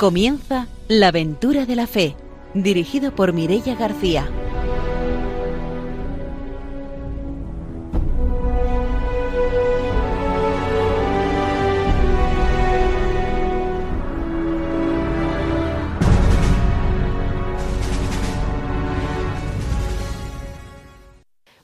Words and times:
Comienza 0.00 0.66
La 0.88 1.08
aventura 1.08 1.66
de 1.66 1.76
la 1.76 1.86
fe, 1.86 2.16
dirigido 2.54 3.14
por 3.14 3.34
Mirella 3.34 3.74
García. 3.74 4.26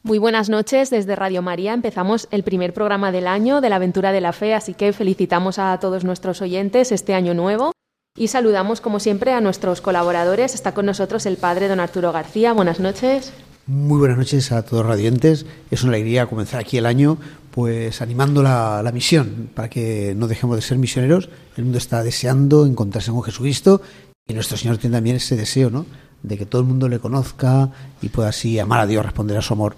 Muy 0.02 0.18
buenas 0.18 0.50
noches 0.50 0.90
desde 0.90 1.16
Radio 1.16 1.40
María. 1.40 1.72
Empezamos 1.72 2.28
el 2.30 2.42
primer 2.42 2.74
programa 2.74 3.12
del 3.12 3.28
año 3.28 3.62
de 3.62 3.70
la 3.70 3.76
aventura 3.76 4.12
de 4.12 4.20
la 4.20 4.34
fe, 4.34 4.52
así 4.52 4.74
que 4.74 4.92
felicitamos 4.92 5.58
a 5.58 5.78
todos 5.80 6.04
nuestros 6.04 6.42
oyentes 6.42 6.92
este 6.92 7.14
año 7.14 7.32
nuevo 7.32 7.72
y 8.16 8.28
saludamos 8.28 8.80
como 8.80 9.00
siempre 9.00 9.32
a 9.32 9.40
nuestros 9.40 9.80
colaboradores. 9.80 10.54
Está 10.54 10.72
con 10.72 10.86
nosotros 10.86 11.26
el 11.26 11.36
padre 11.36 11.68
don 11.68 11.80
Arturo 11.80 12.12
García. 12.12 12.52
Buenas 12.52 12.80
noches. 12.80 13.32
Muy 13.66 13.98
buenas 13.98 14.16
noches 14.16 14.52
a 14.52 14.62
todos 14.62 14.86
radiantes. 14.86 15.44
Es 15.70 15.82
una 15.82 15.92
alegría 15.92 16.26
comenzar 16.26 16.60
aquí 16.60 16.78
el 16.78 16.86
año 16.86 17.18
pues 17.50 18.02
animando 18.02 18.42
la, 18.42 18.82
la, 18.82 18.92
misión 18.92 19.48
para 19.54 19.70
que 19.70 20.14
no 20.14 20.28
dejemos 20.28 20.56
de 20.56 20.62
ser 20.62 20.76
misioneros. 20.78 21.30
El 21.56 21.64
mundo 21.64 21.78
está 21.78 22.02
deseando 22.02 22.66
encontrarse 22.66 23.10
con 23.10 23.22
Jesucristo 23.22 23.80
y 24.28 24.34
nuestro 24.34 24.58
Señor 24.58 24.76
tiene 24.76 24.96
también 24.96 25.16
ese 25.16 25.36
deseo, 25.36 25.70
¿no? 25.70 25.86
De 26.22 26.36
que 26.36 26.44
todo 26.44 26.60
el 26.60 26.68
mundo 26.68 26.88
le 26.88 26.98
conozca 26.98 27.70
y 28.02 28.10
pueda 28.10 28.28
así 28.28 28.58
amar 28.58 28.80
a 28.80 28.86
Dios, 28.86 29.04
responder 29.04 29.38
a 29.38 29.42
su 29.42 29.54
amor. 29.54 29.74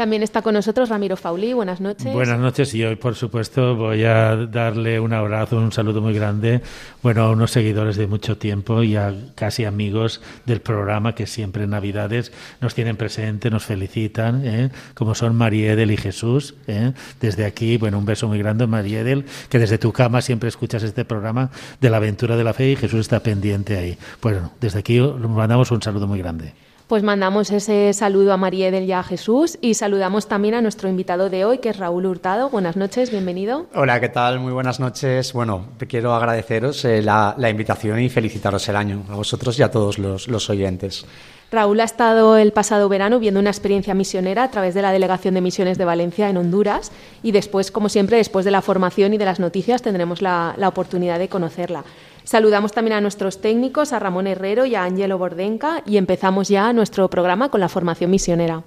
También 0.00 0.22
está 0.22 0.40
con 0.40 0.54
nosotros 0.54 0.88
Ramiro 0.88 1.14
Fauli. 1.14 1.52
Buenas 1.52 1.78
noches. 1.78 2.10
Buenas 2.14 2.38
noches 2.38 2.72
y 2.72 2.82
hoy, 2.82 2.96
por 2.96 3.16
supuesto, 3.16 3.76
voy 3.76 4.04
a 4.04 4.34
darle 4.34 4.98
un 4.98 5.12
abrazo, 5.12 5.58
un 5.58 5.72
saludo 5.72 6.00
muy 6.00 6.14
grande, 6.14 6.62
bueno, 7.02 7.24
a 7.24 7.30
unos 7.30 7.50
seguidores 7.50 7.98
de 7.98 8.06
mucho 8.06 8.38
tiempo 8.38 8.82
y 8.82 8.96
a 8.96 9.14
casi 9.34 9.66
amigos 9.66 10.22
del 10.46 10.62
programa 10.62 11.14
que 11.14 11.26
siempre 11.26 11.64
en 11.64 11.70
Navidades 11.70 12.32
nos 12.62 12.74
tienen 12.74 12.96
presente, 12.96 13.50
nos 13.50 13.66
felicitan, 13.66 14.40
¿eh? 14.46 14.70
como 14.94 15.14
son 15.14 15.36
Mariedel 15.36 15.90
y 15.90 15.98
Jesús. 15.98 16.54
¿eh? 16.66 16.94
Desde 17.20 17.44
aquí, 17.44 17.76
bueno, 17.76 17.98
un 17.98 18.06
beso 18.06 18.26
muy 18.26 18.38
grande, 18.38 18.66
Mariedel, 18.66 19.26
que 19.50 19.58
desde 19.58 19.76
tu 19.76 19.92
cama 19.92 20.22
siempre 20.22 20.48
escuchas 20.48 20.82
este 20.82 21.04
programa 21.04 21.50
de 21.78 21.90
la 21.90 21.98
aventura 21.98 22.38
de 22.38 22.44
la 22.44 22.54
fe 22.54 22.70
y 22.70 22.76
Jesús 22.76 23.00
está 23.00 23.20
pendiente 23.20 23.76
ahí. 23.76 23.98
Bueno, 24.22 24.50
desde 24.62 24.78
aquí 24.78 24.98
mandamos 24.98 25.70
un 25.72 25.82
saludo 25.82 26.06
muy 26.06 26.20
grande. 26.20 26.54
Pues 26.90 27.04
mandamos 27.04 27.52
ese 27.52 27.92
saludo 27.92 28.32
a 28.32 28.36
María 28.36 28.66
Edel 28.66 28.82
y 28.82 28.90
a 28.90 29.04
Jesús 29.04 29.58
y 29.60 29.74
saludamos 29.74 30.26
también 30.26 30.54
a 30.54 30.60
nuestro 30.60 30.88
invitado 30.88 31.30
de 31.30 31.44
hoy, 31.44 31.58
que 31.58 31.68
es 31.68 31.78
Raúl 31.78 32.04
Hurtado. 32.04 32.50
Buenas 32.50 32.74
noches, 32.74 33.12
bienvenido. 33.12 33.66
Hola, 33.76 34.00
¿qué 34.00 34.08
tal? 34.08 34.40
Muy 34.40 34.52
buenas 34.52 34.80
noches. 34.80 35.32
Bueno, 35.32 35.66
quiero 35.88 36.12
agradeceros 36.16 36.84
eh, 36.84 37.00
la, 37.00 37.36
la, 37.38 37.48
invitación 37.48 38.00
y 38.00 38.08
felicitaros 38.08 38.68
el 38.68 38.74
año, 38.74 39.04
a 39.08 39.14
vosotros 39.14 39.56
y 39.60 39.62
a 39.62 39.70
todos 39.70 40.00
los, 40.00 40.26
los 40.26 40.50
oyentes. 40.50 41.06
Raúl 41.52 41.78
ha 41.78 41.84
estado 41.84 42.36
el 42.36 42.52
pasado 42.52 42.88
verano 42.88 43.20
viendo 43.20 43.38
una 43.38 43.50
experiencia 43.50 43.94
misionera 43.94 44.42
a 44.42 44.50
través 44.50 44.74
de 44.74 44.82
la 44.82 44.90
Delegación 44.90 45.34
de 45.34 45.42
Misiones 45.42 45.78
de 45.78 45.84
Valencia 45.84 46.28
en 46.28 46.38
Honduras 46.38 46.90
y 47.22 47.30
después, 47.30 47.70
como 47.70 47.88
siempre, 47.88 48.16
después 48.16 48.44
de 48.44 48.50
la 48.50 48.62
formación 48.62 49.14
y 49.14 49.18
de 49.18 49.26
las 49.26 49.38
noticias, 49.38 49.80
tendremos 49.80 50.22
la, 50.22 50.54
la 50.56 50.66
oportunidad 50.66 51.20
de 51.20 51.28
conocerla. 51.28 51.84
Saludamos 52.24 52.72
también 52.72 52.96
a 52.96 53.00
nuestros 53.00 53.40
técnicos, 53.40 53.92
a 53.92 53.98
Ramón 53.98 54.26
Herrero 54.26 54.66
y 54.66 54.74
a 54.74 54.84
Ángelo 54.84 55.18
Bordenca, 55.18 55.82
y 55.86 55.96
empezamos 55.96 56.48
ya 56.48 56.72
nuestro 56.72 57.08
programa 57.08 57.48
con 57.50 57.60
la 57.60 57.68
formación 57.68 58.10
misionera. 58.10 58.62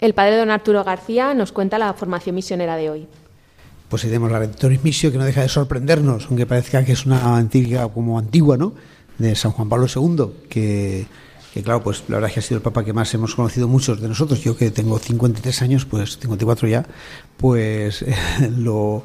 El 0.00 0.14
padre 0.14 0.38
don 0.38 0.50
Arturo 0.50 0.82
García 0.82 1.34
nos 1.34 1.52
cuenta 1.52 1.78
la 1.78 1.92
formación 1.92 2.34
misionera 2.34 2.76
de 2.76 2.88
hoy 2.88 3.08
pues 3.90 4.02
tenemos 4.02 4.30
la 4.30 4.38
Redemptoris 4.38 4.84
Missio, 4.84 5.10
que 5.10 5.18
no 5.18 5.24
deja 5.24 5.42
de 5.42 5.48
sorprendernos, 5.48 6.26
aunque 6.28 6.46
parezca 6.46 6.84
que 6.84 6.92
es 6.92 7.04
una 7.04 7.36
antigua 7.36 7.92
como 7.92 8.20
antigua, 8.20 8.56
¿no? 8.56 8.72
De 9.18 9.34
San 9.34 9.50
Juan 9.50 9.68
Pablo 9.68 9.88
II, 9.94 10.46
que, 10.48 11.06
claro, 11.64 11.82
pues 11.82 12.04
la 12.06 12.16
verdad 12.16 12.28
es 12.28 12.34
que 12.34 12.40
ha 12.40 12.42
sido 12.44 12.58
el 12.58 12.62
Papa 12.62 12.84
que 12.84 12.92
más 12.92 13.12
hemos 13.14 13.34
conocido 13.34 13.66
muchos 13.66 14.00
de 14.00 14.08
nosotros. 14.08 14.42
Yo 14.44 14.56
que 14.56 14.70
tengo 14.70 14.96
53 15.00 15.62
años, 15.62 15.84
pues 15.86 16.18
54 16.18 16.68
ya, 16.68 16.86
pues 17.36 18.04
lo 18.56 19.02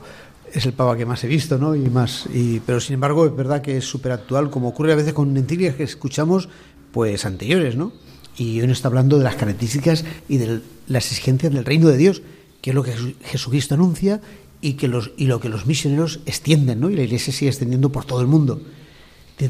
es 0.54 0.66
el 0.68 0.74
Papa 0.74 0.96
que 0.96 1.06
más 1.08 1.24
he 1.24 1.28
visto, 1.28 1.58
¿no? 1.58 1.76
Y 1.76 1.90
más, 1.90 2.30
pero 2.66 2.80
sin 2.80 2.94
embargo 2.94 3.26
es 3.26 3.36
verdad 3.36 3.64
que 3.64 3.78
es 3.78 3.86
súper 3.86 4.12
actual, 4.12 4.52
como 4.52 4.70
ocurre 4.70 4.94
a 4.94 4.96
veces 4.96 5.14
con 5.14 5.36
encíclicas 5.36 5.76
que 5.76 5.84
escuchamos, 5.84 6.48
pues 6.92 7.26
anteriores, 7.26 7.76
¿no? 7.76 7.92
Y 8.38 8.62
hoy 8.62 8.68
nos 8.68 8.78
está 8.78 8.90
hablando 8.90 9.18
de 9.18 9.24
las 9.24 9.36
características 9.36 10.06
y 10.30 10.38
de 10.38 10.62
las 10.88 11.08
exigencias 11.08 11.52
del 11.52 11.66
reino 11.66 11.88
de 11.88 11.98
Dios, 11.98 12.22
que 12.62 12.70
es 12.70 12.76
lo 12.76 12.84
que 12.84 12.94
Jesucristo 13.24 13.74
anuncia 13.74 14.22
y, 14.66 14.74
que 14.74 14.88
los, 14.88 15.12
y 15.16 15.28
lo 15.28 15.40
que 15.40 15.48
los 15.48 15.68
misioneros 15.68 16.22
extienden, 16.26 16.80
¿no? 16.80 16.90
y 16.90 16.96
la 16.96 17.04
Iglesia 17.04 17.32
sigue 17.32 17.50
extendiendo 17.50 17.92
por 17.92 18.04
todo 18.06 18.22
el 18.22 18.26
mundo. 18.26 18.60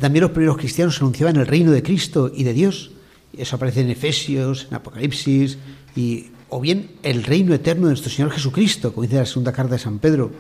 También 0.02 0.24
los 0.24 0.32
primeros 0.32 0.58
cristianos 0.58 1.00
anunciaban 1.00 1.38
el 1.38 1.48
reino 1.48 1.72
de 1.72 1.82
Cristo 1.82 2.30
y 2.36 2.44
de 2.44 2.52
Dios. 2.52 2.92
Eso 3.38 3.56
aparece 3.56 3.80
en 3.80 3.92
Efesios, 3.92 4.68
en 4.70 4.76
Apocalipsis, 4.76 5.58
y, 5.96 6.26
o 6.50 6.60
bien 6.60 6.92
el 7.02 7.24
reino 7.24 7.54
eterno 7.54 7.84
de 7.84 7.92
nuestro 7.92 8.12
Señor 8.12 8.32
Jesucristo, 8.32 8.94
como 8.94 9.04
dice 9.04 9.16
la 9.16 9.26
segunda 9.26 9.54
carta 9.54 9.76
de 9.76 9.80
San 9.80 10.00
Pedro. 10.00 10.32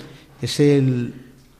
Es, 0.41 0.59
el, 0.59 1.13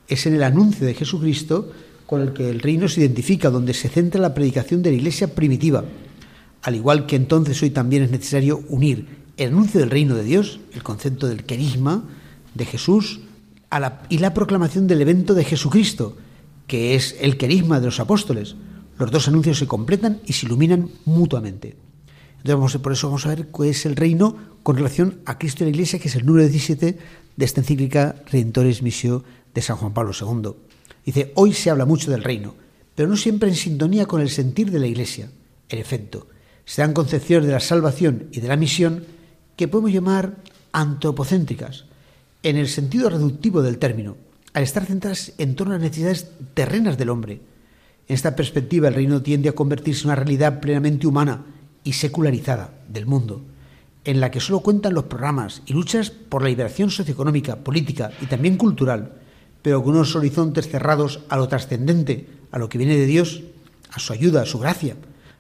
es 0.09 0.25
en 0.25 0.35
el 0.35 0.43
anuncio 0.43 0.85
de 0.85 0.93
Jesucristo 0.93 1.71
con 2.05 2.21
el 2.21 2.33
que 2.33 2.49
el 2.49 2.59
reino 2.59 2.89
se 2.89 2.99
identifica, 2.99 3.49
donde 3.49 3.73
se 3.73 3.87
centra 3.87 4.19
la 4.19 4.33
predicación 4.33 4.83
de 4.83 4.89
la 4.89 4.97
Iglesia 4.97 5.33
primitiva. 5.33 5.85
Al 6.63 6.75
igual 6.75 7.05
que 7.05 7.15
entonces 7.15 7.63
hoy 7.63 7.69
también 7.69 8.03
es 8.03 8.11
necesario 8.11 8.61
unir 8.67 9.07
el 9.37 9.49
anuncio 9.49 9.79
del 9.79 9.89
reino 9.89 10.15
de 10.15 10.25
Dios, 10.25 10.59
el 10.73 10.83
concepto 10.83 11.27
del 11.27 11.45
querisma, 11.45 12.03
de 12.55 12.66
Jesús 12.66 13.21
y 14.09 14.17
la 14.17 14.33
proclamación 14.33 14.88
del 14.88 15.01
evento 15.01 15.33
de 15.33 15.43
Jesucristo, 15.43 16.17
que 16.66 16.95
es 16.95 17.16
el 17.19 17.38
querisma 17.38 17.79
de 17.79 17.88
los 17.88 17.99
apóstoles. 17.99 18.55
Los 18.97 19.11
dos 19.11 19.27
anuncios 19.27 19.59
se 19.59 19.67
completan 19.67 20.21
y 20.25 20.33
se 20.33 20.45
iluminan 20.45 20.89
mutuamente. 21.03 21.75
Entonces, 22.38 22.79
por 22.79 22.94
eso 22.94 23.07
vamos 23.07 23.25
a 23.25 23.29
ver 23.29 23.47
cuál 23.47 23.69
es 23.69 23.85
el 23.85 23.95
reino 23.95 24.35
con 24.63 24.77
relación 24.77 25.19
a 25.25 25.38
Cristo 25.38 25.63
y 25.63 25.65
la 25.65 25.71
Iglesia, 25.71 25.99
que 25.99 26.07
es 26.07 26.15
el 26.15 26.25
número 26.25 26.47
17 26.47 26.97
de 27.35 27.45
esta 27.45 27.61
encíclica 27.61 28.15
Redentores 28.31 28.81
Missio 28.81 29.23
de 29.53 29.61
San 29.61 29.77
Juan 29.77 29.94
Pablo 29.94 30.11
II. 30.19 30.51
Dice, 31.05 31.31
hoy 31.35 31.53
se 31.53 31.69
habla 31.69 31.85
mucho 31.85 32.09
del 32.11 32.23
reino, 32.23 32.55
pero 32.94 33.09
no 33.09 33.17
siempre 33.17 33.49
en 33.49 33.55
sintonía 33.55 34.05
con 34.05 34.21
el 34.21 34.29
sentir 34.29 34.71
de 34.71 34.79
la 34.79 34.88
Iglesia. 34.88 35.29
En 35.69 35.79
efecto, 35.79 36.27
se 36.65 36.81
dan 36.81 36.94
concepciones 36.94 37.47
de 37.47 37.53
la 37.53 37.59
salvación 37.59 38.30
y 38.31 38.39
de 38.39 38.47
la 38.47 38.56
misión 38.56 39.06
que 39.56 39.68
podemos 39.68 39.91
llamar 39.91 40.38
antropocéntricas, 40.71 41.85
en 42.45 42.57
el 42.57 42.68
sentido 42.68 43.09
reductivo 43.09 43.63
del 43.63 43.80
término, 43.80 44.18
al 44.53 44.62
estar 44.62 44.86
centradas 44.86 45.33
en 45.39 45.56
torno 45.56 45.74
a 45.74 45.77
las 45.77 45.86
necesidades 45.86 46.30
terrenas 46.53 46.95
del 46.95 47.09
hombre. 47.09 47.42
En 48.07 48.13
esta 48.13 48.36
perspectiva, 48.36 48.88
el 48.88 48.94
reino 48.94 49.24
tiende 49.24 49.50
a 49.50 49.53
convertirse 49.53 50.01
en 50.03 50.09
una 50.09 50.15
realidad 50.15 50.59
plenamente 50.59 51.07
humana 51.07 51.44
y 51.83 51.94
secularizada 51.94 52.69
del 52.88 53.07
mundo, 53.07 53.42
en 54.03 54.19
la 54.19 54.30
que 54.30 54.39
solo 54.39 54.59
cuentan 54.59 54.94
los 54.94 55.06
programas 55.06 55.63
y 55.65 55.74
luchas 55.74 56.12
por 56.12 56.44
la 56.44 56.50
liberación 56.50 56.92
socioeconómica, 56.92 57.63
política 57.63 58.12
y 58.21 58.27
también 58.27 58.57
cultural, 58.57 59.13
pero 59.63 59.81
con 59.81 59.95
unos 59.95 60.15
horizontes 60.15 60.69
cerrados 60.69 61.21
a 61.30 61.38
lo 61.38 61.47
trascendente, 61.47 62.27
a 62.51 62.59
lo 62.59 62.69
que 62.69 62.77
viene 62.77 62.95
de 62.95 63.07
Dios, 63.07 63.42
a 63.89 63.97
su 63.97 64.13
ayuda, 64.13 64.44
a 64.44 64.45
su 64.45 64.59
gracia, 64.59 64.97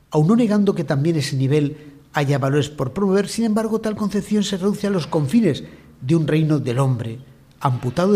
aun 0.09 0.25
no 0.25 0.35
negando 0.35 0.73
que 0.73 0.83
también 0.83 1.17
ese 1.17 1.35
nivel 1.35 1.77
haya 2.13 2.39
valores 2.39 2.71
por 2.71 2.93
promover, 2.93 3.27
sin 3.27 3.45
embargo, 3.45 3.79
tal 3.79 3.95
concepción 3.95 4.43
se 4.43 4.57
reduce 4.57 4.87
a 4.87 4.89
los 4.89 5.05
confines 5.05 5.65
de 6.05 6.15
un 6.15 6.27
reino 6.27 6.59
del 6.59 6.79
hombre, 6.79 7.19
amputado 7.59 8.15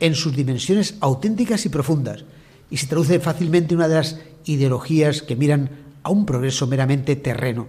en 0.00 0.14
sus 0.14 0.36
dimensiones 0.36 0.96
auténticas 1.00 1.64
y 1.64 1.70
profundas, 1.70 2.24
y 2.70 2.76
se 2.76 2.86
traduce 2.86 3.18
fácilmente 3.18 3.74
en 3.74 3.78
una 3.78 3.88
de 3.88 3.94
las 3.94 4.18
ideologías 4.44 5.22
que 5.22 5.36
miran 5.36 5.70
a 6.02 6.10
un 6.10 6.26
progreso 6.26 6.66
meramente 6.66 7.16
terreno. 7.16 7.68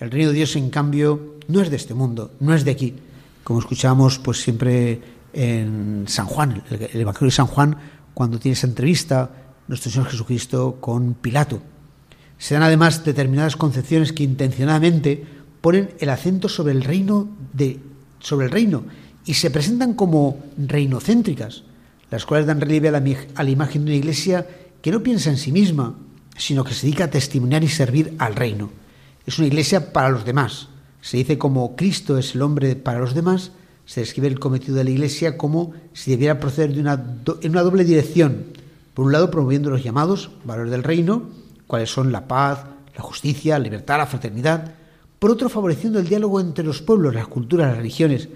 El 0.00 0.10
reino 0.10 0.28
de 0.28 0.36
Dios, 0.36 0.54
en 0.56 0.70
cambio, 0.70 1.36
no 1.48 1.60
es 1.60 1.70
de 1.70 1.76
este 1.76 1.94
mundo, 1.94 2.32
no 2.40 2.54
es 2.54 2.64
de 2.64 2.70
aquí. 2.70 2.94
Como 3.42 3.58
escuchamos 3.58 4.18
pues 4.18 4.40
siempre 4.40 5.00
en 5.32 6.04
San 6.06 6.26
Juan, 6.26 6.62
el 6.70 7.00
Evangelio 7.00 7.28
de 7.28 7.36
San 7.36 7.46
Juan, 7.46 7.76
cuando 8.14 8.38
tiene 8.38 8.54
esa 8.54 8.66
entrevista 8.66 9.30
nuestro 9.66 9.90
Señor 9.90 10.08
Jesucristo 10.08 10.78
con 10.80 11.14
Pilato. 11.14 11.60
Se 12.38 12.54
dan 12.54 12.62
además 12.62 13.04
determinadas 13.04 13.56
concepciones 13.56 14.12
que 14.12 14.22
intencionadamente 14.22 15.24
ponen 15.60 15.90
el 15.98 16.08
acento 16.10 16.48
sobre 16.48 16.72
el 16.72 16.84
reino 16.84 17.28
de 17.52 17.80
sobre 18.20 18.46
el 18.46 18.52
reino 18.52 18.84
y 19.28 19.34
se 19.34 19.50
presentan 19.50 19.92
como 19.92 20.38
reinocéntricas, 20.56 21.62
las 22.10 22.24
cuales 22.24 22.46
dan 22.46 22.62
relieve 22.62 22.88
a 22.88 22.92
la, 22.92 23.04
a 23.34 23.44
la 23.44 23.50
imagen 23.50 23.84
de 23.84 23.90
una 23.90 23.98
iglesia 23.98 24.46
que 24.80 24.90
no 24.90 25.02
piensa 25.02 25.28
en 25.28 25.36
sí 25.36 25.52
misma, 25.52 25.98
sino 26.38 26.64
que 26.64 26.72
se 26.72 26.86
dedica 26.86 27.04
a 27.04 27.10
testimoniar 27.10 27.62
y 27.62 27.68
servir 27.68 28.14
al 28.18 28.34
reino. 28.34 28.70
Es 29.26 29.38
una 29.38 29.48
iglesia 29.48 29.92
para 29.92 30.08
los 30.08 30.24
demás. 30.24 30.68
Se 31.02 31.18
dice 31.18 31.36
como 31.36 31.76
Cristo 31.76 32.16
es 32.16 32.34
el 32.34 32.40
hombre 32.40 32.74
para 32.74 33.00
los 33.00 33.12
demás, 33.12 33.52
se 33.84 34.00
describe 34.00 34.28
el 34.28 34.40
cometido 34.40 34.76
de 34.76 34.84
la 34.84 34.90
Iglesia 34.90 35.36
como 35.36 35.74
si 35.92 36.10
debiera 36.10 36.40
proceder 36.40 36.72
de 36.72 36.80
una 36.80 37.04
en 37.42 37.50
una 37.50 37.62
doble 37.62 37.84
dirección. 37.84 38.44
Por 38.94 39.04
un 39.04 39.12
lado, 39.12 39.30
promoviendo 39.30 39.68
los 39.68 39.84
llamados 39.84 40.30
valores 40.44 40.70
del 40.70 40.84
reino, 40.84 41.24
cuáles 41.66 41.90
son 41.90 42.12
la 42.12 42.26
paz, 42.26 42.64
la 42.96 43.02
justicia, 43.02 43.58
la 43.58 43.64
libertad, 43.64 43.98
la 43.98 44.06
fraternidad. 44.06 44.72
Por 45.18 45.30
otro, 45.30 45.50
favoreciendo 45.50 45.98
el 45.98 46.08
diálogo 46.08 46.40
entre 46.40 46.64
los 46.64 46.80
pueblos, 46.80 47.14
las 47.14 47.28
culturas, 47.28 47.68
las 47.68 47.76
religiones, 47.76 48.28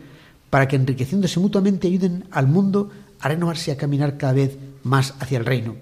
para 0.52 0.68
que 0.68 0.76
enriqueciéndose 0.76 1.40
mutuamente 1.40 1.88
ayuden 1.88 2.28
al 2.30 2.46
mundo 2.46 2.90
a 3.20 3.28
renovarse 3.28 3.70
y 3.70 3.72
a 3.72 3.78
caminar 3.78 4.18
cada 4.18 4.34
vez 4.34 4.58
más 4.82 5.14
hacia 5.18 5.38
el 5.38 5.46
reino. 5.46 5.76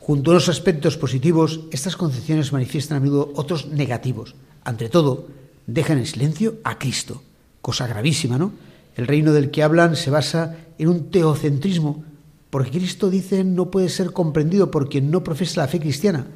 Junto 0.00 0.32
a 0.32 0.34
los 0.34 0.48
aspectos 0.48 0.96
positivos, 0.96 1.60
estas 1.70 1.94
concepciones 1.94 2.52
manifiestan 2.52 2.96
a 2.96 3.00
menudo 3.00 3.30
otros 3.36 3.68
negativos. 3.68 4.34
Ante 4.64 4.88
todo, 4.88 5.28
dejan 5.68 5.98
en 5.98 6.06
silencio 6.06 6.56
a 6.64 6.80
Cristo, 6.80 7.22
cosa 7.60 7.86
gravísima, 7.86 8.38
¿no? 8.38 8.50
El 8.96 9.06
reino 9.06 9.32
del 9.32 9.52
que 9.52 9.62
hablan 9.62 9.94
se 9.94 10.10
basa 10.10 10.56
en 10.78 10.88
un 10.88 11.10
teocentrismo, 11.12 12.02
porque 12.50 12.72
Cristo, 12.72 13.08
dice 13.08 13.44
no 13.44 13.70
puede 13.70 13.88
ser 13.88 14.10
comprendido 14.10 14.72
por 14.72 14.88
quien 14.88 15.12
no 15.12 15.22
profesa 15.22 15.60
la 15.60 15.68
fe 15.68 15.78
cristiana, 15.78 16.26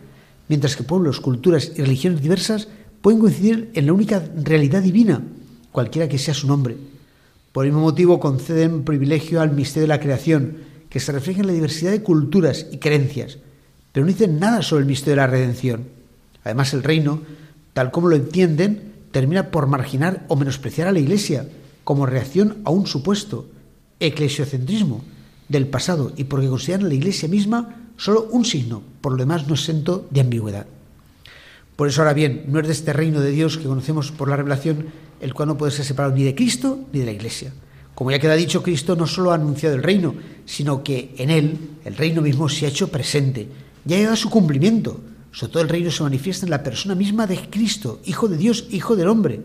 mientras 0.46 0.76
que 0.76 0.84
pueblos, 0.84 1.19
culturas 1.19 1.72
y 1.74 1.82
religiones 1.82 2.22
diversas 2.22 2.69
pueden 3.02 3.19
coincidir 3.19 3.72
en 3.74 3.86
la 3.86 3.92
única 3.92 4.22
realidad 4.36 4.82
divina, 4.82 5.20
cualquiera 5.72 6.08
que 6.08 6.19
sea 6.19 6.32
su 6.32 6.46
nombre. 6.46 6.94
Por 7.56 7.64
el 7.64 7.73
mismo 7.73 7.87
motivo 7.87 8.20
conceden 8.20 8.85
privilegio 8.85 9.41
al 9.41 9.55
misterio 9.55 9.85
de 9.85 9.94
la 9.94 9.99
creación, 9.99 10.58
que 10.91 11.00
se 11.00 11.11
refleja 11.11 11.41
en 11.41 11.47
la 11.47 11.55
diversidad 11.55 11.91
de 11.91 12.03
culturas 12.03 12.67
y 12.70 12.76
creencias, 12.76 13.38
pero 13.93 14.05
no 14.05 14.12
dicen 14.12 14.38
nada 14.38 14.61
sobre 14.61 14.82
el 14.82 14.87
misterio 14.87 15.12
de 15.12 15.23
la 15.23 15.26
redención. 15.26 15.85
Además, 16.44 16.75
el 16.75 16.82
reino, 16.82 17.23
tal 17.73 17.91
como 17.93 18.08
lo 18.08 18.17
entienden, 18.17 18.93
termina 19.11 19.50
por 19.50 19.69
marginar 19.69 20.26
o 20.29 20.37
menospreciar 20.37 20.87
a 20.87 20.93
la 20.93 20.99
Iglesia 20.99 21.49
como 21.82 22.05
reacción 22.05 22.58
a 22.64 22.70
un 22.70 22.87
supuesto 22.87 23.47
eclesiocentrismo 24.00 25.03
del 25.49 25.67
pasado 25.67 26.12
y 26.14 26.25
porque 26.25 26.49
consideran 26.49 26.85
a 26.85 26.88
la 26.91 26.94
Iglesia 26.94 27.26
misma 27.26 27.75
solo 27.97 28.29
un 28.32 28.44
signo, 28.44 28.82
por 29.00 29.12
lo 29.12 29.19
demás 29.19 29.49
no 29.49 29.55
exento 29.55 30.06
de 30.11 30.20
ambigüedad. 30.20 30.67
Por 31.75 31.88
eso 31.88 32.03
ahora 32.03 32.12
bien, 32.12 32.44
no 32.49 32.61
es 32.61 32.67
de 32.67 32.75
este 32.75 32.93
reino 32.93 33.20
de 33.20 33.31
Dios 33.31 33.56
que 33.56 33.64
conocemos 33.64 34.12
por 34.12 34.29
la 34.29 34.37
revelación 34.37 35.06
el 35.20 35.34
cual 35.34 35.48
no 35.48 35.58
puede 35.58 35.72
ser 35.72 35.84
separado 35.84 36.14
ni 36.14 36.24
de 36.24 36.34
Cristo 36.34 36.80
ni 36.92 37.00
de 37.00 37.06
la 37.06 37.12
Iglesia. 37.12 37.52
Como 37.94 38.10
ya 38.10 38.18
queda 38.18 38.34
dicho, 38.34 38.62
Cristo 38.62 38.94
no 38.94 39.06
solo 39.06 39.32
ha 39.32 39.36
anunciado 39.36 39.74
el 39.74 39.82
reino, 39.82 40.14
sino 40.44 40.84
que 40.84 41.14
en 41.16 41.30
él 41.30 41.58
el 41.84 41.96
reino 41.96 42.20
mismo 42.20 42.48
se 42.48 42.66
ha 42.66 42.68
hecho 42.68 42.88
presente, 42.88 43.48
ya 43.84 43.96
ha 43.96 43.98
llegado 43.98 44.14
a 44.14 44.18
su 44.18 44.28
cumplimiento. 44.28 45.00
Sobre 45.32 45.52
todo 45.52 45.62
el 45.62 45.68
reino 45.68 45.90
se 45.90 46.02
manifiesta 46.02 46.44
en 46.44 46.50
la 46.50 46.62
persona 46.62 46.94
misma 46.94 47.26
de 47.26 47.38
Cristo, 47.48 48.00
Hijo 48.04 48.28
de 48.28 48.36
Dios, 48.36 48.66
Hijo 48.70 48.96
del 48.96 49.08
hombre, 49.08 49.40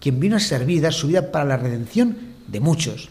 quien 0.00 0.20
vino 0.20 0.36
a 0.36 0.40
servir 0.40 0.78
y 0.78 0.80
dar 0.80 0.92
su 0.92 1.06
vida 1.06 1.32
para 1.32 1.46
la 1.46 1.56
redención 1.56 2.16
de 2.46 2.60
muchos. 2.60 3.08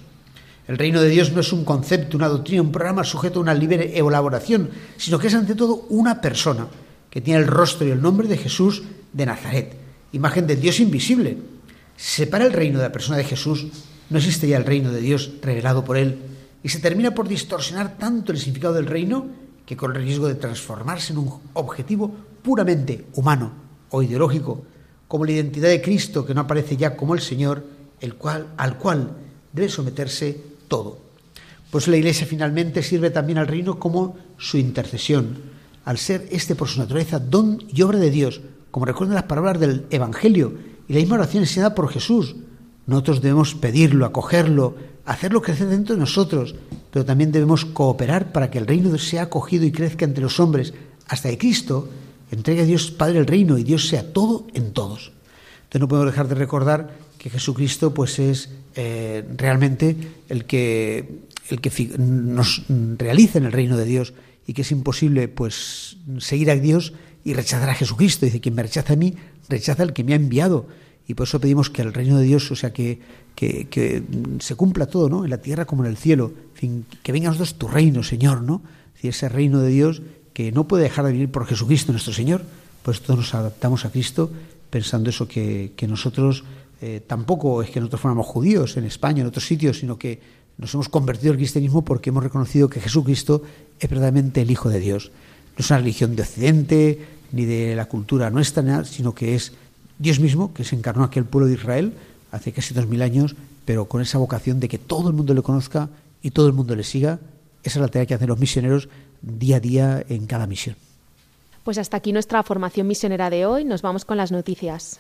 El 0.68 0.78
reino 0.78 1.02
de 1.02 1.10
Dios 1.10 1.32
no 1.32 1.42
es 1.42 1.52
un 1.52 1.66
concepto, 1.66 2.16
una 2.16 2.30
doctrina, 2.30 2.62
un 2.62 2.72
programa 2.72 3.04
sujeto 3.04 3.40
a 3.40 3.42
una 3.42 3.54
libre 3.54 3.98
elaboración, 3.98 4.70
sino 4.98 5.18
que 5.20 5.28
es 5.28 5.34
ante 5.34 5.56
todo 5.56 5.88
una 5.90 6.22
persona 6.22 6.68
que 7.10 7.22
tiene 7.22 7.40
el 7.40 7.48
rostro 7.48 7.88
y 7.88 7.92
el 7.92 8.02
nombre 8.02 8.28
de 8.28 8.38
Jesús 8.38 8.84
de 9.12 9.26
Nazaret, 9.26 9.76
imagen 10.12 10.48
del 10.48 10.62
Dios 10.62 10.80
invisible, 10.80 11.38
separa 11.96 12.46
el 12.46 12.54
reino 12.54 12.80
de 12.80 12.86
la 12.86 12.92
persona 12.92 13.18
de 13.18 13.24
Jesús, 13.24 13.68
no 14.10 14.18
existe 14.18 14.48
ya 14.48 14.58
el 14.58 14.66
reino 14.66 14.92
de 14.92 15.02
Dios 15.02 15.32
revelado 15.42 15.84
por 15.84 15.98
él, 15.98 16.20
y 16.64 16.70
se 16.70 16.80
termina 16.80 17.14
por 17.14 17.28
distorsionar 17.28 17.98
tanto 17.98 18.32
el 18.32 18.38
significado 18.38 18.74
del 18.74 18.86
reino 18.86 19.28
que 19.66 19.78
con 19.78 19.96
el 19.96 20.04
riesgo 20.04 20.28
de 20.28 20.36
transformarse 20.36 21.14
en 21.14 21.20
un 21.20 21.40
objetivo 21.54 22.12
puramente 22.42 23.06
humano 23.16 23.52
o 23.90 24.02
ideológico, 24.02 24.64
como 25.08 25.26
la 25.26 25.32
identidad 25.32 25.70
de 25.70 25.82
Cristo 25.82 26.26
que 26.26 26.34
no 26.34 26.42
aparece 26.42 26.78
ya 26.78 26.96
como 26.96 27.14
el 27.14 27.22
Señor, 27.22 27.64
el 28.02 28.16
cual, 28.16 28.48
al 28.58 28.78
cual 28.78 29.12
debe 29.52 29.70
someterse 29.70 30.38
todo. 30.68 30.98
Pues 31.70 31.88
la 31.88 31.98
Iglesia 31.98 32.28
finalmente 32.28 32.84
sirve 32.84 33.10
también 33.10 33.38
al 33.38 33.48
reino 33.48 33.80
como 33.80 34.18
su 34.38 34.58
intercesión, 34.58 35.38
al 35.86 35.98
ser 35.98 36.28
este 36.32 36.56
por 36.56 36.68
su 36.68 36.80
naturaleza 36.80 37.20
don 37.20 37.64
y 37.74 37.82
obra 37.82 38.00
de 38.00 38.10
Dios, 38.10 38.42
como 38.72 38.86
recuerdan 38.86 39.16
las 39.16 39.26
palabras 39.26 39.60
del 39.60 39.86
Evangelio 39.90 40.54
y 40.94 40.98
la 40.98 41.02
misma 41.02 41.16
oración 41.16 41.42
enseñada 41.42 41.74
por 41.74 41.90
Jesús. 41.90 42.36
Nosotros 42.86 43.20
debemos 43.20 43.56
pedirlo, 43.56 44.06
acogerlo, 44.06 44.76
hacerlo 45.06 45.42
crecer 45.42 45.68
dentro 45.68 45.96
de 45.96 46.00
nosotros, 46.00 46.54
pero 46.92 47.04
también 47.04 47.32
debemos 47.32 47.66
cooperar 47.66 48.32
para 48.32 48.52
que 48.52 48.60
el 48.60 48.68
reino 48.68 48.96
sea 49.00 49.24
acogido 49.24 49.66
y 49.66 49.72
crezca 49.72 50.06
entre 50.06 50.24
los 50.24 50.40
hombres, 50.40 50.72
hasta 51.08 51.32
que 51.32 51.40
Cristo 51.40 51.90
entregue 52.30 52.62
a 52.62 52.66
Dios 52.66 52.92
Padre 52.92 53.18
el 53.18 53.26
reino 53.26 53.58
y 53.58 53.64
Dios 53.64 53.88
sea 53.88 54.14
todo 54.14 54.46
en 54.54 54.72
todos. 54.72 55.12
Entonces 55.64 55.82
no 55.82 55.88
puedo 55.88 56.06
dejar 56.06 56.28
de 56.28 56.36
recordar 56.36 56.94
que 57.18 57.32
Jesucristo 57.32 57.92
pues 57.92 58.20
es 58.20 58.52
eh, 58.76 59.26
realmente 59.36 59.98
el 60.30 60.46
que, 60.46 61.22
el 61.50 61.60
que 61.60 61.98
nos 61.98 62.66
realiza 63.00 63.40
en 63.40 63.46
el 63.46 63.52
reino 63.52 63.78
de 63.78 63.86
Dios 63.86 64.14
y 64.46 64.54
que 64.54 64.62
es 64.62 64.72
imposible 64.72 65.28
pues 65.28 65.98
seguir 66.20 66.52
a 66.52 66.56
Dios 66.56 66.94
y 67.24 67.34
rechazar 67.34 67.72
a 67.72 67.74
Jesucristo. 67.74 68.28
Dice, 68.28 68.42
quien 68.42 68.54
me 68.54 68.62
rechaza 68.62 68.94
a 68.94 68.98
mí, 68.98 69.16
rechaza 69.50 69.82
al 69.82 69.94
que 69.94 70.04
me 70.04 70.14
ha 70.14 70.18
enviado. 70.18 70.68
Y 71.08 71.16
por 71.16 71.28
eso 71.28 71.40
pedimos 71.40 71.70
que 71.70 71.82
el 71.82 71.94
reino 71.94 72.18
de 72.18 72.24
Dios, 72.24 72.50
o 72.52 72.56
sea, 72.56 72.72
que, 72.72 73.00
que, 73.36 74.04
se 74.40 74.56
cumpla 74.56 74.86
todo, 74.86 75.10
¿no? 75.10 75.24
En 75.26 75.30
la 75.30 75.40
tierra 75.40 75.66
como 75.66 75.84
en 75.84 75.92
el 75.92 75.98
cielo. 75.98 76.34
que 77.04 77.12
venga 77.12 77.28
a 77.28 77.32
nosotros 77.32 77.56
tu 77.56 77.68
reino, 77.68 78.04
Señor, 78.04 78.42
¿no? 78.42 78.62
Es 78.98 79.18
ese 79.18 79.30
reino 79.30 79.60
de 79.60 79.70
Dios 79.70 80.02
que 80.34 80.52
no 80.52 80.68
puede 80.68 80.84
dejar 80.84 81.06
de 81.06 81.12
vivir 81.12 81.30
por 81.30 81.46
Jesucristo 81.46 81.92
nuestro 81.92 82.14
Señor. 82.14 82.44
Por 82.84 82.94
eso 82.94 83.04
todos 83.04 83.20
nos 83.20 83.34
adaptamos 83.34 83.86
a 83.86 83.92
Cristo 83.92 84.32
pensando 84.70 85.10
eso, 85.10 85.28
que, 85.28 85.72
nosotros 85.88 86.44
eh, 86.82 87.02
tampoco 87.06 87.62
es 87.62 87.70
que 87.70 87.80
nosotros 87.80 88.02
fuéramos 88.02 88.26
judíos 88.26 88.76
en 88.78 88.86
España, 88.86 89.22
en 89.22 89.28
otros 89.28 89.46
sitios, 89.46 89.78
sino 89.78 90.00
que 90.00 90.20
nos 90.58 90.74
hemos 90.74 90.90
convertido 90.90 91.32
al 91.32 91.38
cristianismo 91.38 91.84
porque 91.84 92.10
hemos 92.10 92.24
reconocido 92.24 92.70
que 92.70 92.82
Jesucristo 92.82 93.44
es 93.80 93.90
verdaderamente 93.90 94.42
el 94.42 94.50
Hijo 94.50 94.70
de 94.70 94.80
Dios. 94.80 95.12
No 95.56 95.60
es 95.60 95.70
una 95.70 95.80
religión 95.80 96.16
de 96.16 96.24
Occidente, 96.24 97.00
ni 97.32 97.46
de 97.46 97.76
la 97.76 97.86
cultura 97.86 98.30
nuestra, 98.30 98.84
sino 98.86 99.14
que 99.14 99.36
es 99.36 99.54
Dios 100.04 100.20
mismo 100.20 100.54
que 100.54 100.66
se 100.66 100.76
encarnó 100.76 101.06
aquel 101.06 101.24
pueblo 101.24 101.48
de 101.48 101.54
Israel 101.54 101.94
hace 102.30 102.52
casi 102.52 102.74
dos 102.74 102.88
mil 102.88 103.02
años, 103.02 103.38
pero 103.64 103.86
con 103.86 104.02
esa 104.02 104.18
vocación 104.18 104.60
de 104.60 104.68
que 104.68 104.78
todo 104.78 105.08
el 105.08 105.16
mundo 105.16 105.34
le 105.34 105.42
conozca 105.42 105.88
y 106.22 106.32
todo 106.32 106.48
el 106.48 106.54
mundo 106.54 106.76
le 106.76 106.84
siga. 106.84 107.20
Esa 107.64 107.80
es 107.80 107.82
la 107.82 107.88
tarea 107.88 108.06
que 108.06 108.14
hacen 108.14 108.28
los 108.28 108.38
misioneros 108.38 108.90
día 109.22 109.56
a 109.56 109.60
día 109.62 110.04
en 110.10 110.26
cada 110.28 110.46
misión. 110.46 110.76
Pues 111.64 111.78
hasta 111.78 111.96
aquí 111.96 112.12
nuestra 112.12 112.44
formación 112.44 112.86
misionera 112.86 113.30
de 113.30 113.46
hoy. 113.46 113.64
Nos 113.64 113.82
vamos 113.82 114.04
con 114.04 114.18
las 114.18 114.34
noticias. 114.34 115.00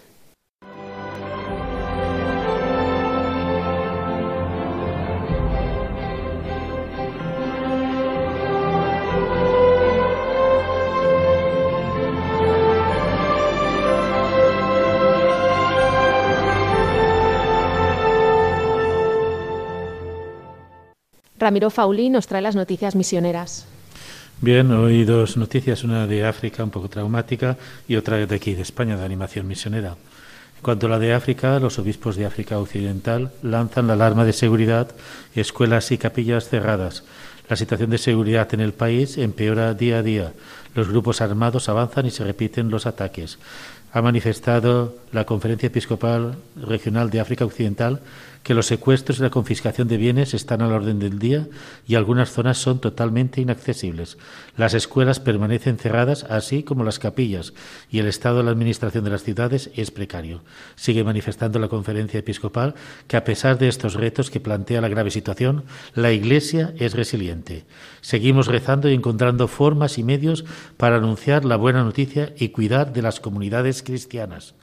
Ramiro 21.43 21.69
Fauli 21.69 22.09
nos 22.09 22.25
trae 22.25 22.41
las 22.41 22.55
noticias 22.55 22.95
misioneras. 22.95 23.65
Bien, 24.39 24.71
hoy 24.71 25.03
dos 25.03 25.35
noticias, 25.35 25.83
una 25.83 26.07
de 26.07 26.25
África 26.25 26.63
un 26.63 26.69
poco 26.69 26.87
traumática 26.87 27.57
y 27.85 27.97
otra 27.97 28.25
de 28.25 28.33
aquí, 28.33 28.53
de 28.53 28.61
España, 28.61 28.95
de 28.95 29.03
animación 29.03 29.45
misionera. 29.45 29.89
En 29.89 30.63
cuanto 30.63 30.85
a 30.87 30.89
la 30.91 30.99
de 30.99 31.13
África, 31.13 31.59
los 31.59 31.77
obispos 31.79 32.15
de 32.15 32.25
África 32.25 32.57
Occidental 32.59 33.31
lanzan 33.41 33.87
la 33.87 33.93
alarma 33.93 34.23
de 34.23 34.31
seguridad, 34.31 34.91
escuelas 35.35 35.91
y 35.91 35.97
capillas 35.97 36.47
cerradas. 36.47 37.03
La 37.49 37.57
situación 37.57 37.89
de 37.89 37.97
seguridad 37.97 38.47
en 38.53 38.61
el 38.61 38.71
país 38.71 39.17
empeora 39.17 39.73
día 39.73 39.97
a 39.97 40.01
día. 40.01 40.31
Los 40.75 40.87
grupos 40.87 41.19
armados 41.19 41.67
avanzan 41.67 42.05
y 42.05 42.11
se 42.11 42.23
repiten 42.23 42.69
los 42.69 42.85
ataques. 42.85 43.37
Ha 43.91 44.01
manifestado 44.01 44.95
la 45.11 45.25
Conferencia 45.25 45.67
Episcopal 45.67 46.37
Regional 46.55 47.09
de 47.09 47.19
África 47.19 47.43
Occidental 47.43 47.99
que 48.43 48.53
los 48.53 48.67
secuestros 48.67 49.19
y 49.19 49.21
la 49.21 49.29
confiscación 49.29 49.87
de 49.87 49.97
bienes 49.97 50.33
están 50.33 50.61
al 50.61 50.73
orden 50.73 50.99
del 50.99 51.17
día 51.17 51.47
y 51.87 51.95
algunas 51.95 52.29
zonas 52.31 52.57
son 52.57 52.79
totalmente 52.79 53.41
inaccesibles. 53.41 54.17
Las 54.57 54.73
escuelas 54.73 55.19
permanecen 55.19 55.77
cerradas, 55.77 56.25
así 56.25 56.63
como 56.63 56.83
las 56.83 56.99
capillas, 56.99 57.53
y 57.89 57.99
el 57.99 58.07
estado 58.07 58.37
de 58.37 58.43
la 58.43 58.51
administración 58.51 59.03
de 59.03 59.09
las 59.09 59.23
ciudades 59.23 59.71
es 59.75 59.91
precario. 59.91 60.41
Sigue 60.75 61.03
manifestando 61.03 61.57
la 61.59 61.69
conferencia 61.69 62.19
episcopal 62.19 62.75
que, 63.07 63.17
a 63.17 63.23
pesar 63.23 63.57
de 63.57 63.69
estos 63.69 63.95
retos 63.95 64.29
que 64.29 64.39
plantea 64.39 64.81
la 64.81 64.89
grave 64.89 65.11
situación, 65.11 65.63
la 65.95 66.11
Iglesia 66.11 66.73
es 66.77 66.93
resiliente. 66.93 67.65
Seguimos 68.03 68.47
rezando 68.47 68.89
y 68.89 68.93
encontrando 68.93 69.47
formas 69.47 69.97
y 69.97 70.03
medios 70.03 70.43
para 70.75 70.97
anunciar 70.97 71.45
la 71.45 71.55
buena 71.55 71.85
noticia 71.85 72.33
y 72.37 72.49
cuidar 72.49 72.91
de 72.91 73.01
las 73.01 73.21
comunidades 73.21 73.81
cristianas. 73.81 74.55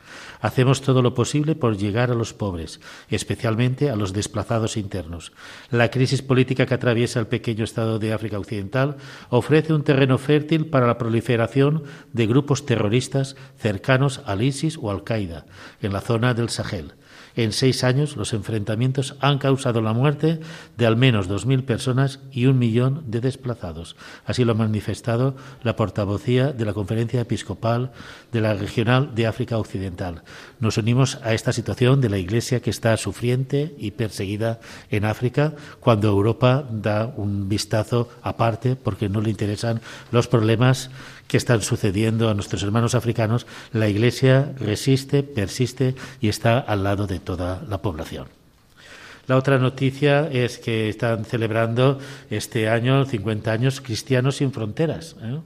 Hacemos 0.43 0.83
todo 0.83 1.01
lo 1.01 1.15
posible 1.15 1.55
por 1.55 1.79
llegar 1.79 2.11
a 2.11 2.15
los 2.15 2.35
pobres, 2.35 2.81
especialmente 3.09 3.89
a 3.89 3.97
los 3.97 4.13
desplazados 4.13 4.77
internos. 4.77 5.33
La 5.71 5.91
crisis 5.91 6.21
política 6.21 6.67
que 6.67 6.75
atraviesa 6.75 7.19
el 7.19 7.29
pequeño 7.29 7.65
Estado 7.65 7.99
de 7.99 8.13
África 8.13 8.39
Occidental 8.39 8.99
ofrece 9.31 9.73
un 9.73 9.85
terreno 9.85 10.19
fértil 10.19 10.67
para 10.67 10.87
la 10.87 10.99
proliferación 10.99 11.85
de 12.13 12.27
grupos 12.27 12.67
terroristas 12.67 13.37
cercanos 13.57 14.21
al 14.27 14.43
ISIS 14.43 14.77
o 14.77 14.91
Al-Qaeda 14.91 15.47
en 15.81 15.95
la 15.95 16.03
zona 16.03 16.35
del 16.35 16.51
Sahel. 16.51 16.93
En 17.37 17.53
seis 17.53 17.85
años, 17.85 18.17
los 18.17 18.33
enfrentamientos 18.33 19.17
han 19.21 19.39
causado 19.39 19.81
la 19.81 19.93
muerte 19.93 20.41
de 20.77 20.87
al 20.87 20.97
menos 20.97 21.29
2.000 21.29 21.65
personas 21.65 22.21
y 22.33 22.47
un 22.47 22.59
millón 22.59 23.05
de 23.07 23.21
desplazados. 23.21 23.97
Así 24.25 24.45
lo 24.45 24.53
ha 24.53 24.57
manifestado 24.57 25.37
la 25.63 25.77
portavocía 25.77 26.53
de 26.53 26.65
la 26.65 26.73
Conferencia 26.73 27.21
Episcopal 27.21 27.93
de 28.33 28.41
la 28.41 28.55
Regional 28.55 29.15
de 29.15 29.27
África 29.27 29.59
Occidental. 29.59 30.23
Nos 30.59 30.79
unimos 30.79 31.19
a 31.23 31.35
esta 31.35 31.53
situación 31.53 32.01
de 32.01 32.11
la 32.11 32.19
Iglesia 32.19 32.61
que 32.61 32.71
está 32.71 32.97
sufriente 32.97 33.75
y 33.79 33.93
perseguida 33.93 34.61
en 34.91 35.05
África 35.05 35.55
cuando 35.81 36.09
Europa 36.09 36.65
da 36.71 37.13
un 37.17 37.49
vistazo 37.49 38.09
aparte 38.23 38.77
porque 38.77 39.09
no 39.09 39.21
le 39.21 39.31
interesan 39.31 39.81
los 40.11 40.29
problemas 40.29 40.91
que 41.31 41.37
están 41.37 41.63
sucediendo 41.63 42.29
a 42.29 42.35
nuestros 42.35 42.65
hermanos 42.65 42.97
africanos, 42.97 43.47
la 43.73 43.89
Iglesia 43.89 44.53
resiste, 44.59 45.23
persiste 45.23 45.95
y 46.21 46.29
está 46.29 46.59
al 46.59 46.83
lado 46.83 47.07
de 47.07 47.21
toda 47.21 47.63
la 47.69 47.81
población. 47.81 48.40
La 49.31 49.37
otra 49.37 49.59
noticia 49.59 50.29
es 50.29 50.59
que 50.59 50.89
están 50.89 51.25
celebrando 51.25 52.01
este 52.31 52.69
año 52.69 53.05
50 53.05 53.53
años 53.53 53.81
Cristianos 53.81 54.39
sin 54.39 54.51
Fronteras, 54.51 55.15
¿eh? 55.23 55.39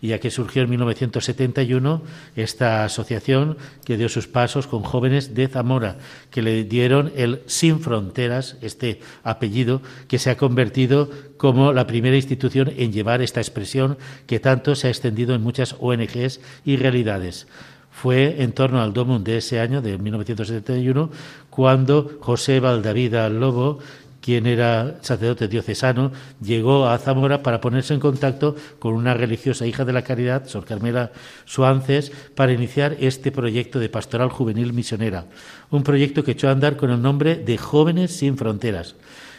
y 0.00 0.08
ya 0.10 0.20
que 0.20 0.30
surgió 0.30 0.62
en 0.62 0.70
1971 0.70 2.02
esta 2.36 2.84
asociación 2.84 3.56
que 3.84 3.96
dio 3.96 4.08
sus 4.08 4.28
pasos 4.28 4.68
con 4.68 4.84
jóvenes 4.84 5.34
de 5.34 5.48
Zamora, 5.48 5.96
que 6.30 6.40
le 6.40 6.62
dieron 6.62 7.10
el 7.16 7.42
Sin 7.46 7.80
Fronteras, 7.80 8.58
este 8.62 9.00
apellido, 9.24 9.82
que 10.06 10.20
se 10.20 10.30
ha 10.30 10.36
convertido 10.36 11.10
como 11.36 11.72
la 11.72 11.88
primera 11.88 12.14
institución 12.14 12.72
en 12.76 12.92
llevar 12.92 13.22
esta 13.22 13.40
expresión 13.40 13.98
que 14.28 14.38
tanto 14.38 14.76
se 14.76 14.86
ha 14.86 14.90
extendido 14.90 15.34
en 15.34 15.42
muchas 15.42 15.74
ONGs 15.80 16.38
y 16.64 16.76
realidades 16.76 17.48
fue 17.92 18.42
en 18.42 18.52
torno 18.52 18.80
al 18.80 18.92
Domum 18.92 19.22
de 19.22 19.36
ese 19.36 19.60
año, 19.60 19.82
de 19.82 19.98
1971, 19.98 21.10
cuando 21.52 22.12
José 22.20 22.60
Valdavida 22.60 23.28
Lobo, 23.28 23.78
quien 24.22 24.46
era 24.46 24.96
sacerdote 25.02 25.48
diocesano, 25.48 26.10
llegó 26.40 26.86
a 26.86 26.96
Zamora 26.96 27.42
para 27.42 27.60
ponerse 27.60 27.92
en 27.92 28.00
contacto 28.00 28.56
con 28.78 28.94
una 28.94 29.12
religiosa 29.12 29.66
hija 29.66 29.84
de 29.84 29.92
la 29.92 30.00
caridad, 30.00 30.46
Sor 30.46 30.64
Carmela 30.64 31.12
Suances, 31.44 32.10
para 32.34 32.52
iniciar 32.52 32.96
este 33.00 33.30
proyecto 33.32 33.80
de 33.80 33.90
pastoral 33.90 34.30
juvenil 34.30 34.72
misionera. 34.72 35.26
Un 35.70 35.82
proyecto 35.82 36.24
que 36.24 36.30
echó 36.30 36.48
a 36.48 36.52
andar 36.52 36.78
con 36.78 36.90
el 36.90 37.02
nombre 37.02 37.36
de 37.36 37.58
Jóvenes 37.58 38.16
sin 38.16 38.38
Fronteras 38.38 38.94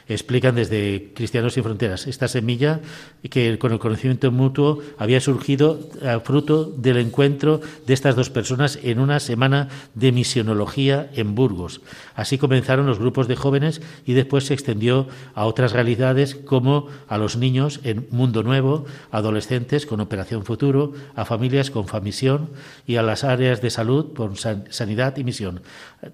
explican 0.07 0.55
desde 0.55 1.11
Cristianos 1.13 1.53
sin 1.53 1.63
Fronteras. 1.63 2.07
Esta 2.07 2.27
semilla 2.27 2.81
que 3.29 3.57
con 3.57 3.71
el 3.71 3.79
conocimiento 3.79 4.31
mutuo 4.31 4.79
había 4.97 5.21
surgido 5.21 5.79
a 6.05 6.19
fruto 6.19 6.65
del 6.65 6.97
encuentro 6.97 7.61
de 7.85 7.93
estas 7.93 8.15
dos 8.15 8.29
personas 8.29 8.79
en 8.83 8.99
una 8.99 9.19
semana 9.19 9.69
de 9.95 10.11
misionología 10.11 11.09
en 11.15 11.35
Burgos. 11.35 11.81
Así 12.15 12.37
comenzaron 12.37 12.85
los 12.85 12.99
grupos 12.99 13.27
de 13.27 13.35
jóvenes 13.35 13.81
y 14.05 14.13
después 14.13 14.45
se 14.45 14.53
extendió 14.53 15.07
a 15.35 15.45
otras 15.45 15.71
realidades 15.71 16.35
como 16.35 16.87
a 17.07 17.17
los 17.17 17.37
niños 17.37 17.79
en 17.83 18.07
Mundo 18.11 18.43
Nuevo, 18.43 18.85
adolescentes 19.11 19.85
con 19.85 19.99
Operación 19.99 20.43
Futuro, 20.45 20.93
a 21.15 21.25
familias 21.25 21.71
con 21.71 21.87
Famisión 21.87 22.49
y 22.85 22.97
a 22.97 23.03
las 23.03 23.23
áreas 23.23 23.61
de 23.61 23.69
salud 23.69 24.13
por 24.13 24.37
sanidad 24.37 25.17
y 25.17 25.23
misión. 25.23 25.61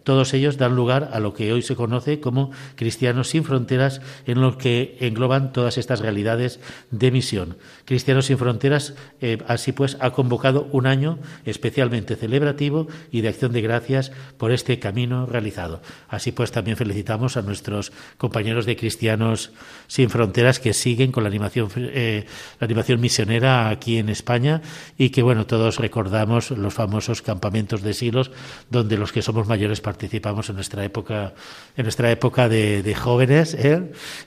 Todos 0.04 0.34
ellos 0.34 0.58
dan 0.58 0.76
lugar 0.76 1.10
a 1.14 1.20
lo 1.20 1.34
que 1.34 1.52
hoy 1.52 1.62
se 1.62 1.76
conoce 1.76 2.20
como 2.20 2.52
Cristianos 2.76 3.30
sin 3.30 3.44
Fronteras 3.44 3.79
en 4.26 4.42
lo 4.42 4.58
que 4.58 4.98
engloban 5.00 5.54
todas 5.54 5.78
estas 5.78 6.00
realidades 6.00 6.60
de 6.92 7.12
misión. 7.12 7.58
Cristianos 7.86 8.26
sin 8.26 8.38
Fronteras, 8.38 8.94
eh, 9.22 9.38
así 9.48 9.72
pues, 9.72 9.98
ha 10.00 10.12
convocado 10.12 10.68
un 10.72 10.88
año 10.88 11.20
especialmente 11.46 12.16
celebrativo 12.16 12.88
y 13.12 13.22
de 13.22 13.30
acción 13.30 13.52
de 13.52 13.62
gracias 13.62 14.12
por 14.38 14.52
este 14.52 14.80
camino 14.80 15.26
realizado. 15.26 15.82
Así 16.08 16.32
pues, 16.32 16.52
también 16.52 16.78
felicitamos 16.78 17.38
a 17.38 17.42
nuestros 17.42 17.92
compañeros 18.18 18.66
de 18.66 18.76
Cristianos 18.76 19.52
sin 19.88 20.10
Fronteras 20.10 20.60
que 20.60 20.74
siguen 20.74 21.12
con 21.12 21.24
la 21.24 21.30
animación, 21.30 21.70
eh, 21.76 22.26
la 22.60 22.66
animación 22.66 23.00
misionera 23.00 23.70
aquí 23.70 23.98
en 23.98 24.10
España 24.10 24.62
y 24.98 25.10
que, 25.10 25.24
bueno, 25.24 25.46
todos 25.46 25.78
recordamos 25.78 26.52
los 26.52 26.74
famosos 26.74 27.22
campamentos 27.22 27.82
de 27.82 27.94
silos 27.94 28.32
donde 28.70 28.98
los 28.98 29.12
que 29.12 29.22
somos 29.22 29.48
mayores 29.48 29.82
participamos 29.82 30.50
en 30.50 30.56
nuestra 30.56 30.84
época, 30.84 31.34
en 31.78 31.84
nuestra 31.84 32.12
época 32.12 32.50
de, 32.50 32.84
de 32.84 32.96
jóvenes. 32.96 33.54
¿eh? 33.54 33.69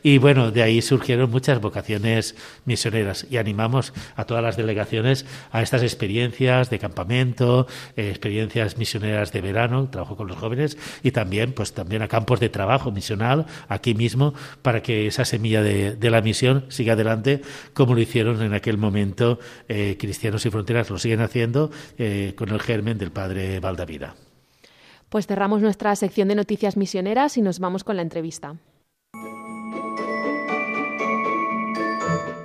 Y 0.02 0.18
bueno, 0.18 0.50
de 0.50 0.62
ahí 0.62 0.82
surgieron 0.82 1.30
muchas 1.30 1.61
vocaciones 1.61 2.37
misioneras 2.64 3.26
y 3.30 3.37
animamos 3.37 3.92
a 4.16 4.25
todas 4.25 4.42
las 4.42 4.56
delegaciones 4.56 5.26
a 5.50 5.62
estas 5.62 5.82
experiencias 5.82 6.70
de 6.70 6.78
campamento, 6.78 7.66
eh, 7.96 8.08
experiencias 8.11 8.76
misioneras 8.76 9.32
de 9.32 9.40
verano, 9.40 9.88
trabajo 9.90 10.16
con 10.16 10.28
los 10.28 10.37
jóvenes 10.37 10.78
y 11.02 11.11
también, 11.11 11.52
pues 11.52 11.72
también 11.72 12.02
a 12.02 12.08
campos 12.08 12.40
de 12.40 12.49
trabajo 12.49 12.90
misional 12.90 13.46
aquí 13.68 13.94
mismo 13.94 14.34
para 14.62 14.82
que 14.82 15.06
esa 15.06 15.25
semilla 15.25 15.62
de, 15.62 16.11
la 16.12 16.20
misión 16.20 16.66
siga 16.68 16.92
adelante 16.92 17.40
como 17.72 17.94
lo 17.94 18.00
hicieron 18.00 18.42
en 18.42 18.52
aquel 18.52 18.76
momento 18.76 19.38
eh, 19.68 19.96
Cristianos 19.99 20.44
y 20.44 20.50
Fronteras, 20.50 20.90
lo 20.90 20.99
siguen 20.99 21.20
haciendo 21.20 21.70
eh, 21.96 22.34
con 22.37 22.50
el 22.50 22.61
germen 22.61 22.99
del 22.99 23.12
padre 23.12 23.61
Valdavida. 23.61 24.14
Pues 25.08 25.26
cerramos 25.26 25.61
nuestra 25.61 25.94
sección 25.94 26.28
de 26.28 26.34
noticias 26.34 26.76
misioneras 26.76 27.37
y 27.37 27.42
nos 27.42 27.58
vamos 27.58 27.84
con 27.84 27.96
la 27.96 28.02
entrevista. 28.02 28.56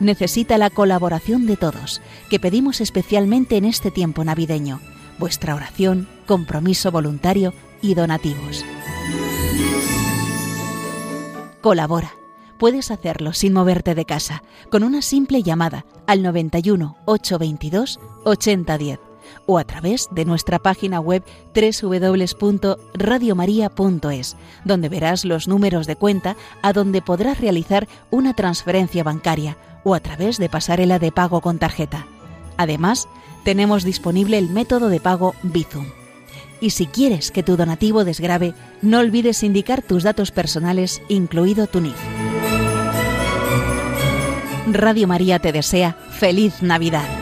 necesita 0.00 0.58
la 0.58 0.70
colaboración 0.70 1.46
de 1.46 1.56
todos, 1.56 2.02
que 2.28 2.40
pedimos 2.40 2.80
especialmente 2.80 3.56
en 3.56 3.66
este 3.66 3.90
tiempo 3.90 4.24
navideño, 4.24 4.80
vuestra 5.18 5.54
oración, 5.54 6.08
compromiso 6.26 6.90
voluntario 6.90 7.54
y 7.80 7.94
donativos. 7.94 8.64
Colabora. 11.60 12.12
Puedes 12.58 12.90
hacerlo 12.90 13.32
sin 13.32 13.54
moverte 13.54 13.94
de 13.94 14.04
casa, 14.04 14.42
con 14.70 14.82
una 14.82 15.00
simple 15.00 15.42
llamada 15.42 15.86
al 16.06 16.22
91 16.22 16.96
822 17.06 17.98
8010 18.24 19.00
o 19.46 19.58
a 19.58 19.64
través 19.64 20.08
de 20.10 20.24
nuestra 20.24 20.58
página 20.58 20.98
web 21.00 21.22
www.radiomaria.es, 21.54 24.36
donde 24.64 24.88
verás 24.88 25.24
los 25.24 25.46
números 25.48 25.86
de 25.86 25.96
cuenta 25.96 26.36
a 26.62 26.72
donde 26.72 27.02
podrás 27.02 27.40
realizar 27.40 27.88
una 28.10 28.34
transferencia 28.34 29.04
bancaria 29.04 29.56
o 29.84 29.94
a 29.94 30.00
través 30.00 30.38
de 30.38 30.48
pasarela 30.48 30.98
de 30.98 31.12
pago 31.12 31.40
con 31.40 31.58
tarjeta. 31.58 32.06
Además, 32.56 33.08
tenemos 33.44 33.84
disponible 33.84 34.38
el 34.38 34.50
método 34.50 34.88
de 34.88 35.00
pago 35.00 35.34
Bizum. 35.42 35.86
Y 36.60 36.70
si 36.70 36.86
quieres 36.86 37.30
que 37.30 37.42
tu 37.42 37.56
donativo 37.56 38.04
desgrabe, 38.04 38.54
no 38.82 38.98
olvides 38.98 39.42
indicar 39.42 39.82
tus 39.82 40.02
datos 40.02 40.30
personales, 40.30 41.00
incluido 41.08 41.66
tu 41.66 41.80
NIF. 41.80 41.96
Radio 44.66 45.08
María 45.08 45.38
te 45.38 45.52
desea 45.52 45.96
feliz 46.10 46.62
Navidad. 46.62 47.19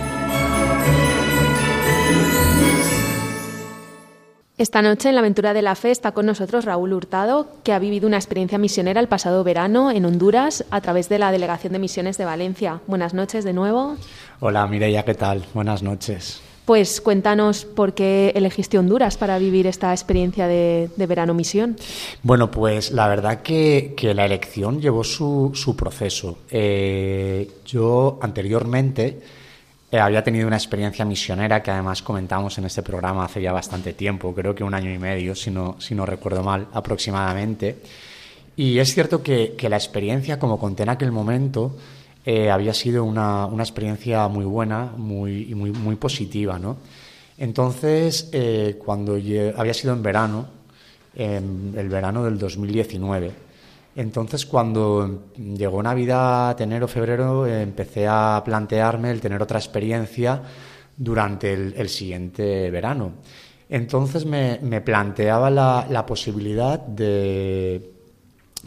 Esta 4.59 4.83
noche 4.83 5.09
en 5.09 5.15
la 5.15 5.21
aventura 5.21 5.55
de 5.55 5.62
la 5.62 5.77
fe 5.77 5.93
está 5.93 6.11
con 6.11 6.27
nosotros 6.27 6.65
Raúl 6.65 6.93
Hurtado, 6.93 7.47
que 7.62 7.73
ha 7.73 7.79
vivido 7.79 8.09
una 8.09 8.17
experiencia 8.17 8.59
misionera 8.59 8.99
el 8.99 9.07
pasado 9.07 9.45
verano 9.45 9.93
en 9.93 10.05
Honduras 10.05 10.65
a 10.73 10.81
través 10.81 11.09
de 11.09 11.21
la 11.21 11.31
Delegación 11.31 11.73
de 11.73 11.79
Misiones 11.79 12.19
de 12.19 12.25
Valencia. 12.25 12.81
Buenas 12.88 13.15
noches 13.15 13.45
de 13.45 13.53
nuevo. 13.53 13.95
Hola 14.41 14.67
Mireia, 14.67 15.05
¿qué 15.05 15.15
tal? 15.15 15.45
Buenas 15.55 15.85
noches. 15.85 16.43
Pues 16.65 17.00
cuéntanos 17.00 17.67
por 17.67 17.95
qué 17.95 18.33
elegiste 18.35 18.81
Honduras 18.81 19.17
para 19.17 19.38
vivir 19.38 19.69
esta 19.69 19.93
experiencia 19.93 20.49
de, 20.49 20.91
verano 20.97 21.35
misión. 21.35 21.77
Bueno, 22.25 22.50
pues 22.50 22.91
la 22.91 23.07
verdad 23.07 23.43
que, 23.43 23.95
la 24.12 24.27
elección 24.27 24.81
llevó 24.81 25.05
su, 25.05 25.77
proceso. 25.79 26.38
Eh, 26.50 27.49
yo 27.65 28.19
anteriormente 28.21 29.21
eh, 29.90 29.99
había 29.99 30.23
tenido 30.23 30.47
una 30.47 30.57
experiencia 30.57 31.04
misionera 31.07 31.62
que 31.62 31.71
además 31.71 32.02
comentamos 32.02 32.59
en 32.59 32.66
este 32.66 32.83
programa 32.83 33.25
hace 33.25 33.40
ya 33.40 33.52
bastante 33.52 33.95
tiempo, 33.95 34.35
creo 34.35 34.54
que 34.54 34.62
un 34.62 34.75
año 34.75 34.92
y 34.92 34.99
medio, 34.99 35.35
si 35.35 35.50
no, 35.50 35.76
recuerdo 36.04 36.42
mal, 36.42 36.68
aproximadamente. 36.75 37.78
Y 38.57 38.78
es 38.78 38.92
cierto 38.92 39.23
que, 39.23 39.57
la 39.68 39.76
experiencia, 39.76 40.38
como 40.38 40.59
conté 40.59 40.83
en 40.83 40.90
aquel 40.90 41.11
momento, 41.11 41.76
eh, 42.26 42.50
había 42.50 42.75
sido 42.75 43.04
una, 43.04 43.49
experiencia 43.59 44.28
muy 44.28 44.45
buena 44.45 44.92
muy, 44.97 45.54
muy, 45.54 45.71
muy 45.71 45.97
positiva. 45.97 46.59
¿no? 46.59 46.76
Entonces, 47.38 48.28
eh, 48.33 48.78
cuando 48.85 49.14
había 49.14 49.75
sido 49.75 49.95
en 49.95 50.02
verano, 50.02 50.49
en 51.14 51.73
el 51.76 51.88
verano 51.88 52.25
del 52.25 52.38
2019, 52.38 53.48
entonces 53.99 54.47
cuando 54.47 55.25
llegó 55.35 55.83
Navidad, 55.83 56.61
enero, 56.61 56.87
febrero, 56.87 57.45
empecé 57.49 58.07
a 58.07 58.40
plantearme 58.45 59.11
el 59.11 59.21
tener 59.21 59.43
otra 59.43 59.59
experiencia 59.59 60.40
durante 60.97 61.52
el, 61.52 61.88
siguiente 61.88 62.71
verano. 62.71 63.14
Entonces 63.69 64.25
me, 64.25 64.81
planteaba 64.83 65.50
la, 65.50 66.07
posibilidad 66.07 66.78
de 66.78 67.93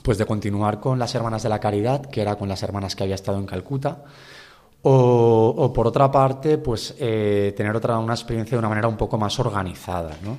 pues 0.04 0.18
de 0.18 0.26
continuar 0.26 0.82
con 0.82 1.00
las 1.00 1.16
Hermanas 1.16 1.44
de 1.44 1.50
la 1.50 1.60
Caridad, 1.60 2.08
que 2.08 2.22
era 2.22 2.36
con 2.36 2.50
las 2.50 2.62
hermanas 2.64 2.98
que 2.98 3.04
había 3.04 3.16
estado 3.16 3.38
en 3.38 3.46
Calcuta, 3.46 4.04
o, 4.82 5.72
por 5.74 5.88
otra 5.88 6.12
parte, 6.12 6.58
pues 6.58 6.94
eh, 7.00 7.54
tener 7.56 7.74
otra 7.74 7.98
una 8.00 8.16
experiencia 8.16 8.58
de 8.58 8.60
una 8.60 8.70
manera 8.70 8.90
un 8.90 8.98
poco 8.98 9.18
más 9.18 9.40
organizada, 9.40 10.18
¿no? 10.24 10.38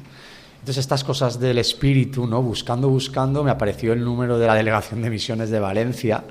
Entonces 0.63 0.83
estas 0.83 1.03
cosas 1.03 1.41
del 1.41 1.59
espíritu, 1.59 2.25
¿no? 2.25 2.41
Buscando, 2.41 2.89
buscando, 2.89 3.43
me 3.43 3.51
apareció 3.51 3.93
el 3.95 4.05
número 4.05 4.39
de 4.39 4.47
la 4.47 4.55
Delegación 4.55 5.03
de 5.03 5.11
Misiones 5.11 5.51
de 5.51 5.59
Valencia 5.59 6.23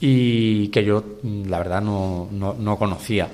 y 0.00 0.68
que 0.68 0.82
yo, 0.82 1.04
la 1.22 1.58
verdad, 1.58 1.82
no, 1.82 2.26
no, 2.32 2.78
conocía. 2.78 3.28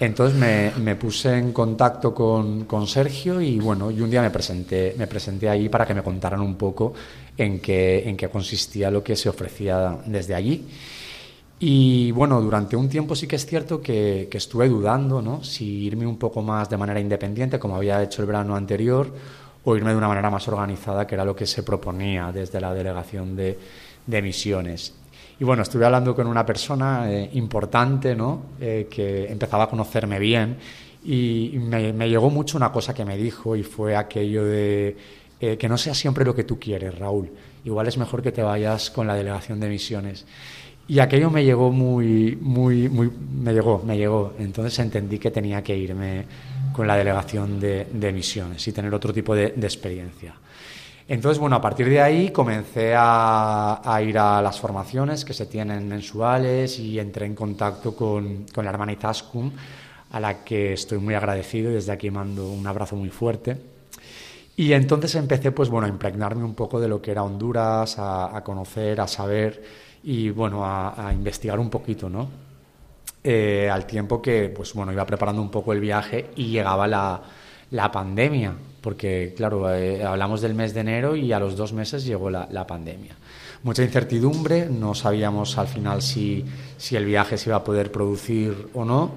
Entonces 0.00 0.36
me, 0.36 0.72
me, 0.82 0.96
puse 0.96 1.38
en 1.38 1.52
contacto 1.52 2.12
con, 2.12 2.64
con, 2.64 2.88
Sergio 2.88 3.40
y 3.40 3.60
bueno, 3.60 3.92
y 3.92 4.00
un 4.00 4.10
día 4.10 4.20
me 4.20 4.30
presenté, 4.30 4.96
me 4.98 5.06
presenté 5.06 5.48
ahí 5.48 5.68
para 5.68 5.86
que 5.86 5.94
me 5.94 6.02
contaran 6.02 6.40
un 6.40 6.56
poco 6.56 6.94
en 7.36 7.60
qué, 7.60 8.02
en 8.08 8.16
qué 8.16 8.28
consistía 8.28 8.90
lo 8.90 9.04
que 9.04 9.14
se 9.14 9.28
ofrecía 9.28 9.96
desde 10.06 10.34
allí. 10.34 10.66
Y 11.58 12.10
bueno, 12.10 12.40
durante 12.42 12.76
un 12.76 12.88
tiempo 12.88 13.14
sí 13.14 13.26
que 13.26 13.36
es 13.36 13.46
cierto 13.46 13.80
que, 13.80 14.28
estuve 14.30 14.68
dudando, 14.68 15.22
¿no? 15.22 15.42
Si 15.42 15.84
irme 15.84 16.06
un 16.06 16.18
poco 16.18 16.42
más 16.42 16.68
de 16.68 16.76
manera 16.76 17.00
independiente, 17.00 17.58
como 17.58 17.76
había 17.76 18.02
hecho 18.02 18.22
el 18.22 18.28
verano 18.28 18.56
anterior, 18.56 19.12
o 19.64 19.76
irme 19.76 19.90
de 19.90 19.96
una 19.96 20.08
manera 20.08 20.30
más 20.30 20.46
organizada, 20.48 21.06
que 21.06 21.14
era 21.14 21.24
lo 21.24 21.34
que 21.34 21.46
se 21.46 21.62
proponía 21.62 22.30
desde 22.30 22.60
la 22.60 22.74
delegación 22.74 23.34
de, 23.34 23.58
de 24.06 24.22
misiones. 24.22 24.94
Y 25.38 25.44
bueno, 25.44 25.62
estuve 25.62 25.84
hablando 25.84 26.14
con 26.14 26.26
una 26.26 26.46
persona 26.46 27.10
eh, 27.12 27.30
importante, 27.34 28.14
¿no? 28.14 28.42
Eh, 28.60 28.86
que 28.90 29.26
empezaba 29.30 29.64
a 29.64 29.68
conocerme 29.68 30.18
bien 30.18 30.56
y 31.04 31.52
me, 31.58 32.08
llegó 32.08 32.30
mucho 32.30 32.56
una 32.56 32.72
cosa 32.72 32.92
que 32.92 33.04
me 33.04 33.16
dijo 33.16 33.54
y 33.54 33.62
fue 33.62 33.94
aquello 33.94 34.44
de 34.44 34.96
eh, 35.40 35.56
que 35.56 35.68
no 35.68 35.78
sea 35.78 35.94
siempre 35.94 36.24
lo 36.24 36.34
que 36.34 36.44
tú 36.44 36.58
quieres, 36.58 36.98
Raúl. 36.98 37.30
Igual 37.64 37.86
es 37.86 37.98
mejor 37.98 38.22
que 38.22 38.32
te 38.32 38.42
vayas 38.42 38.90
con 38.90 39.06
la 39.06 39.14
delegación 39.14 39.60
de 39.60 39.68
misiones. 39.68 40.24
Y 40.88 41.00
aquello 41.00 41.30
me 41.30 41.44
llegó 41.44 41.72
muy, 41.72 42.38
muy, 42.40 42.88
muy, 42.88 43.10
me 43.10 43.52
llegó, 43.52 43.82
me 43.84 43.96
llegó. 43.96 44.34
Entonces 44.38 44.78
entendí 44.78 45.18
que 45.18 45.30
tenía 45.30 45.62
que 45.62 45.76
irme 45.76 46.24
con 46.72 46.86
la 46.86 46.96
delegación 46.96 47.58
de, 47.58 48.12
misiones 48.12 48.66
y 48.68 48.72
tener 48.72 48.94
otro 48.94 49.12
tipo 49.12 49.34
de, 49.34 49.46
experiencia. 49.46 50.34
Entonces, 51.08 51.38
bueno, 51.38 51.56
a 51.56 51.60
partir 51.60 51.88
de 51.88 52.00
ahí 52.00 52.30
comencé 52.30 52.94
a, 52.96 54.00
ir 54.04 54.18
a 54.18 54.42
las 54.42 54.60
formaciones 54.60 55.24
que 55.24 55.32
se 55.34 55.46
tienen 55.46 55.88
mensuales 55.88 56.78
y 56.78 56.98
entré 56.98 57.26
en 57.26 57.34
contacto 57.34 57.94
con, 57.94 58.46
con 58.52 58.64
la 58.64 58.70
hermana 58.70 58.92
Itascum, 58.92 59.50
a 60.10 60.20
la 60.20 60.44
que 60.44 60.72
estoy 60.72 60.98
muy 60.98 61.14
agradecido 61.14 61.70
y 61.70 61.74
desde 61.74 61.92
aquí 61.92 62.10
mando 62.10 62.48
un 62.50 62.66
abrazo 62.66 62.96
muy 62.96 63.10
fuerte 63.10 63.56
y 64.58 64.72
entonces 64.72 65.14
empecé, 65.16 65.52
pues 65.52 65.68
bueno, 65.68 65.86
a 65.86 65.90
impregnarme 65.90 66.42
un 66.42 66.54
poco 66.54 66.80
de 66.80 66.88
lo 66.88 67.02
que 67.02 67.10
era 67.10 67.22
Honduras, 67.22 67.96
a, 67.98 68.42
conocer, 68.42 69.02
a 69.02 69.06
saber 69.06 69.62
y 70.06 70.30
bueno, 70.30 70.64
a, 70.64 71.12
investigar 71.12 71.58
un 71.58 71.68
poquito, 71.68 72.08
¿no? 72.08 72.28
Eh, 73.24 73.68
al 73.68 73.86
tiempo 73.86 74.22
que, 74.22 74.52
pues 74.54 74.72
bueno, 74.72 74.92
iba 74.92 75.04
preparando 75.04 75.42
un 75.42 75.50
poco 75.50 75.72
el 75.72 75.80
viaje 75.80 76.30
y 76.36 76.46
llegaba 76.46 76.86
la, 76.86 77.20
la 77.72 77.90
pandemia, 77.90 78.54
porque 78.80 79.34
claro, 79.36 79.74
eh, 79.74 80.04
hablamos 80.04 80.40
del 80.40 80.54
mes 80.54 80.74
de 80.74 80.80
enero 80.82 81.16
y 81.16 81.32
a 81.32 81.40
los 81.40 81.56
dos 81.56 81.72
meses 81.72 82.04
llegó 82.04 82.30
la, 82.30 82.46
la, 82.52 82.64
pandemia. 82.64 83.16
Mucha 83.64 83.82
incertidumbre, 83.82 84.66
no 84.70 84.94
sabíamos 84.94 85.58
al 85.58 85.66
final 85.66 86.00
si, 86.02 86.44
si 86.76 86.94
el 86.94 87.04
viaje 87.04 87.36
se 87.36 87.50
iba 87.50 87.56
a 87.56 87.64
poder 87.64 87.90
producir 87.90 88.68
o 88.74 88.84
no. 88.84 89.10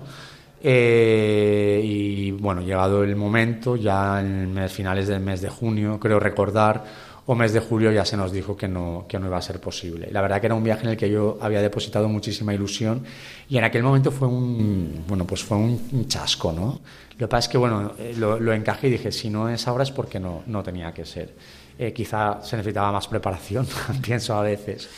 Eh, 0.62 1.82
y 1.84 2.32
bueno, 2.32 2.62
llegado 2.62 3.04
el 3.04 3.16
momento, 3.16 3.76
ya 3.76 4.22
en 4.22 4.68
finales 4.70 5.08
del 5.08 5.20
mes 5.20 5.42
de 5.42 5.50
junio, 5.50 6.00
creo 6.00 6.20
recordar, 6.20 6.84
o 7.30 7.36
mes 7.36 7.54
de 7.54 7.60
julio 7.60 7.92
ya 7.92 8.06
se 8.06 8.18
nos 8.18 8.32
dijo 8.32 8.58
que 8.58 8.68
no, 8.68 9.06
que 9.08 9.20
no 9.20 9.28
iba 9.28 9.38
a 9.38 9.42
ser 9.42 9.62
posible. 9.62 10.10
La 10.12 10.20
verdad 10.20 10.42
que 10.42 10.48
era 10.48 10.56
un 10.56 10.64
viaje 10.64 10.86
en 10.86 10.90
el 10.90 10.98
que 10.98 11.12
yo 11.12 11.38
había 11.40 11.62
depositado 11.62 12.10
muchísima 12.10 12.56
ilusión 12.56 13.04
y 13.48 13.60
en 13.60 13.64
aquel 13.64 13.84
momento 13.84 14.12
fue 14.12 14.28
un, 14.28 15.04
bueno, 15.08 15.26
pues 15.28 15.44
fue 15.44 15.58
un 15.58 16.08
chasco, 16.08 16.52
¿no? 16.52 16.80
Lo 17.12 17.18
que 17.18 17.28
pasa 17.28 17.46
es 17.46 17.50
que, 17.50 17.60
bueno, 17.60 17.92
eh, 18.00 18.16
lo, 18.18 18.40
lo 18.40 18.52
encajé 18.52 18.88
y 18.88 18.92
dije, 18.94 19.12
si 19.12 19.30
no 19.30 19.48
es 19.48 19.68
ahora 19.68 19.84
es 19.84 19.92
porque 19.92 20.20
no, 20.20 20.42
no 20.48 20.64
tenía 20.64 20.92
que 20.92 21.06
ser. 21.06 21.36
Eh, 21.78 21.94
quizá 21.94 22.42
se 22.42 22.58
necesitaba 22.58 22.92
más 22.92 23.08
preparación, 23.08 23.68
pienso 24.02 24.34
a 24.34 24.42
veces. 24.42 24.90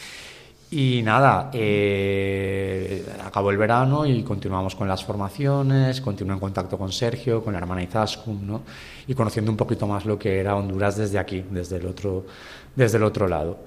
Y 0.73 1.01
nada, 1.03 1.49
eh, 1.51 3.05
acabó 3.25 3.51
el 3.51 3.57
verano 3.57 4.05
y 4.05 4.23
continuamos 4.23 4.73
con 4.73 4.87
las 4.87 5.03
formaciones, 5.03 5.99
continué 5.99 6.35
en 6.35 6.39
contacto 6.39 6.77
con 6.77 6.93
Sergio, 6.93 7.43
con 7.43 7.51
la 7.51 7.59
hermana 7.59 7.83
Izaskun, 7.83 8.47
¿no? 8.47 8.61
Y 9.11 9.13
conociendo 9.13 9.51
un 9.51 9.57
poquito 9.57 9.85
más 9.87 10.05
lo 10.05 10.17
que 10.17 10.39
era 10.39 10.55
Honduras 10.55 10.95
desde 10.95 11.19
aquí, 11.19 11.43
desde 11.51 11.75
el 11.75 11.85
otro, 11.85 12.25
desde 12.73 12.95
el 12.95 13.03
otro 13.03 13.27
lado. 13.27 13.59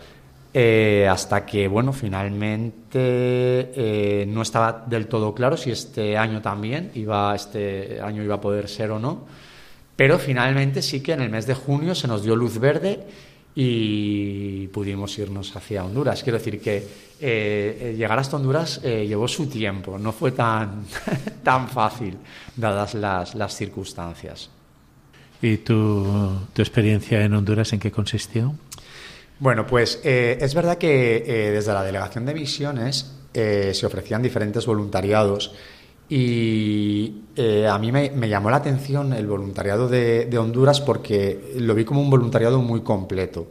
Eh, 0.55 1.07
hasta 1.07 1.45
que, 1.45 1.69
bueno, 1.69 1.93
finalmente 1.93 2.97
eh, 2.97 4.25
no 4.27 4.41
estaba 4.41 4.87
del 4.87 5.07
todo 5.07 5.35
claro 5.35 5.59
si 5.59 5.71
este 5.71 6.17
año 6.17 6.41
también 6.41 6.93
iba, 6.95 7.35
este 7.35 8.01
año 8.01 8.23
iba 8.23 8.37
a 8.37 8.41
poder 8.41 8.71
ser 8.71 8.91
o 8.91 8.99
no, 8.99 9.27
pero 9.95 10.19
finalmente 10.19 10.81
sí 10.81 11.03
que 11.03 11.13
en 11.13 11.21
el 11.21 11.29
mes 11.29 11.47
de 11.47 11.53
junio 11.53 11.95
se 11.95 12.09
nos 12.09 12.23
dio 12.23 12.35
luz 12.35 12.59
verde 12.59 13.05
y 13.55 14.69
pudimos 14.69 15.19
irnos 15.19 15.55
hacia 15.55 15.85
Honduras. 15.85 16.23
Quiero 16.23 16.39
decir 16.39 16.59
que 16.59 16.89
eh, 17.21 17.95
llegar 17.99 18.19
hasta 18.19 18.37
Honduras 18.37 18.81
llevó 18.83 19.29
su 19.29 19.47
tiempo, 19.47 19.99
no 19.99 20.11
fue 20.11 20.33
tan, 20.33 20.87
tan 21.43 21.69
fácil, 21.69 22.17
dadas 22.57 22.95
las, 22.95 23.35
las 23.35 23.55
circunstancias. 23.55 24.54
¿Y 25.45 25.59
tu, 25.59 26.07
tu, 26.53 26.63
experiencia 26.63 27.23
en 27.23 27.35
Honduras 27.35 27.73
en 27.73 27.81
qué 27.81 27.91
consistió? 27.91 28.55
Bueno, 29.39 29.67
pues 29.67 30.01
es 30.03 30.55
verdad 30.55 30.79
que 30.79 31.51
desde 31.53 31.73
la 31.75 31.83
Delegación 31.83 32.25
de 32.25 32.35
Misiones 32.35 33.13
se 33.33 33.85
ofrecían 33.85 34.23
diferentes 34.23 34.65
voluntariados 34.65 35.53
y 36.09 37.23
eh, 37.35 37.67
a 37.67 37.79
mí 37.79 37.91
me, 37.91 38.29
llamó 38.29 38.51
la 38.51 38.59
atención 38.59 39.13
el 39.13 39.27
voluntariado 39.27 39.89
de, 39.89 40.39
Honduras 40.39 40.81
porque 40.81 41.55
lo 41.57 41.75
vi 41.75 41.85
como 41.85 42.01
un 42.01 42.11
voluntariado 42.11 42.61
muy 42.61 42.83
completo. 42.83 43.49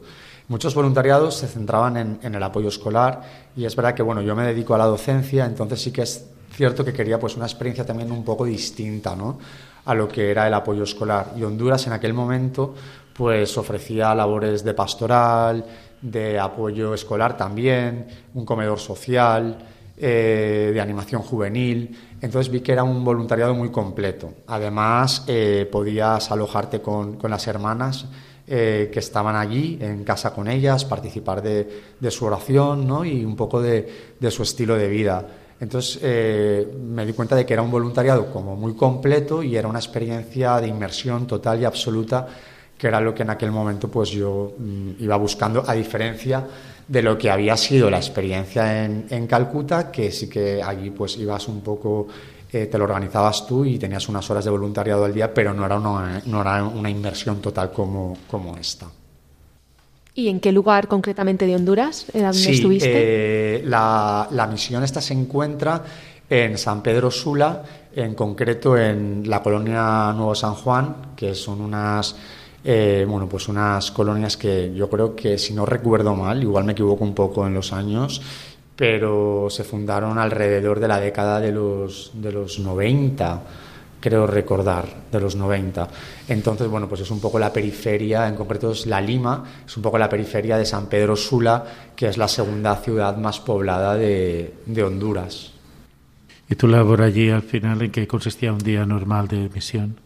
Muchos 0.49 0.75
voluntariados 0.75 1.35
se 1.35 1.47
centraban 1.47 2.19
en, 2.21 2.35
el 2.35 2.43
apoyo 2.43 2.67
escolar 2.67 3.21
y 3.55 3.65
es 3.65 3.75
verdad 3.75 3.95
que 3.95 4.03
bueno, 4.03 4.21
yo 4.21 4.35
me 4.35 4.43
dedico 4.43 4.75
a 4.75 4.77
la 4.77 4.85
docencia, 4.85 5.45
entonces 5.45 5.81
sí 5.81 5.91
que 5.91 6.03
es 6.03 6.25
cierto 6.51 6.85
que 6.85 6.93
quería 6.93 7.19
pues 7.19 7.35
una 7.35 7.45
experiencia 7.45 7.85
también 7.85 8.11
un 8.11 8.23
poco 8.23 8.45
distinta 8.45 9.15
¿no? 9.15 9.39
A 9.85 9.93
lo 9.93 10.07
que 10.07 10.31
era 10.31 10.47
el 10.47 10.53
apoyo 10.53 10.83
escolar. 10.83 11.33
Y 11.37 11.43
Honduras 11.43 11.87
en 11.87 11.93
aquel 11.93 12.13
momento 12.13 12.73
pues 13.13 13.57
ofrecía 13.57 14.15
labores 14.15 14.63
de 14.63 14.73
pastoral, 14.73 15.63
de 16.01 16.39
apoyo 16.39 16.93
escolar 16.93 17.37
también, 17.37 18.07
un 18.33 18.45
comedor 18.45 18.79
social, 18.79 19.57
eh, 19.95 20.71
de 20.73 20.81
animación 20.81 21.21
juvenil. 21.21 21.95
Entonces 22.19 22.51
vi 22.51 22.61
que 22.61 22.71
era 22.71 22.83
un 22.83 23.05
voluntariado 23.05 23.53
muy 23.53 23.69
completo. 23.69 24.33
Además, 24.47 25.23
eh, 25.27 25.69
podías 25.71 26.31
alojarte 26.31 26.81
con, 26.81 27.19
las 27.21 27.47
hermanas 27.47 28.07
eh, 28.47 28.89
que 28.91 28.99
estaban 28.99 29.35
allí, 29.35 29.77
en 29.79 30.03
casa 30.03 30.33
con 30.33 30.47
ellas, 30.47 30.83
participar 30.83 31.41
de, 31.41 32.09
su 32.09 32.25
oración 32.25 32.87
¿no? 32.87 33.05
y 33.05 33.23
un 33.23 33.35
poco 33.35 33.61
de, 33.61 33.87
su 34.29 34.43
estilo 34.43 34.75
de 34.75 34.87
vida. 34.87 35.27
Entonces 35.63 35.97
me 36.03 37.05
di 37.05 37.13
cuenta 37.13 37.37
de 37.37 37.45
que 37.45 37.53
era 37.53 37.61
un 37.61 37.71
voluntariado 37.71 38.29
como 38.29 38.57
muy 38.57 38.73
completo 38.73 39.41
y 39.41 39.55
era 39.55 39.69
una 39.69 39.79
experiencia 39.79 40.59
de 40.59 40.67
inmersión 40.67 41.25
total 41.25 41.61
y 41.61 41.65
absoluta, 41.65 42.27
que 42.77 42.87
era 42.87 42.99
lo 42.99 43.15
que 43.15 43.23
en 43.23 43.29
aquel 43.29 43.49
momento 43.49 43.87
pues 43.87 44.09
yo 44.09 44.55
mm, 44.57 44.89
iba 44.99 45.15
buscando, 45.15 45.63
a 45.65 45.73
diferencia 45.73 46.45
de 46.85 47.01
lo 47.01 47.17
que 47.17 47.31
había 47.31 47.55
sido 47.55 47.89
la 47.89 47.95
experiencia 47.95 48.83
en, 48.83 49.05
en 49.09 49.25
Calcuta, 49.25 49.89
que 49.89 50.11
sí 50.11 50.27
que 50.27 50.61
allí 50.61 50.89
pues 50.89 51.17
ibas 51.17 51.47
un 51.47 51.61
poco, 51.61 52.09
eh, 52.51 52.65
te 52.65 52.77
lo 52.77 52.83
organizabas 52.83 53.47
tú 53.47 53.63
y 53.63 53.79
tenías 53.79 54.09
unas 54.09 54.29
horas 54.29 54.43
de 54.43 54.51
voluntariado 54.51 55.05
al 55.05 55.13
día, 55.13 55.33
pero 55.33 55.53
no 55.53 55.65
era 55.65 55.77
una, 55.77 56.21
no 56.25 56.41
era 56.41 56.61
una 56.65 56.89
inversión 56.89 57.39
total 57.39 57.71
como, 57.71 58.17
como 58.27 58.57
esta. 58.57 58.87
¿Y 60.15 60.29
en 60.29 60.39
qué 60.39 60.51
lugar 60.51 60.87
concretamente 60.87 61.45
de 61.45 61.55
Honduras 61.55 62.05
era 62.13 62.27
donde 62.27 62.43
sí, 62.43 62.51
estuviste? 62.51 62.91
Eh, 62.91 63.63
la, 63.65 64.27
la 64.31 64.47
misión 64.47 64.83
esta 64.83 65.01
se 65.01 65.13
encuentra 65.13 65.83
en 66.29 66.57
San 66.57 66.81
Pedro 66.83 67.09
Sula, 67.09 67.63
en 67.95 68.13
concreto 68.13 68.77
en 68.77 69.23
la 69.27 69.41
colonia 69.41 70.13
Nuevo 70.15 70.35
San 70.35 70.53
Juan, 70.53 70.95
que 71.15 71.33
son 71.33 71.61
unas 71.61 72.15
eh, 72.65 73.05
bueno, 73.07 73.27
pues 73.27 73.49
unas 73.49 73.91
colonias 73.91 74.37
que 74.37 74.73
yo 74.73 74.89
creo 74.89 75.15
que, 75.15 75.37
si 75.37 75.53
no 75.53 75.65
recuerdo 75.65 76.15
mal, 76.15 76.41
igual 76.41 76.63
me 76.63 76.71
equivoco 76.71 77.03
un 77.03 77.13
poco 77.13 77.45
en 77.45 77.53
los 77.53 77.73
años, 77.73 78.21
pero 78.75 79.47
se 79.49 79.65
fundaron 79.65 80.17
alrededor 80.17 80.79
de 80.79 80.87
la 80.87 80.99
década 80.99 81.41
de 81.41 81.51
los, 81.51 82.11
de 82.13 82.31
los 82.31 82.59
90 82.59 83.41
creo 84.03 84.27
recordar, 84.27 84.85
de 85.09 85.17
los 85.17 85.37
90. 85.37 85.87
Entonces, 86.27 86.67
bueno, 86.67 86.89
pues 86.89 86.99
es 86.99 87.09
un 87.09 87.21
poco 87.21 87.39
la 87.39 87.53
periferia, 87.53 88.27
en 88.27 88.35
concreto 88.35 88.73
es 88.73 88.85
La 88.85 88.99
Lima, 88.99 89.45
es 89.65 89.77
un 89.77 89.83
poco 89.83 89.97
la 89.97 90.09
periferia 90.09 90.57
de 90.57 90.65
San 90.65 90.87
Pedro 90.87 91.15
Sula, 91.15 91.63
que 91.95 92.09
es 92.09 92.17
la 92.17 92.27
segunda 92.27 92.75
ciudad 92.75 93.15
más 93.15 93.39
poblada 93.39 93.95
de, 93.95 94.55
Honduras. 94.85 95.53
¿Y 96.49 96.55
tu 96.55 96.67
labor 96.67 97.01
allí 97.01 97.29
al 97.29 97.43
final 97.43 97.81
en 97.81 97.91
qué 97.91 98.05
consistía 98.05 98.51
un 98.51 98.59
día 98.59 98.85
normal 98.85 99.29
de 99.29 99.47
misión? 99.47 99.97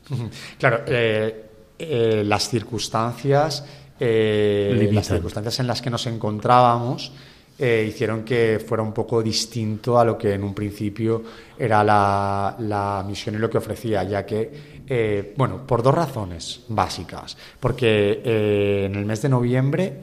Claro, 0.60 0.81
eh, 0.86 1.45
eh, 1.79 2.23
las 2.23 2.49
circunstancias, 2.49 3.65
eh, 3.99 4.91
las 4.93 5.07
circunstancias 5.07 5.60
en 5.60 5.65
las 5.65 5.81
que 5.81 5.89
nos 5.89 6.05
encontrábamos 6.05 7.13
eh, 7.59 7.87
hicieron 7.89 8.23
que 8.23 8.63
fuera 8.63 8.83
un 8.83 8.93
poco 8.93 9.23
distinto 9.23 9.97
a 9.97 10.05
lo 10.05 10.15
que 10.15 10.33
en 10.33 10.43
un 10.43 10.53
principio 10.53 11.23
era 11.57 11.83
la, 11.83 13.03
misión 13.07 13.33
y 13.33 13.39
lo 13.39 13.49
que 13.49 13.57
ofrecía, 13.57 14.03
ya 14.03 14.23
que, 14.23 14.83
eh, 14.87 15.33
bueno, 15.35 15.65
por 15.65 15.81
dos 15.81 15.95
razones 15.95 16.61
básicas. 16.67 17.35
Porque 17.59 18.21
eh, 18.23 18.85
en 18.85 18.95
el 18.95 19.05
mes 19.05 19.23
de 19.23 19.29
noviembre, 19.29 20.01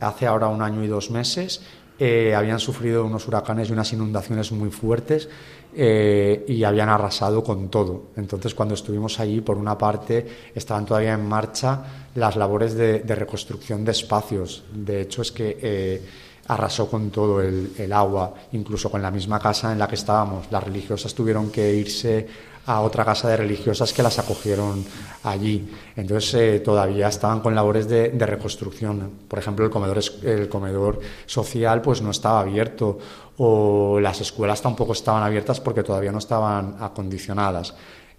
hace 0.00 0.26
ahora 0.26 0.48
un 0.48 0.62
año 0.62 0.82
y 0.82 0.88
dos 0.88 1.10
meses, 1.10 1.62
habían 1.98 2.58
sufrido 2.58 3.06
unos 3.06 3.26
huracanes 3.26 3.70
y 3.70 3.72
unas 3.72 3.90
inundaciones 3.90 4.52
muy 4.52 4.70
fuertes 4.70 5.30
y 5.74 6.62
habían 6.62 6.90
arrasado 6.90 7.42
con 7.42 7.70
todo. 7.70 8.08
Entonces, 8.16 8.54
cuando 8.54 8.74
estuvimos 8.74 9.18
allí, 9.18 9.40
por 9.40 9.56
una 9.56 9.78
parte, 9.78 10.50
estaban 10.54 10.84
todavía 10.84 11.14
en 11.14 11.26
marcha 11.26 12.08
las 12.14 12.36
labores 12.36 12.74
de, 12.74 12.98
de 12.98 13.14
reconstrucción 13.14 13.82
de 13.82 13.92
espacios. 13.92 14.64
De 14.74 15.00
hecho, 15.00 15.22
es 15.22 15.32
que 15.32 16.02
arrasó 16.48 16.88
con 16.88 17.10
todo 17.10 17.40
el, 17.40 17.92
agua, 17.92 18.34
incluso 18.52 18.90
con 18.90 19.02
la 19.02 19.10
misma 19.10 19.38
casa 19.38 19.72
en 19.72 19.78
la 19.78 19.88
que 19.88 19.94
estábamos. 19.96 20.46
Las 20.50 20.62
religiosas 20.62 21.14
tuvieron 21.14 21.50
que 21.50 21.74
irse 21.74 22.26
a 22.66 22.80
otra 22.80 23.04
casa 23.04 23.28
de 23.28 23.36
religiosas 23.36 23.92
que 23.92 24.02
las 24.02 24.18
acogieron 24.18 24.84
allí. 25.22 25.70
Entonces 25.94 26.34
eh, 26.34 26.60
todavía 26.60 27.08
estaban 27.08 27.40
con 27.40 27.54
labores 27.54 27.88
de, 27.88 28.10
reconstrucción. 28.10 29.10
Por 29.28 29.38
ejemplo, 29.38 29.64
el 29.64 29.70
comedor, 29.70 30.00
el 30.22 30.48
comedor 30.48 31.00
social 31.26 31.80
pues 31.80 32.02
no 32.02 32.10
estaba 32.10 32.40
abierto 32.40 32.98
o 33.38 34.00
las 34.00 34.20
escuelas 34.20 34.60
tampoco 34.60 34.92
estaban 34.92 35.22
abiertas 35.22 35.60
porque 35.60 35.82
todavía 35.82 36.10
no 36.10 36.18
estaban 36.18 36.76
acondicionadas. 36.80 37.74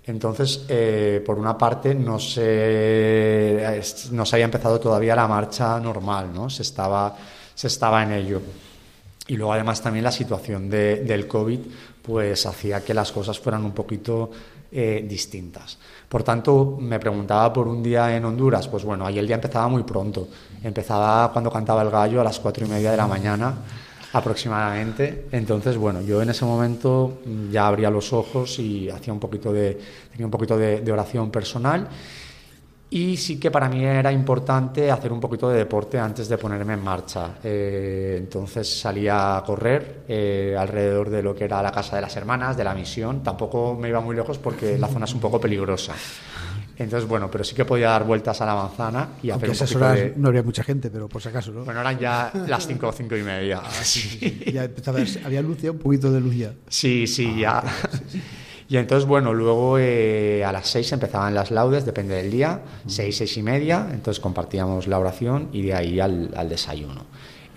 Entonces, 0.05 0.65
eh, 0.69 1.21
por 1.25 1.37
una 1.37 1.57
parte, 1.57 1.93
no 1.93 2.17
se, 2.17 3.83
no 4.11 4.25
se 4.25 4.35
había 4.35 4.45
empezado 4.45 4.79
todavía 4.79 5.13
la 5.17 5.27
marcha 5.27 5.77
normal, 5.81 6.33
¿no? 6.33 6.49
Se 6.49 6.61
estaba 6.61 7.13
se 7.57 7.67
estaba 7.67 8.03
en 8.03 8.11
ello. 8.11 8.39
Y 9.27 9.35
luego 9.35 9.51
además 9.51 9.81
también 9.81 10.03
la 10.03 10.11
situación 10.11 10.69
de, 10.69 10.97
del 10.97 11.27
COVID 11.27 11.59
pues 12.03 12.45
hacía 12.45 12.85
que 12.85 12.93
las 12.93 13.11
cosas 13.11 13.39
fueran 13.39 13.65
un 13.65 13.71
poquito 13.71 14.29
eh, 14.71 15.03
distintas. 15.09 15.77
Por 16.07 16.21
tanto, 16.21 16.77
me 16.79 16.99
preguntaba 16.99 17.51
por 17.51 17.67
un 17.67 17.81
día 17.81 18.15
en 18.15 18.23
Honduras, 18.25 18.67
pues 18.67 18.83
bueno, 18.83 19.07
ahí 19.07 19.17
el 19.17 19.25
día 19.25 19.37
empezaba 19.37 19.67
muy 19.67 19.81
pronto. 19.81 20.27
Empezaba 20.63 21.33
cuando 21.33 21.51
cantaba 21.51 21.81
el 21.81 21.89
gallo 21.89 22.21
a 22.21 22.23
las 22.23 22.39
cuatro 22.39 22.63
y 22.65 22.69
media 22.69 22.91
de 22.91 22.97
la 22.97 23.07
mañana 23.07 23.55
aproximadamente. 24.13 25.25
Entonces, 25.31 25.77
bueno, 25.77 26.01
yo 26.01 26.21
en 26.21 26.29
ese 26.29 26.45
momento 26.45 27.21
ya 27.51 27.67
abría 27.67 27.89
los 27.89 28.13
ojos 28.13 28.59
y 28.59 28.87
hacía 28.87 29.11
un 29.11 29.19
poquito 29.19 29.51
de, 29.51 29.77
tenía 30.11 30.27
un 30.27 30.31
poquito 30.31 30.57
de 30.57 30.91
oración 30.91 31.31
personal 31.31 31.89
y 32.89 33.17
sí 33.17 33.37
que 33.39 33.51
para 33.51 33.67
mí 33.67 33.83
era 33.83 34.11
importante 34.11 34.89
hacer 34.89 35.11
un 35.11 35.19
poquito 35.19 35.49
de 35.49 35.57
deporte 35.57 35.99
antes 35.99 36.29
de 36.29 36.37
ponerme 36.37 36.73
en 36.73 36.83
marcha. 36.83 37.35
Eh, 37.43 38.15
entonces 38.17 38.79
salía 38.79 39.37
a 39.37 39.43
correr 39.43 40.03
eh, 40.07 40.55
alrededor 40.57 41.09
de 41.09 41.21
lo 41.21 41.35
que 41.35 41.43
era 41.43 41.61
la 41.61 41.71
casa 41.71 41.97
de 41.97 42.01
las 42.01 42.15
hermanas, 42.15 42.55
de 42.55 42.63
la 42.63 42.73
misión. 42.73 43.21
Tampoco 43.21 43.75
me 43.75 43.89
iba 43.89 43.99
muy 43.99 44.15
lejos 44.15 44.37
porque 44.37 44.77
la 44.77 44.87
zona 44.87 45.05
es 45.05 45.13
un 45.13 45.19
poco 45.19 45.39
peligrosa. 45.39 45.93
Entonces, 46.77 47.09
bueno, 47.09 47.29
pero 47.29 47.43
sí 47.43 47.55
que 47.55 47.65
podía 47.65 47.89
dar 47.89 48.05
vueltas 48.05 48.39
a 48.39 48.45
la 48.45 48.55
manzana 48.55 49.09
y 49.23 49.31
hacer 49.31 49.49
un 49.49 49.57
poquito 49.57 49.77
horas 49.79 49.99
no 50.15 50.27
habría 50.27 50.43
mucha 50.43 50.63
gente, 50.63 50.91
pero 50.91 51.09
por 51.09 51.21
si 51.21 51.29
acaso, 51.29 51.51
¿no? 51.51 51.65
Bueno, 51.65 51.81
eran 51.81 51.97
ya 51.97 52.31
las 52.47 52.67
cinco 52.67 52.87
o 52.87 52.91
cinco 52.91 53.17
y 53.17 53.23
media. 53.23 53.61
Ah, 54.47 54.51
ya 54.51 54.69
había 55.25 55.41
luz 55.41 55.61
ya, 55.61 55.71
un 55.71 55.79
poquito 55.79 56.11
de 56.11 56.21
luz 56.21 56.35
ya. 56.35 56.53
Sí, 56.67 57.07
sí, 57.07 57.39
ya. 57.39 57.63
Y 58.69 58.77
entonces, 58.77 59.07
bueno, 59.07 59.33
luego 59.33 59.77
eh, 59.79 60.43
a 60.43 60.51
las 60.51 60.67
seis 60.67 60.91
empezaban 60.91 61.33
las 61.33 61.51
laudes, 61.51 61.85
depende 61.85 62.15
del 62.15 62.29
día, 62.29 62.61
seis, 62.85 63.17
seis 63.17 63.37
y 63.37 63.43
media, 63.43 63.87
entonces 63.91 64.19
compartíamos 64.19 64.87
la 64.87 64.99
oración 64.99 65.49
y 65.53 65.61
de 65.61 65.73
ahí 65.73 65.99
al, 65.99 66.49
desayuno. 66.49 67.05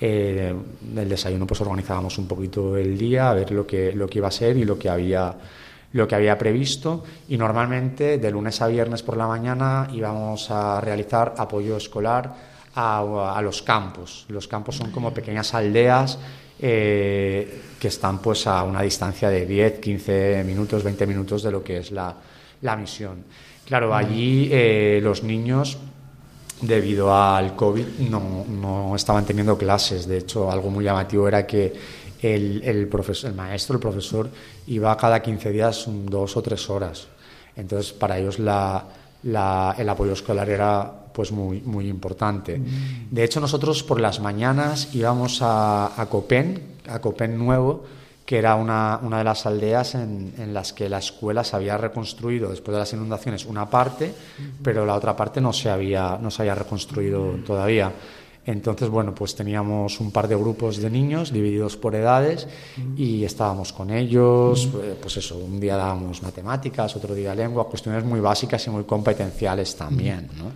Eh, 0.01 0.55
el 0.96 1.09
desayuno 1.09 1.46
pues 1.46 1.61
organizábamos 1.61 2.16
un 2.18 2.29
poquito 2.29 2.77
el 2.77 2.96
día, 2.96 3.31
a 3.31 3.35
ver 3.35 3.51
lo 3.51 3.66
que, 3.66 3.92
lo 3.92 4.07
que 4.07 4.18
iba 4.18 4.29
a 4.29 4.33
ser 4.33 4.57
y 4.57 4.64
lo 4.64 4.79
que 4.79 4.88
había 4.88 5.35
lo 5.92 6.07
que 6.07 6.14
había 6.14 6.38
previsto 6.38 7.03
y 7.29 7.37
normalmente 7.37 8.18
de 8.18 8.31
lunes 8.31 8.62
a 8.62 8.68
viernes 8.68 9.03
por 9.03 9.16
la 9.16 9.27
mañana 9.27 9.88
íbamos 9.92 10.49
a 10.49 10.81
realizar 10.81 11.35
apoyo 11.37 11.77
escolar 11.77 12.33
a, 12.77 13.35
a 13.35 13.42
los 13.42 13.62
campos. 13.62 14.25
Los 14.29 14.46
campos 14.46 14.77
son 14.77 14.92
como 14.92 15.12
pequeñas 15.12 15.53
aldeas 15.53 16.16
eh, 16.62 17.62
que 17.80 17.88
están 17.88 18.18
pues 18.18 18.46
a 18.46 18.62
una 18.62 18.82
distancia 18.82 19.30
de 19.30 19.46
10, 19.46 19.80
15 19.80 20.44
minutos, 20.44 20.84
20 20.84 21.06
minutos 21.06 21.42
de 21.42 21.50
lo 21.50 21.64
que 21.64 21.78
es 21.78 21.90
la, 21.90 22.14
misión. 22.76 23.24
Claro, 23.66 23.94
allí 23.94 24.50
eh, 24.52 25.00
los 25.02 25.22
niños, 25.22 25.78
debido 26.60 27.14
al 27.14 27.56
COVID, 27.56 27.86
no, 28.10 28.44
no, 28.46 28.94
estaban 28.94 29.24
teniendo 29.24 29.56
clases. 29.56 30.06
De 30.06 30.18
hecho, 30.18 30.50
algo 30.52 30.68
muy 30.68 30.84
llamativo 30.84 31.26
era 31.26 31.46
que 31.46 31.72
el, 32.20 32.62
el, 32.62 32.86
profesor, 32.86 33.30
el 33.30 33.36
maestro, 33.36 33.76
el 33.76 33.80
profesor, 33.80 34.28
iba 34.66 34.94
cada 34.98 35.22
15 35.22 35.50
días 35.50 35.86
dos 35.88 36.36
o 36.36 36.42
tres 36.42 36.68
horas. 36.68 37.08
Entonces, 37.56 37.94
para 37.94 38.18
ellos 38.18 38.38
la, 38.38 38.84
el 39.22 39.88
apoyo 39.88 40.12
escolar 40.12 40.48
era 40.48 40.90
pues 41.12 41.33
muy, 41.33 41.61
muy 41.61 41.88
importante. 41.88 42.59
Mm. 42.59 43.09
De 43.11 43.24
hecho, 43.24 43.40
nosotros 43.40 43.83
por 43.83 44.00
las 44.00 44.20
mañanas 44.20 44.94
íbamos 44.94 45.42
a, 45.42 46.00
a 46.00 46.06
Copén, 46.06 46.76
a 46.88 47.00
Copén 47.00 47.37
Nuevo, 47.37 47.85
que 48.24 48.38
era 48.38 48.54
una, 48.54 49.00
una 49.02 49.18
de 49.18 49.24
las 49.24 49.44
aldeas 49.44 49.96
en, 49.96 50.33
en, 50.38 50.54
las 50.54 50.72
que 50.72 50.88
la 50.88 50.98
escuela 50.98 51.42
se 51.42 51.56
había 51.56 51.76
reconstruido 51.76 52.48
después 52.48 52.72
de 52.72 52.78
las 52.78 52.92
inundaciones 52.92 53.44
una 53.44 53.68
parte, 53.68 54.14
pero 54.62 54.87
la 54.87 54.94
otra 54.94 55.16
parte 55.16 55.40
no 55.40 55.52
se 55.52 55.68
había, 55.68 56.16
no 56.20 56.30
se 56.30 56.42
había 56.42 56.54
reconstruido 56.54 57.38
todavía. 57.44 57.92
Entonces, 58.46 58.88
bueno, 58.88 59.14
pues 59.14 59.35
teníamos 59.35 60.00
un 60.00 60.11
par 60.11 60.26
de 60.26 60.35
grupos 60.35 60.79
de 60.79 60.88
niños 60.88 61.33
divididos 61.33 61.76
por 61.76 61.94
edades 61.94 62.48
y 62.96 63.22
estábamos 63.22 63.72
con 63.72 63.90
ellos, 63.90 64.68
pues, 64.72 64.96
pues 65.00 65.16
eso, 65.18 65.37
un 65.37 65.61
día 65.61 65.76
dábamos 65.76 66.22
matemáticas, 66.22 66.96
otro 66.96 67.14
día 67.14 67.35
lengua, 67.35 67.68
cuestiones 67.68 68.03
muy 68.05 68.20
básicas 68.20 68.66
y 68.66 68.70
muy 68.70 68.85
competenciales 68.85 69.76
también, 69.76 70.29
¿no? 70.38 70.53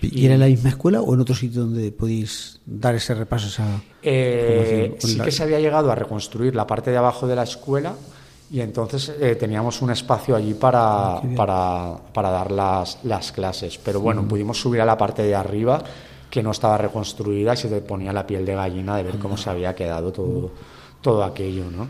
¿Y, 0.00 0.26
era 0.26 0.34
en 0.34 0.40
la 0.40 0.46
misma 0.46 0.70
escuela 0.70 1.00
o 1.00 1.14
en 1.14 1.20
otro 1.20 1.34
sitio 1.34 1.62
donde 1.62 1.90
podéis 1.90 2.60
dar 2.64 2.94
ese 2.94 3.14
repaso? 3.14 3.48
Esa 3.48 3.82
eh, 4.02 4.96
sí 4.98 5.18
que 5.18 5.32
se 5.32 5.42
había 5.42 5.58
llegado 5.58 5.90
a 5.90 5.94
reconstruir 5.94 6.54
la 6.54 6.66
parte 6.66 6.90
de 6.90 6.96
abajo 6.96 7.26
de 7.26 7.34
la 7.34 7.42
escuela 7.42 7.94
y 8.50 8.60
entonces 8.60 9.12
eh, 9.20 9.34
teníamos 9.34 9.82
un 9.82 9.90
espacio 9.90 10.36
allí 10.36 10.54
para, 10.54 11.16
ah, 11.16 11.22
para, 11.36 11.96
para, 12.12 12.30
dar 12.30 12.50
las, 12.50 12.98
las, 13.04 13.32
clases. 13.32 13.78
Pero 13.78 14.00
bueno, 14.00 14.26
pudimos 14.26 14.60
subir 14.60 14.80
a 14.80 14.84
la 14.84 14.96
parte 14.96 15.22
de 15.22 15.34
arriba 15.34 15.82
que 16.30 16.42
no 16.42 16.50
estaba 16.50 16.78
reconstruida 16.78 17.54
y 17.54 17.56
se 17.56 17.68
te 17.68 17.80
ponía 17.80 18.12
la 18.12 18.26
piel 18.26 18.44
de 18.44 18.54
gallina 18.54 18.96
de 18.96 19.02
ver 19.02 19.18
cómo 19.18 19.36
se 19.36 19.50
había 19.50 19.74
quedado 19.74 20.12
todo, 20.12 20.50
todo 21.00 21.24
aquello. 21.24 21.64
¿no? 21.70 21.88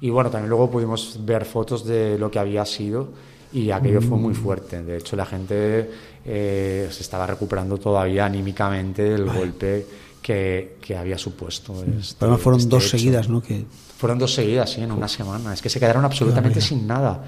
Y 0.00 0.10
bueno, 0.10 0.30
también 0.30 0.48
luego 0.48 0.70
pudimos 0.70 1.18
ver 1.20 1.44
fotos 1.44 1.84
de 1.84 2.18
lo 2.18 2.30
que 2.30 2.38
había 2.38 2.64
sido 2.64 3.08
y 3.52 3.70
aquello 3.70 4.00
fue 4.00 4.16
muy 4.16 4.34
fuerte. 4.34 4.82
De 4.82 4.98
hecho, 4.98 5.16
la 5.16 5.26
gente 5.26 5.90
eh, 6.24 6.88
se 6.90 7.02
estaba 7.02 7.26
recuperando 7.26 7.78
todavía 7.78 8.26
anímicamente 8.26 9.02
del 9.02 9.28
golpe 9.28 9.86
que, 10.22 10.76
que, 10.80 10.96
había 10.96 11.18
supuesto. 11.18 11.82
Este, 11.82 12.24
Además 12.24 12.40
fueron 12.40 12.60
este 12.60 12.70
dos 12.70 12.88
seguidas, 12.88 13.28
¿no? 13.28 13.42
Que... 13.42 13.64
Fueron 13.98 14.18
dos 14.18 14.34
seguidas, 14.34 14.70
sí, 14.70 14.82
en 14.82 14.92
una 14.92 15.08
semana. 15.08 15.52
Es 15.52 15.60
que 15.60 15.68
se 15.68 15.80
quedaron 15.80 16.04
absolutamente 16.04 16.60
sin 16.60 16.86
nada, 16.86 17.22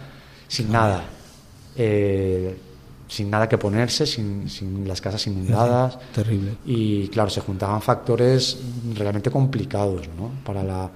sin 0.47 0.71
nada. 0.71 1.05
Eh, 1.77 2.57
sin 3.13 3.31
nada 3.31 3.49
que 3.49 3.59
ponerse, 3.59 4.07
sin, 4.07 4.49
sin 4.49 4.89
las 4.89 5.01
casas 5.01 5.27
inundadas. 5.27 5.99
Terrible. 6.15 6.57
Y 6.65 7.09
claro, 7.09 7.29
se 7.29 7.41
juntaban 7.41 7.83
factores 7.83 8.59
realmente 8.95 9.31
complicados 9.31 10.09
¿no? 10.17 10.31
para 10.45 10.63
la 10.63 10.91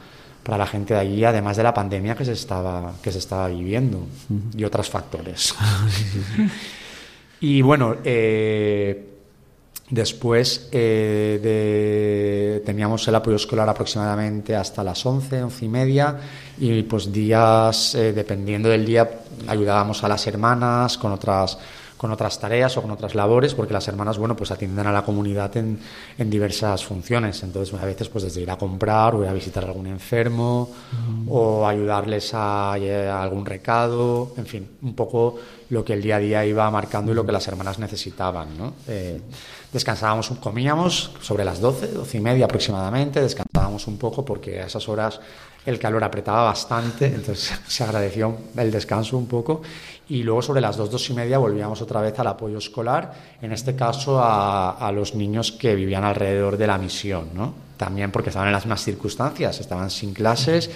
para 0.47 0.59
la 0.59 0.67
gente 0.69 0.95
de 0.95 1.01
allí, 1.01 1.25
además 1.25 1.57
de 1.57 1.65
la 1.65 1.75
pandemia 1.75 2.15
que 2.15 2.25
se 2.25 2.31
estaba, 2.31 2.93
que 3.03 3.11
se 3.11 3.19
estaba 3.19 3.49
viviendo 3.49 4.07
y 4.57 4.63
otros 4.63 4.89
factores. 4.89 5.53
Ah, 5.69 5.89
y 7.41 7.61
bueno, 7.61 7.97
eh, 8.05 9.19
después 9.91 10.69
eh, 10.73 12.63
teníamos 12.65 13.07
el 13.09 13.15
apoyo 13.17 13.37
escolar 13.37 13.69
aproximadamente 13.69 14.57
hasta 14.57 14.83
las 14.85 15.05
11, 15.05 15.43
11 15.43 15.65
y 15.65 15.69
media 15.69 16.17
y 16.59 16.83
pues 16.85 17.13
días, 17.13 17.95
eh, 17.95 18.13
dependiendo 18.13 18.69
del 18.69 18.87
día, 18.87 19.11
ayudábamos 19.49 20.03
a 20.05 20.09
las 20.09 20.27
hermanas 20.27 20.97
con 20.97 21.13
otras 21.13 21.59
con 21.97 22.13
otras 22.13 22.39
tareas 22.39 22.77
o 22.77 22.83
con 22.83 22.91
otras 22.91 23.15
labores, 23.15 23.55
porque 23.55 23.73
las 23.73 23.89
hermanas, 23.89 24.19
bueno, 24.19 24.37
pues 24.37 24.51
atienden 24.51 24.87
a 24.87 24.93
la 24.93 25.03
comunidad 25.03 25.57
en, 25.57 25.79
en 26.19 26.31
diversas 26.31 26.85
funciones. 26.85 27.43
Entonces, 27.43 27.75
a 27.75 27.85
veces, 27.85 28.09
pues 28.09 28.25
desde 28.25 28.43
ir 28.43 28.51
a 28.51 28.57
comprar 28.57 29.15
o 29.15 29.23
ir 29.23 29.29
a 29.29 29.33
visitar 29.33 29.65
a 29.65 29.69
algún 29.69 29.87
enfermo 29.87 30.71
o 31.29 31.67
ayudarles 31.67 32.35
a, 32.35 32.73
a, 32.73 33.23
algún 33.23 33.47
recado, 33.47 34.33
en 34.37 34.47
fin, 34.47 34.69
un 34.83 34.95
poco 34.95 35.37
lo 35.71 35.85
que 35.85 35.95
el 35.95 36.03
día 36.03 36.17
a 36.17 36.21
día 36.21 36.45
iba 36.45 36.71
marcando 36.71 37.13
y 37.13 37.15
lo 37.15 37.25
que 37.25 37.33
las 37.33 37.47
hermanas 37.49 37.79
necesitaban, 37.79 38.57
¿no? 38.57 38.75
Eh, 38.87 39.21
descansábamos, 39.73 40.29
comíamos 40.41 41.13
sobre 41.21 41.45
las 41.45 41.61
12, 41.61 41.89
12 41.89 42.17
y 42.17 42.21
media 42.21 42.45
aproximadamente, 42.45 43.21
descansábamos 43.21 43.87
un 43.87 43.99
poco 43.99 44.25
porque 44.25 44.61
a 44.61 44.67
esas 44.67 44.89
horas 44.89 45.21
el 45.67 45.79
calor 45.81 46.05
apretaba 46.05 46.45
bastante, 46.45 47.07
entonces 47.07 47.53
se 47.67 47.85
agradeció 47.85 48.37
el 48.57 48.71
descanso 48.71 49.19
un 49.19 49.27
poco 49.27 49.63
y 50.09 50.23
luego 50.23 50.41
sobre 50.41 50.61
las 50.61 50.77
dos, 50.77 50.91
dos 50.91 51.11
y 51.11 51.15
media 51.15 51.39
volvíamos 51.39 51.83
otra 51.83 52.01
vez 52.01 52.19
al 52.21 52.29
apoyo 52.29 52.59
escolar, 52.59 53.13
en 53.43 53.53
este 53.53 53.75
caso 53.75 54.21
a, 54.23 54.91
los 54.95 55.15
niños 55.15 55.51
que 55.51 55.75
vivían 55.75 56.05
alrededor 56.05 56.57
de 56.57 56.67
la 56.69 56.79
misión, 56.79 57.31
¿no? 57.35 57.67
también 57.77 58.13
porque 58.13 58.31
estaban 58.31 58.49
en 58.49 58.53
las 58.53 58.65
mismas 58.65 58.85
circunstancias, 58.85 59.61
estaban 59.61 59.91
sin 59.91 60.15
clases 60.15 60.71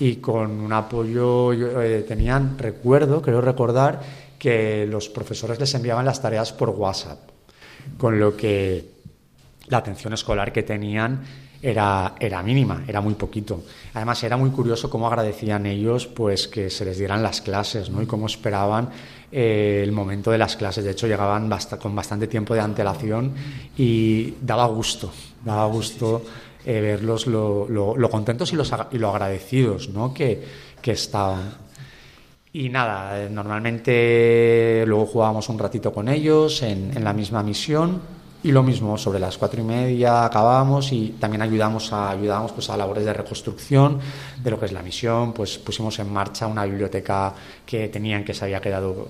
y 0.00 0.16
con 0.16 0.50
un 0.50 0.72
apoyo 0.72 1.52
eh, 1.52 2.04
tenían, 2.06 2.58
recuerdo, 2.58 3.22
creo 3.22 3.40
recordar, 3.40 4.00
que 4.38 4.86
los 4.86 5.08
profesores 5.08 5.60
les 5.60 5.72
enviaban 5.74 6.04
las 6.04 6.20
tareas 6.20 6.52
por 6.52 6.70
WhatsApp, 6.70 7.20
con 7.96 8.18
lo 8.18 8.36
que 8.36 8.90
la 9.68 9.78
atención 9.78 10.12
escolar 10.12 10.52
que 10.52 10.64
tenían 10.64 11.22
era, 11.62 12.16
era 12.18 12.42
mínima, 12.42 12.82
era 12.88 13.00
muy 13.00 13.14
poquito. 13.14 13.62
Además, 13.94 14.22
era 14.24 14.36
muy 14.36 14.50
curioso 14.50 14.90
cómo 14.90 15.06
agradecían 15.06 15.64
ellos 15.66 16.08
pues, 16.08 16.48
que 16.48 16.68
se 16.68 16.84
les 16.84 16.98
dieran 16.98 17.22
las 17.22 17.40
clases 17.40 17.88
¿no? 17.88 18.02
y 18.02 18.06
cómo 18.06 18.26
esperaban 18.26 18.90
eh, 19.30 19.80
el 19.84 19.92
momento 19.92 20.32
de 20.32 20.38
las 20.38 20.56
clases. 20.56 20.82
De 20.82 20.90
hecho, 20.90 21.06
llegaban 21.06 21.48
con 21.80 21.94
bastante 21.94 22.26
tiempo 22.26 22.54
de 22.54 22.60
antelación 22.60 23.32
y 23.78 24.34
daba 24.40 24.66
gusto, 24.66 25.12
daba 25.44 25.66
gusto 25.66 26.24
eh, 26.66 26.80
verlos 26.80 27.28
lo, 27.28 27.68
lo, 27.68 28.10
contentos 28.10 28.52
y, 28.52 28.56
los, 28.56 28.72
y 28.90 28.98
lo 28.98 29.10
agradecidos 29.10 29.88
¿no? 29.90 30.12
que, 30.12 30.42
que 30.82 30.92
estaban. 30.92 31.62
Y 32.52 32.68
nada, 32.68 33.28
normalmente 33.30 34.84
luego 34.86 35.06
jugábamos 35.06 35.48
un 35.48 35.58
ratito 35.58 35.92
con 35.92 36.08
ellos 36.08 36.60
en 36.62 37.02
la 37.02 37.14
misma 37.14 37.42
misión 37.42 38.21
y 38.44 38.50
lo 38.50 38.62
mismo, 38.62 38.98
sobre 38.98 39.20
las 39.20 39.38
cuatro 39.38 39.60
y 39.60 39.64
media 39.64 40.24
acabamos 40.24 40.92
y 40.92 41.10
también 41.20 41.42
ayudamos 41.42 41.92
a, 41.92 42.10
ayudamos 42.10 42.50
pues 42.52 42.68
a 42.70 42.76
labores 42.76 43.04
de 43.04 43.12
reconstrucción 43.12 44.00
de 44.42 44.50
lo 44.50 44.58
que 44.58 44.66
es 44.66 44.72
la 44.72 44.82
misión, 44.82 45.32
pues 45.32 45.58
pusimos 45.58 45.98
en 46.00 46.12
marcha 46.12 46.48
una 46.48 46.64
biblioteca 46.64 47.32
que 47.64 47.88
tenían 47.88 48.24
que 48.24 48.34
se 48.34 48.44
había 48.44 48.60
quedado 48.60 49.08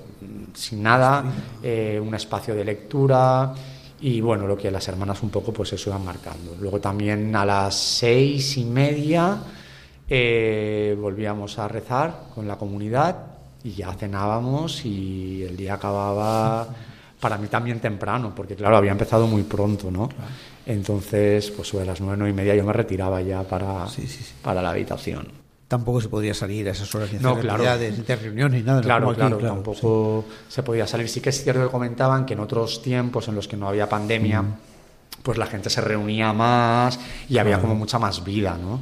sin 0.52 0.82
nada, 0.82 1.24
eh, 1.62 1.98
un 2.02 2.14
espacio 2.14 2.54
de 2.54 2.64
lectura 2.64 3.54
y 4.02 4.20
bueno, 4.20 4.46
lo 4.46 4.56
que 4.56 4.70
las 4.70 4.86
hermanas 4.88 5.22
un 5.22 5.30
poco 5.30 5.52
pues 5.52 5.72
eso 5.72 5.88
iban 5.88 6.04
marcando. 6.04 6.54
Luego 6.60 6.78
también 6.78 7.34
a 7.34 7.46
las 7.46 7.74
seis 7.74 8.58
y 8.58 8.64
media 8.64 9.38
eh, 10.10 10.94
volvíamos 11.00 11.58
a 11.58 11.68
rezar 11.68 12.24
con 12.34 12.46
la 12.46 12.56
comunidad 12.56 13.16
y 13.64 13.70
ya 13.70 13.94
cenábamos 13.94 14.84
y 14.84 15.42
el 15.44 15.56
día 15.56 15.74
acababa 15.74 16.68
para 17.22 17.38
mí 17.38 17.46
también 17.46 17.78
temprano, 17.78 18.34
porque 18.34 18.56
claro, 18.56 18.76
había 18.76 18.90
empezado 18.90 19.28
muy 19.28 19.44
pronto, 19.44 19.92
¿no? 19.92 20.08
Claro. 20.08 20.30
Entonces, 20.66 21.52
pues 21.52 21.68
sobre 21.68 21.86
las 21.86 22.00
nueve, 22.00 22.16
nueve 22.18 22.32
y 22.32 22.34
media 22.34 22.56
yo 22.56 22.64
me 22.64 22.72
retiraba 22.72 23.22
ya 23.22 23.44
para, 23.44 23.86
sí, 23.86 24.08
sí, 24.08 24.24
sí. 24.24 24.34
para 24.42 24.60
la 24.60 24.70
habitación. 24.70 25.28
Tampoco 25.68 26.00
se 26.00 26.08
podía 26.08 26.34
salir 26.34 26.66
a 26.68 26.72
esas 26.72 26.92
horas 26.96 27.12
ni 27.12 27.20
no, 27.20 27.38
claro. 27.38 27.62
de, 27.78 27.92
de 27.92 28.16
reuniones 28.16 28.60
ni 28.60 28.66
nada. 28.66 28.82
Claro, 28.82 29.10
aquí, 29.10 29.20
claro, 29.20 29.38
claro, 29.38 29.54
tampoco 29.54 30.24
se 30.48 30.64
podía 30.64 30.84
salir. 30.88 31.08
Sí 31.08 31.20
que 31.20 31.30
es 31.30 31.44
cierto 31.44 31.62
que 31.62 31.70
comentaban 31.70 32.26
que 32.26 32.34
en 32.34 32.40
otros 32.40 32.82
tiempos 32.82 33.28
en 33.28 33.36
los 33.36 33.46
que 33.46 33.56
no 33.56 33.68
había 33.68 33.88
pandemia, 33.88 34.42
mm. 34.42 34.56
pues 35.22 35.38
la 35.38 35.46
gente 35.46 35.70
se 35.70 35.80
reunía 35.80 36.32
más 36.32 36.98
y 37.28 37.38
había 37.38 37.60
como 37.60 37.76
mucha 37.76 38.00
más 38.00 38.24
vida, 38.24 38.58
¿no? 38.60 38.80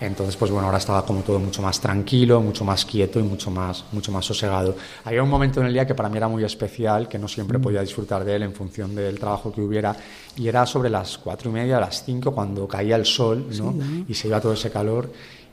Entonces, 0.00 0.36
pues 0.36 0.50
bueno, 0.50 0.66
ahora 0.66 0.78
estaba 0.78 1.04
como 1.04 1.22
todo 1.22 1.38
mucho 1.38 1.60
más 1.60 1.80
tranquilo, 1.80 2.40
mucho 2.40 2.64
más 2.64 2.84
quieto 2.84 3.18
y 3.18 3.22
mucho 3.22 3.50
más, 3.50 3.84
mucho 3.92 4.12
más 4.12 4.24
sosegado. 4.24 4.76
Había 5.04 5.22
un 5.22 5.28
momento 5.28 5.60
en 5.60 5.66
el 5.66 5.72
día 5.72 5.86
que 5.86 5.94
para 5.94 6.08
mí 6.08 6.16
era 6.16 6.28
muy 6.28 6.44
especial, 6.44 7.08
que 7.08 7.18
no 7.18 7.26
siempre 7.26 7.58
podía 7.58 7.80
disfrutar 7.80 8.24
de 8.24 8.36
él 8.36 8.42
en 8.44 8.52
función 8.52 8.94
del 8.94 9.18
trabajo 9.18 9.52
que 9.52 9.60
hubiera, 9.60 9.96
y 10.36 10.46
era 10.46 10.64
sobre 10.66 10.88
las 10.88 11.18
cuatro 11.18 11.50
y 11.50 11.54
media, 11.54 11.80
las 11.80 12.04
cinco, 12.04 12.32
cuando 12.32 12.68
caía 12.68 12.96
el 12.96 13.06
sol, 13.06 13.46
¿no? 13.58 13.72
Sí, 13.72 14.04
y 14.08 14.14
se 14.14 14.28
iba 14.28 14.40
todo 14.40 14.52
ese 14.52 14.70
calor 14.70 15.10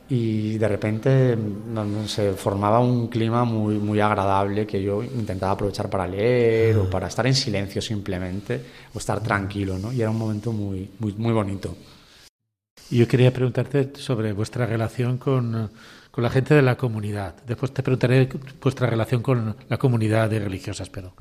y 0.08 0.56
de 0.56 0.68
repente 0.68 1.36
no, 1.36 1.84
no, 1.84 2.06
se 2.06 2.32
formaba 2.34 2.78
un 2.78 3.08
clima 3.08 3.44
muy, 3.44 3.76
muy 3.78 3.98
agradable 3.98 4.64
que 4.64 4.80
yo 4.80 5.02
intentaba 5.02 5.52
aprovechar 5.52 5.90
para 5.90 6.06
leer 6.06 6.76
o 6.78 6.88
para 6.88 7.08
estar 7.08 7.26
en 7.26 7.34
silencio 7.34 7.82
simplemente 7.82 8.60
o 8.94 8.98
estar 8.98 9.20
tranquilo, 9.20 9.78
¿no? 9.78 9.92
Y 9.92 10.00
era 10.00 10.10
un 10.10 10.18
momento 10.18 10.52
muy, 10.52 10.88
muy, 11.00 11.12
muy 11.14 11.32
bonito. 11.32 11.74
Yo 12.90 13.08
quería 13.08 13.32
preguntarte 13.32 13.92
sobre 13.96 14.32
vuestra 14.32 14.66
relación 14.66 15.18
con, 15.18 15.70
con, 16.10 16.22
la 16.22 16.30
gente 16.30 16.54
de 16.54 16.62
la 16.62 16.76
comunidad. 16.76 17.34
Después 17.46 17.72
te 17.72 17.82
preguntaré 17.82 18.28
vuestra 18.60 18.88
relación 18.88 19.22
con 19.22 19.56
la 19.68 19.76
comunidad 19.76 20.30
de 20.30 20.38
religiosas, 20.38 20.88
pero... 20.88 21.12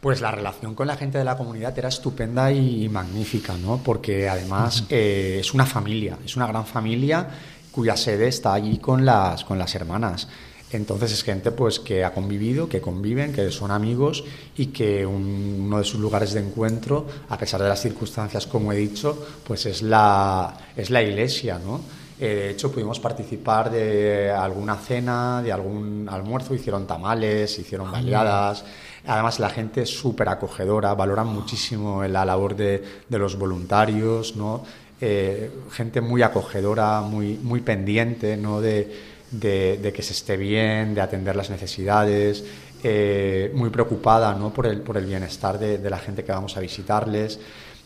Pues 0.00 0.20
la 0.20 0.30
relación 0.30 0.74
con 0.74 0.86
la 0.86 0.96
gente 0.96 1.16
de 1.16 1.24
la 1.24 1.36
comunidad 1.36 1.76
era 1.78 1.88
estupenda 1.88 2.52
y 2.52 2.88
magnífica, 2.88 3.54
¿no? 3.56 3.80
Porque 3.82 4.28
además 4.28 4.84
eh, 4.90 5.38
es 5.40 5.54
una 5.54 5.64
familia, 5.64 6.18
es 6.24 6.36
una 6.36 6.46
gran 6.46 6.66
familia 6.66 7.26
cuya 7.72 7.96
sede 7.96 8.28
está 8.28 8.52
allí 8.52 8.78
con 8.78 9.04
las, 9.04 9.44
con 9.44 9.58
las 9.58 9.74
hermanas. 9.74 10.28
Entonces 10.72 11.12
es 11.12 11.22
gente 11.22 11.52
pues 11.52 11.78
que 11.78 12.04
ha 12.04 12.12
convivido, 12.12 12.68
que 12.68 12.80
conviven, 12.80 13.32
que 13.32 13.50
son 13.50 13.70
amigos 13.70 14.24
y 14.56 14.66
que 14.66 15.06
un, 15.06 15.62
uno 15.66 15.78
de 15.78 15.84
sus 15.84 16.00
lugares 16.00 16.32
de 16.32 16.40
encuentro, 16.40 17.06
a 17.28 17.38
pesar 17.38 17.62
de 17.62 17.68
las 17.68 17.80
circunstancias, 17.80 18.46
como 18.46 18.72
he 18.72 18.76
dicho, 18.76 19.26
pues 19.46 19.66
es 19.66 19.82
la, 19.82 20.56
es 20.76 20.90
la 20.90 21.02
iglesia, 21.02 21.58
¿no? 21.58 21.80
Eh, 22.18 22.26
de 22.26 22.50
hecho, 22.50 22.72
pudimos 22.72 22.98
participar 22.98 23.70
de 23.70 24.30
alguna 24.30 24.76
cena, 24.76 25.42
de 25.42 25.52
algún 25.52 26.08
almuerzo, 26.10 26.54
hicieron 26.54 26.86
tamales, 26.86 27.58
hicieron 27.58 27.92
bailadas. 27.92 28.64
Además, 29.06 29.38
la 29.38 29.50
gente 29.50 29.82
es 29.82 29.90
súper 29.90 30.30
acogedora, 30.30 30.94
valoran 30.94 31.28
muchísimo 31.28 32.02
la 32.04 32.24
labor 32.24 32.56
de, 32.56 32.82
de 33.08 33.18
los 33.18 33.38
voluntarios, 33.38 34.34
¿no? 34.34 34.64
Eh, 34.98 35.50
gente 35.70 36.00
muy 36.00 36.22
acogedora, 36.22 37.02
muy, 37.02 37.38
muy 37.42 37.60
pendiente, 37.60 38.36
¿no? 38.38 38.62
De, 38.62 39.15
de, 39.30 39.92
que 39.94 40.02
se 40.02 40.12
esté 40.12 40.36
bien, 40.36 40.94
de 40.94 41.00
atender 41.00 41.36
las 41.36 41.50
necesidades, 41.50 42.44
eh, 42.82 43.50
muy 43.54 43.70
preocupada 43.70 44.34
¿no? 44.34 44.52
por, 44.52 44.66
el, 44.66 44.80
por 44.80 44.96
el 44.96 45.06
bienestar 45.06 45.58
de, 45.58 45.78
de, 45.78 45.90
la 45.90 45.98
gente 45.98 46.24
que 46.24 46.32
vamos 46.32 46.56
a 46.56 46.60
visitarles. 46.60 47.38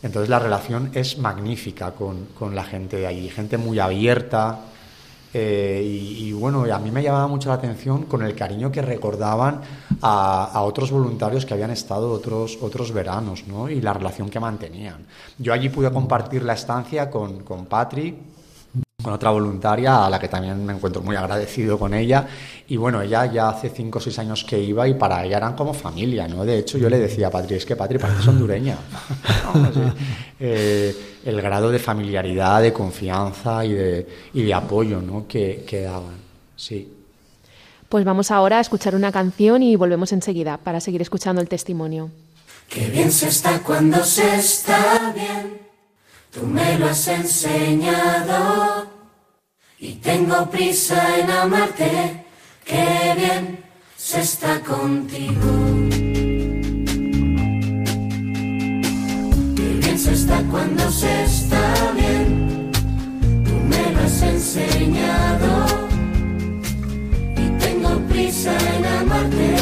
Entonces 0.03 0.29
la 0.29 0.39
relación 0.39 0.91
es 0.93 1.17
magnífica 1.17 1.91
con, 1.91 2.27
con 2.37 2.55
la 2.55 2.63
gente 2.63 2.97
de 2.97 3.07
allí, 3.07 3.29
gente 3.29 3.57
muy 3.57 3.79
abierta. 3.79 4.59
Eh, 5.33 5.81
y, 5.85 6.27
y, 6.27 6.33
bueno, 6.33 6.65
a 6.73 6.79
mí 6.79 6.91
me 6.91 7.01
llamaba 7.01 7.25
mucho 7.27 7.47
la 7.47 7.55
atención 7.55 8.03
con 8.03 8.21
el 8.21 8.35
cariño 8.35 8.69
que 8.69 8.81
recordaban 8.81 9.61
a, 10.01 10.43
a 10.43 10.61
otros 10.63 10.91
voluntarios 10.91 11.45
que 11.45 11.53
habían 11.53 11.71
estado 11.71 12.11
otros, 12.11 12.57
otros 12.61 12.91
veranos 12.91 13.47
¿no? 13.47 13.69
y 13.69 13.79
la 13.79 13.93
relación 13.93 14.29
que 14.29 14.41
mantenían. 14.41 15.05
Yo 15.37 15.53
allí 15.53 15.69
pude 15.69 15.89
compartir 15.91 16.43
la 16.43 16.53
estancia 16.53 17.09
con, 17.09 17.43
con 17.43 17.65
Patrick, 17.65 18.15
con 19.01 19.13
otra 19.13 19.31
voluntaria 19.31 20.05
a 20.05 20.09
la 20.09 20.19
que 20.19 20.27
también 20.27 20.65
me 20.65 20.73
encuentro 20.73 21.01
muy 21.01 21.15
agradecido 21.15 21.77
con 21.77 21.93
ella 21.93 22.27
y 22.67 22.77
bueno, 22.77 23.01
ella 23.01 23.25
ya 23.25 23.49
hace 23.49 23.69
cinco 23.69 23.99
o 23.99 24.01
seis 24.01 24.17
años 24.19 24.43
que 24.43 24.57
iba 24.57 24.87
y 24.87 24.93
para 24.93 25.25
ella 25.25 25.37
eran 25.37 25.55
como 25.55 25.73
familia, 25.73 26.27
¿no? 26.27 26.45
De 26.45 26.59
hecho 26.59 26.77
yo 26.77 26.89
le 26.89 26.99
decía 26.99 27.27
a 27.27 27.29
Patri, 27.29 27.55
es 27.55 27.65
que 27.65 27.75
Patri 27.75 27.97
parece 27.97 28.29
hondureña. 28.29 28.77
no, 29.53 29.93
eh, 30.39 30.95
el 31.25 31.41
grado 31.41 31.69
de 31.69 31.79
familiaridad, 31.79 32.61
de 32.61 32.71
confianza 32.71 33.65
y 33.65 33.73
de, 33.73 34.07
y 34.33 34.43
de 34.43 34.53
apoyo 34.53 35.01
¿no? 35.01 35.27
que, 35.27 35.65
que 35.67 35.81
daban, 35.81 36.15
sí. 36.55 36.97
Pues 37.89 38.05
vamos 38.05 38.31
ahora 38.31 38.59
a 38.59 38.61
escuchar 38.61 38.95
una 38.95 39.11
canción 39.11 39.63
y 39.63 39.75
volvemos 39.75 40.13
enseguida 40.13 40.57
para 40.57 40.79
seguir 40.79 41.01
escuchando 41.01 41.41
el 41.41 41.49
testimonio. 41.49 42.09
Qué 42.69 42.89
bien 42.89 43.11
se 43.11 43.27
está 43.27 43.59
cuando 43.59 44.01
se 44.05 44.35
está 44.37 45.11
bien. 45.13 45.59
Tú 46.31 46.47
me 46.47 46.79
lo 46.79 46.85
has 46.85 47.05
enseñado 47.09 48.90
y 49.81 49.93
tengo 49.93 50.47
prisa 50.49 51.17
en 51.17 51.31
amarte. 51.31 52.23
Qué 52.63 53.15
bien 53.17 53.63
se 53.97 54.21
está 54.21 54.59
contigo. 54.59 55.51
Qué 59.55 59.67
bien 59.81 59.97
se 59.97 60.13
está 60.13 60.43
cuando 60.51 60.89
se 60.91 61.23
está 61.23 61.93
bien. 61.95 62.71
Tú 63.43 63.53
me 63.71 63.91
lo 63.91 64.01
has 64.01 64.21
enseñado 64.21 65.65
y 67.35 67.59
tengo 67.59 67.99
prisa 68.07 68.55
en 68.75 68.85
amarte. 68.85 69.60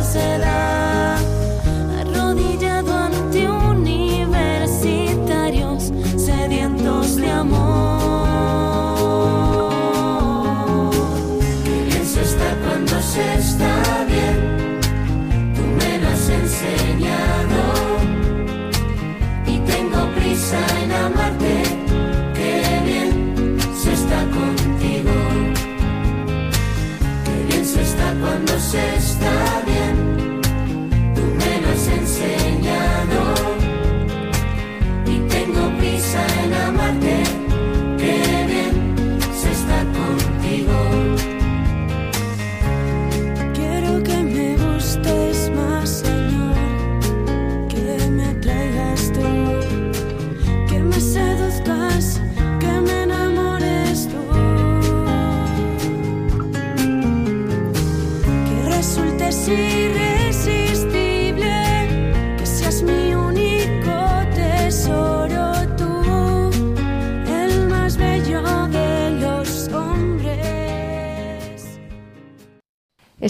and 0.00 0.42
I 0.42 0.59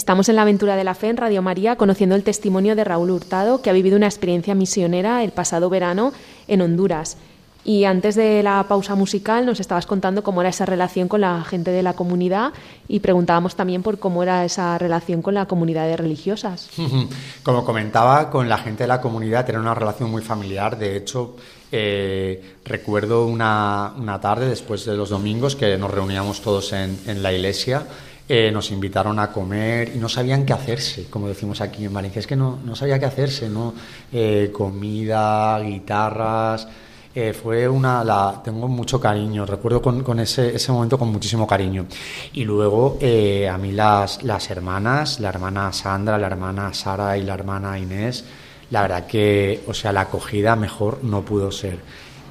Estamos 0.01 0.29
en 0.29 0.35
la 0.35 0.41
aventura 0.41 0.75
de 0.75 0.83
la 0.83 0.95
fe 0.95 1.09
en 1.09 1.17
Radio 1.17 1.43
María 1.43 1.75
conociendo 1.75 2.15
el 2.15 2.23
testimonio 2.23 2.75
de 2.75 2.83
Raúl 2.83 3.11
Hurtado, 3.11 3.61
que 3.61 3.69
ha 3.69 3.73
vivido 3.73 3.97
una 3.97 4.07
experiencia 4.07 4.55
misionera 4.55 5.23
el 5.23 5.29
pasado 5.29 5.69
verano 5.69 6.11
en 6.47 6.61
Honduras. 6.61 7.17
Y 7.63 7.83
antes 7.83 8.15
de 8.15 8.41
la 8.41 8.65
pausa 8.67 8.95
musical 8.95 9.45
nos 9.45 9.59
estabas 9.59 9.85
contando 9.85 10.23
cómo 10.23 10.41
era 10.41 10.49
esa 10.49 10.65
relación 10.65 11.07
con 11.07 11.21
la 11.21 11.43
gente 11.43 11.69
de 11.69 11.83
la 11.83 11.93
comunidad 11.93 12.51
y 12.87 13.01
preguntábamos 13.01 13.55
también 13.55 13.83
por 13.83 13.99
cómo 13.99 14.23
era 14.23 14.43
esa 14.43 14.75
relación 14.79 15.21
con 15.21 15.35
la 15.35 15.45
comunidad 15.45 15.85
de 15.85 15.97
religiosas. 15.97 16.71
Como 17.43 17.63
comentaba, 17.63 18.31
con 18.31 18.49
la 18.49 18.57
gente 18.57 18.85
de 18.85 18.87
la 18.87 19.01
comunidad 19.01 19.47
era 19.47 19.59
una 19.59 19.75
relación 19.75 20.09
muy 20.09 20.23
familiar. 20.23 20.79
De 20.79 20.97
hecho, 20.97 21.35
eh, 21.71 22.55
recuerdo 22.65 23.27
una, 23.27 23.93
una, 23.95 24.19
tarde 24.19 24.49
después 24.49 24.83
de 24.83 24.97
los 24.97 25.09
domingos 25.09 25.55
que 25.55 25.77
nos 25.77 25.91
reuníamos 25.91 26.41
todos 26.41 26.73
en, 26.73 26.99
en 27.05 27.21
la 27.21 27.31
iglesia. 27.31 27.85
Eh, 28.33 28.49
nos 28.49 28.71
invitaron 28.71 29.19
a 29.19 29.29
comer 29.29 29.91
y 29.93 29.99
no 29.99 30.07
sabían 30.07 30.45
qué 30.45 30.53
hacerse, 30.53 31.07
como 31.09 31.27
decimos 31.27 31.59
aquí 31.59 31.83
en 31.83 31.93
Valencia. 31.93 32.21
Es 32.21 32.27
que 32.27 32.37
no, 32.37 32.59
no 32.63 32.77
sabía 32.77 32.97
qué 32.97 33.03
hacerse, 33.03 33.49
¿no? 33.49 33.73
Eh, 34.09 34.49
comida, 34.53 35.59
guitarras. 35.59 36.65
Eh, 37.13 37.33
fue 37.33 37.67
una. 37.67 38.05
La, 38.05 38.41
tengo 38.41 38.69
mucho 38.69 39.01
cariño, 39.01 39.45
recuerdo 39.45 39.81
con, 39.81 40.01
con 40.01 40.21
ese, 40.21 40.55
ese, 40.55 40.71
momento 40.71 40.97
con 40.97 41.11
muchísimo 41.11 41.45
cariño. 41.45 41.87
Y 42.31 42.45
luego 42.45 42.97
eh, 43.01 43.49
a 43.49 43.57
mí 43.57 43.73
las, 43.73 44.23
las 44.23 44.49
hermanas, 44.49 45.19
la 45.19 45.27
hermana 45.27 45.73
Sandra, 45.73 46.17
la 46.17 46.27
hermana 46.27 46.73
Sara 46.73 47.17
y 47.17 47.23
la 47.23 47.33
hermana 47.33 47.77
Inés, 47.77 48.23
la 48.69 48.83
verdad 48.83 49.07
que, 49.07 49.61
o 49.67 49.73
sea, 49.73 49.91
la 49.91 50.01
acogida 50.01 50.55
mejor 50.55 51.03
no 51.03 51.21
pudo 51.25 51.51
ser. 51.51 51.79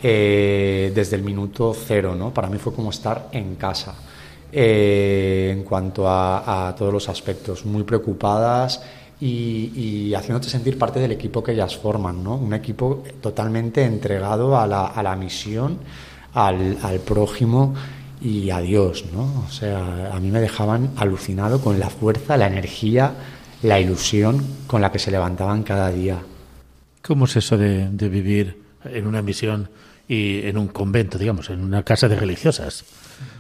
Eh, 0.03 0.93
desde 0.95 1.17
el 1.17 1.23
minuto 1.23 1.77
cero, 1.77 2.15
¿no? 2.15 2.33
Para 2.33 2.49
mí 2.49 2.57
fue 2.57 2.73
como 2.73 2.89
estar 2.89 3.29
en 3.33 3.57
casa. 3.57 3.95
En 4.53 5.63
cuanto 5.65 6.09
a, 6.09 6.75
todos 6.77 6.93
los 6.93 7.09
aspectos, 7.09 7.65
muy 7.65 7.85
preocupadas 7.85 8.83
y, 9.21 10.13
haciéndote 10.15 10.49
sentir 10.49 10.79
parte 10.79 10.99
del 10.99 11.13
equipo 11.13 11.43
que 11.43 11.53
ellas 11.53 11.77
forman, 11.77 12.23
¿no? 12.23 12.37
Un 12.37 12.55
equipo 12.55 13.05
totalmente 13.21 13.85
entregado 13.85 14.59
a 14.59 14.67
la, 14.67 14.87
a 14.87 15.03
la 15.03 15.15
misión, 15.17 15.79
al, 16.35 16.79
al, 16.83 17.01
prójimo 17.01 17.75
y 18.21 18.51
a 18.51 18.61
Dios, 18.61 19.05
¿no? 19.13 19.45
O 19.47 19.51
sea, 19.51 20.11
a 20.13 20.21
mí 20.21 20.31
me 20.31 20.41
dejaban 20.41 20.91
alucinado 20.97 21.61
con 21.61 21.79
la 21.79 21.91
fuerza, 21.91 22.37
la 22.37 22.47
energía, 22.47 23.15
la 23.63 23.79
ilusión 23.79 24.45
con 24.67 24.81
la 24.81 24.91
que 24.91 24.99
se 24.99 25.11
levantaban 25.11 25.63
cada 25.63 25.91
día. 25.91 26.19
¿Cómo 27.03 27.27
es 27.27 27.37
eso 27.37 27.57
de 27.57 28.09
vivir 28.09 28.63
en 28.85 29.07
una 29.07 29.23
misión 29.23 29.69
y 30.11 30.41
en 30.45 30.59
un 30.59 30.67
convento, 30.67 31.19
digamos, 31.19 31.51
en 31.51 31.63
una 31.63 31.85
casa 31.85 32.09
de 32.09 32.17
religiosas? 32.17 32.85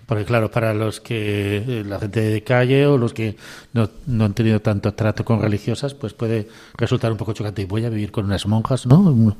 Porque 0.06 0.24
claro, 0.24 0.52
para 0.52 0.72
los 0.72 1.00
que 1.00 1.82
la 1.84 1.98
gente 1.98 2.20
de 2.20 2.44
calle 2.44 2.86
o 2.86 2.96
los 2.96 3.12
que 3.12 3.34
no, 3.72 3.90
no, 4.06 4.24
han 4.24 4.34
tenido 4.34 4.60
tanto 4.60 4.94
trato 4.94 5.24
con 5.24 5.42
religiosas, 5.42 5.94
pues 5.94 6.12
puede 6.12 6.46
resultar 6.76 7.10
un 7.10 7.18
poco 7.18 7.32
chocante. 7.32 7.62
Y 7.62 7.64
voy 7.64 7.84
a 7.86 7.88
vivir 7.88 8.12
con 8.12 8.24
unas 8.24 8.46
monjas, 8.46 8.86
¿no? 8.86 9.34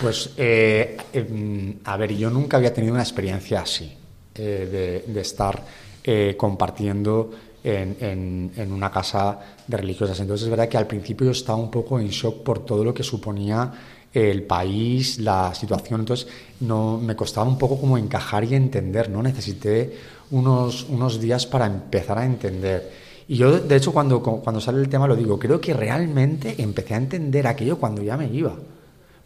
Pues, 0.00 0.30
eh, 0.38 0.96
eh, 1.12 1.76
a 1.84 1.96
ver, 1.98 2.16
yo 2.16 2.30
nunca 2.30 2.56
había 2.56 2.72
tenido 2.72 2.94
una 2.94 3.02
experiencia 3.02 3.60
así, 3.60 3.92
eh, 4.34 5.02
de, 5.06 5.12
de, 5.12 5.20
estar 5.20 5.62
eh, 6.02 6.36
compartiendo 6.38 7.32
en, 7.62 7.98
en, 8.00 8.52
en, 8.56 8.72
una 8.72 8.90
casa 8.90 9.38
de 9.66 9.76
religiosas. 9.76 10.18
Entonces 10.20 10.44
es 10.44 10.50
verdad 10.50 10.70
que 10.70 10.78
al 10.78 10.86
principio 10.86 11.26
yo 11.26 11.32
estaba 11.32 11.58
un 11.58 11.70
poco 11.70 12.00
en 12.00 12.08
shock 12.08 12.42
por 12.42 12.64
todo 12.64 12.82
lo 12.82 12.94
que 12.94 13.02
suponía 13.02 13.70
el 14.12 14.42
país, 14.42 15.18
la 15.18 15.54
situación. 15.54 16.00
Entonces, 16.00 16.26
no, 16.60 16.98
me 16.98 17.16
costaba 17.16 17.48
un 17.48 17.58
poco 17.58 17.78
como 17.80 17.96
encajar 17.96 18.44
y 18.44 18.54
entender, 18.54 19.08
¿no? 19.08 19.22
Necesité 19.22 19.94
unos, 20.30 20.84
unos 20.88 21.20
días 21.20 21.46
para 21.46 21.66
empezar 21.66 22.18
a 22.18 22.24
entender. 22.24 22.90
Y 23.28 23.36
yo, 23.36 23.60
de 23.60 23.76
hecho, 23.76 23.92
cuando, 23.92 24.20
cuando 24.22 24.60
sale 24.60 24.80
el 24.80 24.88
tema 24.88 25.06
lo 25.06 25.14
digo, 25.14 25.38
creo 25.38 25.60
que 25.60 25.74
realmente 25.74 26.56
empecé 26.58 26.94
a 26.94 26.98
entender 26.98 27.46
aquello 27.46 27.78
cuando 27.78 28.02
ya 28.02 28.16
me 28.16 28.26
iba. 28.26 28.56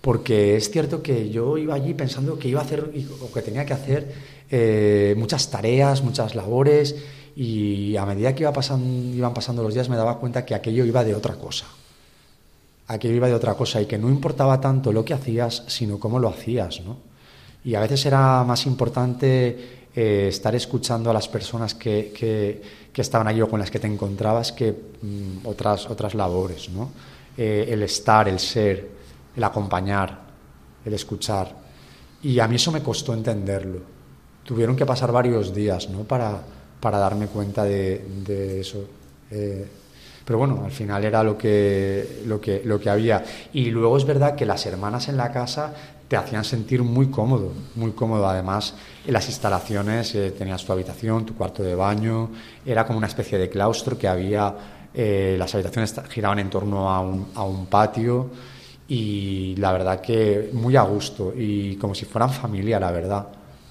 Porque 0.02 0.56
es 0.56 0.70
cierto 0.70 1.02
que 1.02 1.30
yo 1.30 1.56
iba 1.56 1.74
allí 1.74 1.94
pensando 1.94 2.38
que 2.38 2.48
iba 2.48 2.60
a 2.60 2.64
hacer, 2.64 2.92
o 3.22 3.32
que 3.32 3.40
tenía 3.40 3.64
que 3.64 3.72
hacer 3.72 4.12
eh, 4.50 5.14
muchas 5.16 5.50
tareas, 5.50 6.02
muchas 6.02 6.34
labores, 6.34 6.96
y 7.34 7.96
a 7.96 8.04
medida 8.04 8.34
que 8.34 8.42
iba 8.42 8.52
pasando, 8.52 9.16
iban 9.16 9.32
pasando 9.32 9.62
los 9.62 9.72
días 9.72 9.88
me 9.88 9.96
daba 9.96 10.18
cuenta 10.20 10.44
que 10.44 10.54
aquello 10.54 10.84
iba 10.84 11.02
de 11.02 11.14
otra 11.14 11.34
cosa 11.34 11.66
aquello 12.86 13.14
iba 13.14 13.28
de 13.28 13.34
otra 13.34 13.54
cosa 13.54 13.80
y 13.80 13.86
que 13.86 13.98
no 13.98 14.08
importaba 14.08 14.60
tanto 14.60 14.92
lo 14.92 15.04
que 15.04 15.14
hacías, 15.14 15.64
sino 15.68 15.98
cómo 15.98 16.18
lo 16.18 16.28
hacías, 16.28 16.80
¿no? 16.80 16.98
Y 17.64 17.74
a 17.74 17.80
veces 17.80 18.04
era 18.04 18.44
más 18.44 18.66
importante 18.66 19.86
eh, 19.94 20.26
estar 20.28 20.54
escuchando 20.54 21.10
a 21.10 21.14
las 21.14 21.28
personas 21.28 21.74
que, 21.74 22.12
que, 22.16 22.60
que, 22.92 23.00
estaban 23.00 23.26
allí 23.26 23.40
o 23.40 23.48
con 23.48 23.58
las 23.58 23.70
que 23.70 23.78
te 23.78 23.86
encontrabas 23.86 24.52
que 24.52 24.72
mm, 24.72 25.46
otras, 25.46 25.88
otras 25.88 26.14
labores, 26.14 26.68
¿no? 26.68 26.90
Eh, 27.36 27.66
el 27.70 27.82
estar, 27.82 28.28
el 28.28 28.38
ser, 28.38 28.88
el 29.34 29.44
acompañar, 29.44 30.20
el 30.84 30.92
escuchar. 30.92 31.56
Y 32.22 32.38
a 32.38 32.46
mí 32.46 32.56
eso 32.56 32.70
me 32.70 32.82
costó 32.82 33.14
entenderlo. 33.14 33.80
Tuvieron 34.44 34.76
que 34.76 34.84
pasar 34.84 35.10
varios 35.10 35.54
días, 35.54 35.88
¿no? 35.88 36.04
Para, 36.04 36.42
para 36.80 36.98
darme 36.98 37.28
cuenta 37.28 37.64
de, 37.64 38.06
de 38.24 38.60
eso. 38.60 38.84
Eh, 39.30 39.66
pero 40.24 40.38
bueno, 40.38 40.62
al 40.64 40.70
final 40.70 41.04
era 41.04 41.22
lo 41.22 41.36
que, 41.36 42.22
lo, 42.26 42.40
que, 42.40 42.62
lo 42.64 42.80
que 42.80 42.88
había. 42.88 43.22
Y 43.52 43.70
luego 43.70 43.96
es 43.96 44.04
verdad 44.04 44.34
que 44.34 44.46
las 44.46 44.64
hermanas 44.66 45.08
en 45.08 45.16
la 45.16 45.30
casa 45.30 45.74
te 46.08 46.16
hacían 46.16 46.44
sentir 46.44 46.82
muy 46.82 47.08
cómodo, 47.08 47.52
muy 47.74 47.92
cómodo. 47.92 48.26
Además, 48.26 48.74
en 49.06 49.12
las 49.12 49.28
instalaciones 49.28 50.14
eh, 50.14 50.30
tenías 50.30 50.64
tu 50.64 50.72
habitación, 50.72 51.26
tu 51.26 51.34
cuarto 51.34 51.62
de 51.62 51.74
baño, 51.74 52.30
era 52.64 52.86
como 52.86 52.98
una 52.98 53.06
especie 53.06 53.38
de 53.38 53.50
claustro 53.50 53.98
que 53.98 54.08
había, 54.08 54.54
eh, 54.94 55.36
las 55.38 55.54
habitaciones 55.54 55.94
giraban 56.08 56.38
en 56.38 56.48
torno 56.48 56.90
a 56.90 57.00
un, 57.00 57.28
a 57.34 57.44
un 57.44 57.66
patio 57.66 58.30
y 58.88 59.54
la 59.56 59.72
verdad 59.72 60.00
que 60.00 60.50
muy 60.52 60.76
a 60.76 60.82
gusto 60.82 61.32
y 61.36 61.76
como 61.76 61.94
si 61.94 62.04
fueran 62.04 62.30
familia, 62.30 62.80
la 62.80 62.90
verdad, 62.90 63.28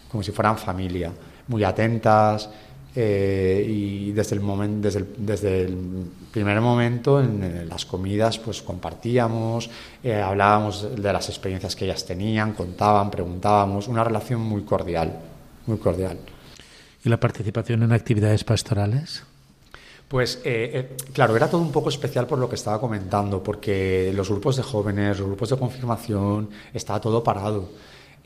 como 0.10 0.24
si 0.24 0.32
fueran 0.32 0.58
familia, 0.58 1.12
muy 1.47 1.64
atentas, 1.64 2.49
eh, 2.95 3.66
y 3.68 4.12
desde 4.12 4.36
el, 4.36 4.41
momento, 4.41 4.88
desde, 4.88 5.06
desde 5.18 5.68
primer 6.34 6.60
momento 6.60 7.22
en, 7.22 7.70
las 7.70 7.86
comidas 7.86 8.40
pues 8.40 8.62
compartíamos, 8.62 9.70
eh, 10.04 10.20
hablábamos 10.20 10.96
de 10.96 11.14
las 11.14 11.30
experiencias 11.30 11.76
que 11.76 11.86
ellas 11.86 12.06
tenían, 12.06 12.54
contaban, 12.54 13.12
preguntábamos, 13.12 13.88
una 13.88 14.04
relación 14.04 14.42
muy 14.42 14.64
cordial, 14.64 15.14
muy 15.68 15.78
cordial. 15.78 16.18
¿Y 17.06 17.10
la 17.10 17.20
participación 17.20 17.84
en 17.84 17.92
actividades 17.94 18.44
pastorales? 18.44 19.24
Pues 20.08 20.42
eh, 20.44 20.72
eh, 20.74 20.98
claro, 21.14 21.36
era 21.36 21.50
todo 21.50 21.62
un 21.62 21.72
poco 21.72 21.90
especial 21.90 22.26
por 22.26 22.40
lo 22.40 22.50
que 22.50 22.56
estaba 22.56 22.80
comentando, 22.80 23.44
porque 23.44 24.12
los 24.16 24.30
grupos 24.30 24.56
de 24.56 24.64
jóvenes, 24.64 25.20
los 25.20 25.28
grupos 25.28 25.50
de 25.50 25.58
confirmación, 25.58 26.50
estaba 26.74 27.00
todo 27.00 27.24
parado. 27.24 27.70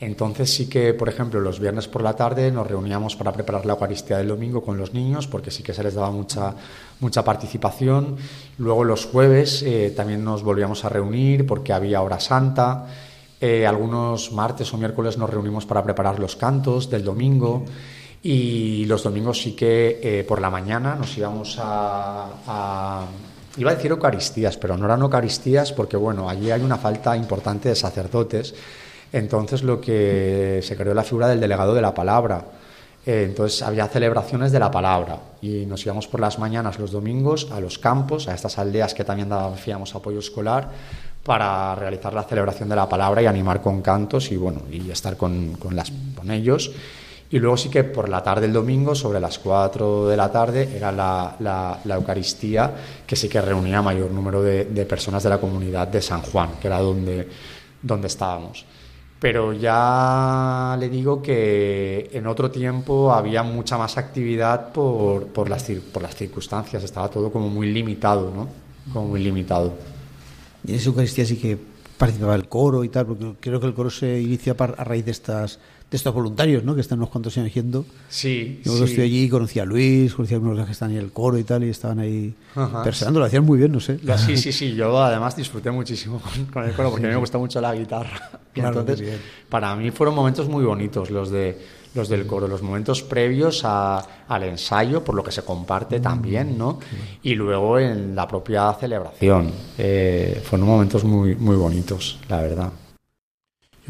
Entonces 0.00 0.54
sí 0.54 0.68
que, 0.68 0.94
por 0.94 1.08
ejemplo, 1.08 1.40
los 1.40 1.58
viernes 1.58 1.88
por 1.88 2.02
la 2.02 2.14
tarde 2.14 2.52
nos 2.52 2.68
reuníamos 2.68 3.16
para 3.16 3.32
preparar 3.32 3.66
la 3.66 3.72
Eucaristía 3.72 4.18
del 4.18 4.28
domingo 4.28 4.62
con 4.62 4.78
los 4.78 4.94
niños, 4.94 5.26
porque 5.26 5.50
sí 5.50 5.64
que 5.64 5.74
se 5.74 5.82
les 5.82 5.94
daba 5.94 6.12
mucha, 6.12 6.54
mucha 7.00 7.24
participación. 7.24 8.16
Luego 8.58 8.84
los 8.84 9.06
jueves 9.06 9.62
eh, 9.62 9.92
también 9.96 10.22
nos 10.22 10.44
volvíamos 10.44 10.84
a 10.84 10.88
reunir 10.88 11.46
porque 11.46 11.72
había 11.72 12.00
hora 12.00 12.20
santa. 12.20 12.86
Eh, 13.40 13.66
algunos 13.66 14.30
martes 14.32 14.72
o 14.72 14.78
miércoles 14.78 15.18
nos 15.18 15.30
reunimos 15.30 15.66
para 15.66 15.82
preparar 15.82 16.20
los 16.20 16.36
cantos 16.36 16.88
del 16.90 17.02
domingo. 17.02 17.64
Y 18.22 18.84
los 18.86 19.02
domingos 19.02 19.42
sí 19.42 19.56
que 19.56 19.98
eh, 20.00 20.24
por 20.26 20.40
la 20.40 20.50
mañana 20.50 20.94
nos 20.94 21.16
íbamos 21.18 21.58
a, 21.60 22.26
a 22.46 23.04
iba 23.56 23.72
a 23.72 23.74
decir 23.74 23.90
Eucaristías, 23.90 24.56
pero 24.56 24.76
no 24.76 24.84
eran 24.84 25.02
Eucaristías 25.02 25.72
porque, 25.72 25.96
bueno, 25.96 26.28
allí 26.28 26.52
hay 26.52 26.62
una 26.62 26.78
falta 26.78 27.16
importante 27.16 27.68
de 27.68 27.74
sacerdotes. 27.74 28.54
Entonces 29.12 29.62
lo 29.62 29.80
que 29.80 30.60
se 30.62 30.76
creó 30.76 30.94
la 30.94 31.04
figura 31.04 31.28
del 31.28 31.40
delegado 31.40 31.74
de 31.74 31.82
la 31.82 31.94
palabra. 31.94 32.44
Eh, 33.06 33.24
entonces 33.24 33.62
había 33.62 33.86
celebraciones 33.86 34.52
de 34.52 34.58
la 34.58 34.70
palabra 34.70 35.18
y 35.40 35.64
nos 35.66 35.84
íbamos 35.86 36.06
por 36.08 36.20
las 36.20 36.38
mañanas 36.38 36.78
los 36.78 36.90
domingos 36.90 37.48
a 37.52 37.60
los 37.60 37.78
campos, 37.78 38.28
a 38.28 38.34
estas 38.34 38.58
aldeas 38.58 38.92
que 38.92 39.04
también 39.04 39.30
dábamos 39.30 39.94
apoyo 39.94 40.18
escolar 40.18 40.68
para 41.24 41.74
realizar 41.74 42.12
la 42.12 42.24
celebración 42.24 42.68
de 42.68 42.76
la 42.76 42.88
palabra 42.88 43.22
y 43.22 43.26
animar 43.26 43.62
con 43.62 43.80
cantos 43.80 44.30
y 44.30 44.36
bueno 44.36 44.62
y 44.70 44.90
estar 44.90 45.16
con, 45.16 45.54
con, 45.54 46.30
ellos. 46.30 46.70
Y 47.30 47.38
luego 47.38 47.56
sí 47.56 47.68
que 47.68 47.84
por 47.84 48.08
la 48.08 48.22
tarde 48.22 48.42
del 48.42 48.52
domingo, 48.52 48.94
sobre 48.94 49.20
las 49.20 49.38
4 49.38 50.08
de 50.08 50.16
la 50.16 50.32
tarde, 50.32 50.70
era 50.74 50.90
la, 50.90 51.36
la, 51.40 51.78
la 51.84 51.94
Eucaristía, 51.94 52.72
que 53.06 53.16
sí 53.16 53.28
que 53.28 53.40
reunía 53.40 53.82
mayor 53.82 54.10
número 54.10 54.42
de, 54.42 54.64
de, 54.64 54.86
personas 54.86 55.22
de 55.22 55.28
la 55.28 55.38
comunidad 55.38 55.88
de 55.88 56.00
San 56.00 56.22
Juan, 56.22 56.52
que 56.60 56.66
era 56.66 56.80
donde, 56.80 57.28
donde 57.82 58.06
estábamos 58.06 58.64
pero 59.20 59.52
ya 59.52 60.76
le 60.78 60.88
digo 60.88 61.20
que 61.20 62.10
en 62.12 62.26
otro 62.26 62.50
tiempo 62.50 63.12
había 63.12 63.42
mucha 63.42 63.76
más 63.76 63.98
actividad 63.98 64.72
por, 64.72 65.26
por, 65.28 65.48
las, 65.48 65.64
por 65.92 66.02
las 66.02 66.14
circunstancias, 66.14 66.84
estaba 66.84 67.08
todo 67.08 67.32
como 67.32 67.48
muy 67.48 67.72
limitado, 67.72 68.32
¿no? 68.34 68.48
Como 68.92 69.08
muy 69.08 69.22
limitado. 69.22 69.74
Y 70.64 70.70
en 70.70 70.76
esa 70.76 70.90
Eucaristía 70.90 71.24
sí 71.24 71.36
que 71.36 71.58
participaba 71.96 72.36
el 72.36 72.48
coro 72.48 72.84
y 72.84 72.88
tal, 72.88 73.06
porque 73.06 73.34
creo 73.40 73.60
que 73.60 73.66
el 73.66 73.74
coro 73.74 73.90
se 73.90 74.20
inicia 74.20 74.54
a 74.58 74.84
raíz 74.84 75.04
de 75.04 75.10
estas, 75.10 75.58
de 75.90 75.96
estos 75.96 76.12
voluntarios, 76.12 76.64
¿no? 76.64 76.74
Que 76.74 76.82
están 76.82 76.98
unos 76.98 77.08
cuantos 77.10 77.34
yendo. 77.34 77.86
Sí, 78.10 78.60
Yo 78.64 78.76
sí. 78.76 78.84
estoy 78.84 79.04
allí, 79.04 79.28
conocí 79.28 79.58
a 79.58 79.64
Luis, 79.64 80.12
conocí 80.14 80.34
a 80.34 80.38
los 80.38 80.66
que 80.66 80.72
están 80.72 80.90
en 80.90 80.98
el 80.98 81.12
coro 81.12 81.38
y 81.38 81.44
tal, 81.44 81.64
y 81.64 81.70
estaban 81.70 81.98
ahí 81.98 82.34
Ajá. 82.54 82.84
lo 83.10 83.24
hacían 83.24 83.44
muy 83.44 83.58
bien, 83.58 83.72
no 83.72 83.80
sé. 83.80 83.98
Sí, 84.18 84.36
sí, 84.36 84.52
sí. 84.52 84.74
Yo 84.74 85.02
además 85.02 85.34
disfruté 85.36 85.70
muchísimo 85.70 86.20
con, 86.34 86.44
con 86.46 86.64
el 86.64 86.74
coro 86.74 86.90
porque 86.90 87.06
a 87.06 87.08
mí 87.08 87.14
me 87.14 87.20
gusta 87.20 87.38
mucho 87.38 87.60
la 87.60 87.74
guitarra. 87.74 88.30
Y 88.58 88.60
Claro, 88.60 88.80
entonces, 88.80 89.20
para 89.48 89.76
mí 89.76 89.92
fueron 89.92 90.16
momentos 90.16 90.48
muy 90.48 90.64
bonitos 90.64 91.10
los 91.10 91.30
de 91.30 91.56
los 91.94 92.08
del 92.08 92.26
coro, 92.26 92.48
los 92.48 92.60
momentos 92.60 93.02
previos 93.02 93.60
a- 93.64 94.04
al 94.26 94.42
ensayo, 94.42 95.04
por 95.04 95.14
lo 95.14 95.22
que 95.22 95.30
se 95.30 95.42
comparte 95.42 96.00
también, 96.00 96.58
¿no? 96.58 96.80
Y 97.22 97.34
luego 97.34 97.78
en 97.78 98.16
la 98.16 98.26
propia 98.26 98.72
celebración. 98.74 99.52
Eh, 99.78 100.40
fueron 100.44 100.66
momentos 100.66 101.04
muy, 101.04 101.36
muy 101.36 101.54
bonitos, 101.56 102.18
la 102.28 102.40
verdad. 102.40 102.72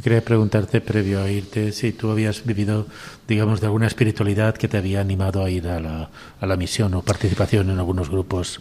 Quería 0.03 0.24
preguntarte, 0.24 0.80
previo 0.80 1.20
a 1.20 1.28
irte, 1.28 1.72
si 1.72 1.92
tú 1.92 2.11
habías 2.11 2.44
vivido, 2.44 2.86
digamos, 3.26 3.61
de 3.61 3.66
alguna 3.66 3.88
espiritualidad 3.88 4.55
que 4.55 4.68
te 4.68 4.76
había 4.76 5.01
animado 5.01 5.42
a 5.42 5.51
ir 5.51 5.66
a 5.66 5.80
la, 5.80 6.11
a 6.40 6.46
la 6.46 6.57
misión 6.57 6.94
o 6.94 7.03
participación 7.03 7.70
en 7.70 7.78
algunos 7.78 8.09
grupos. 8.09 8.61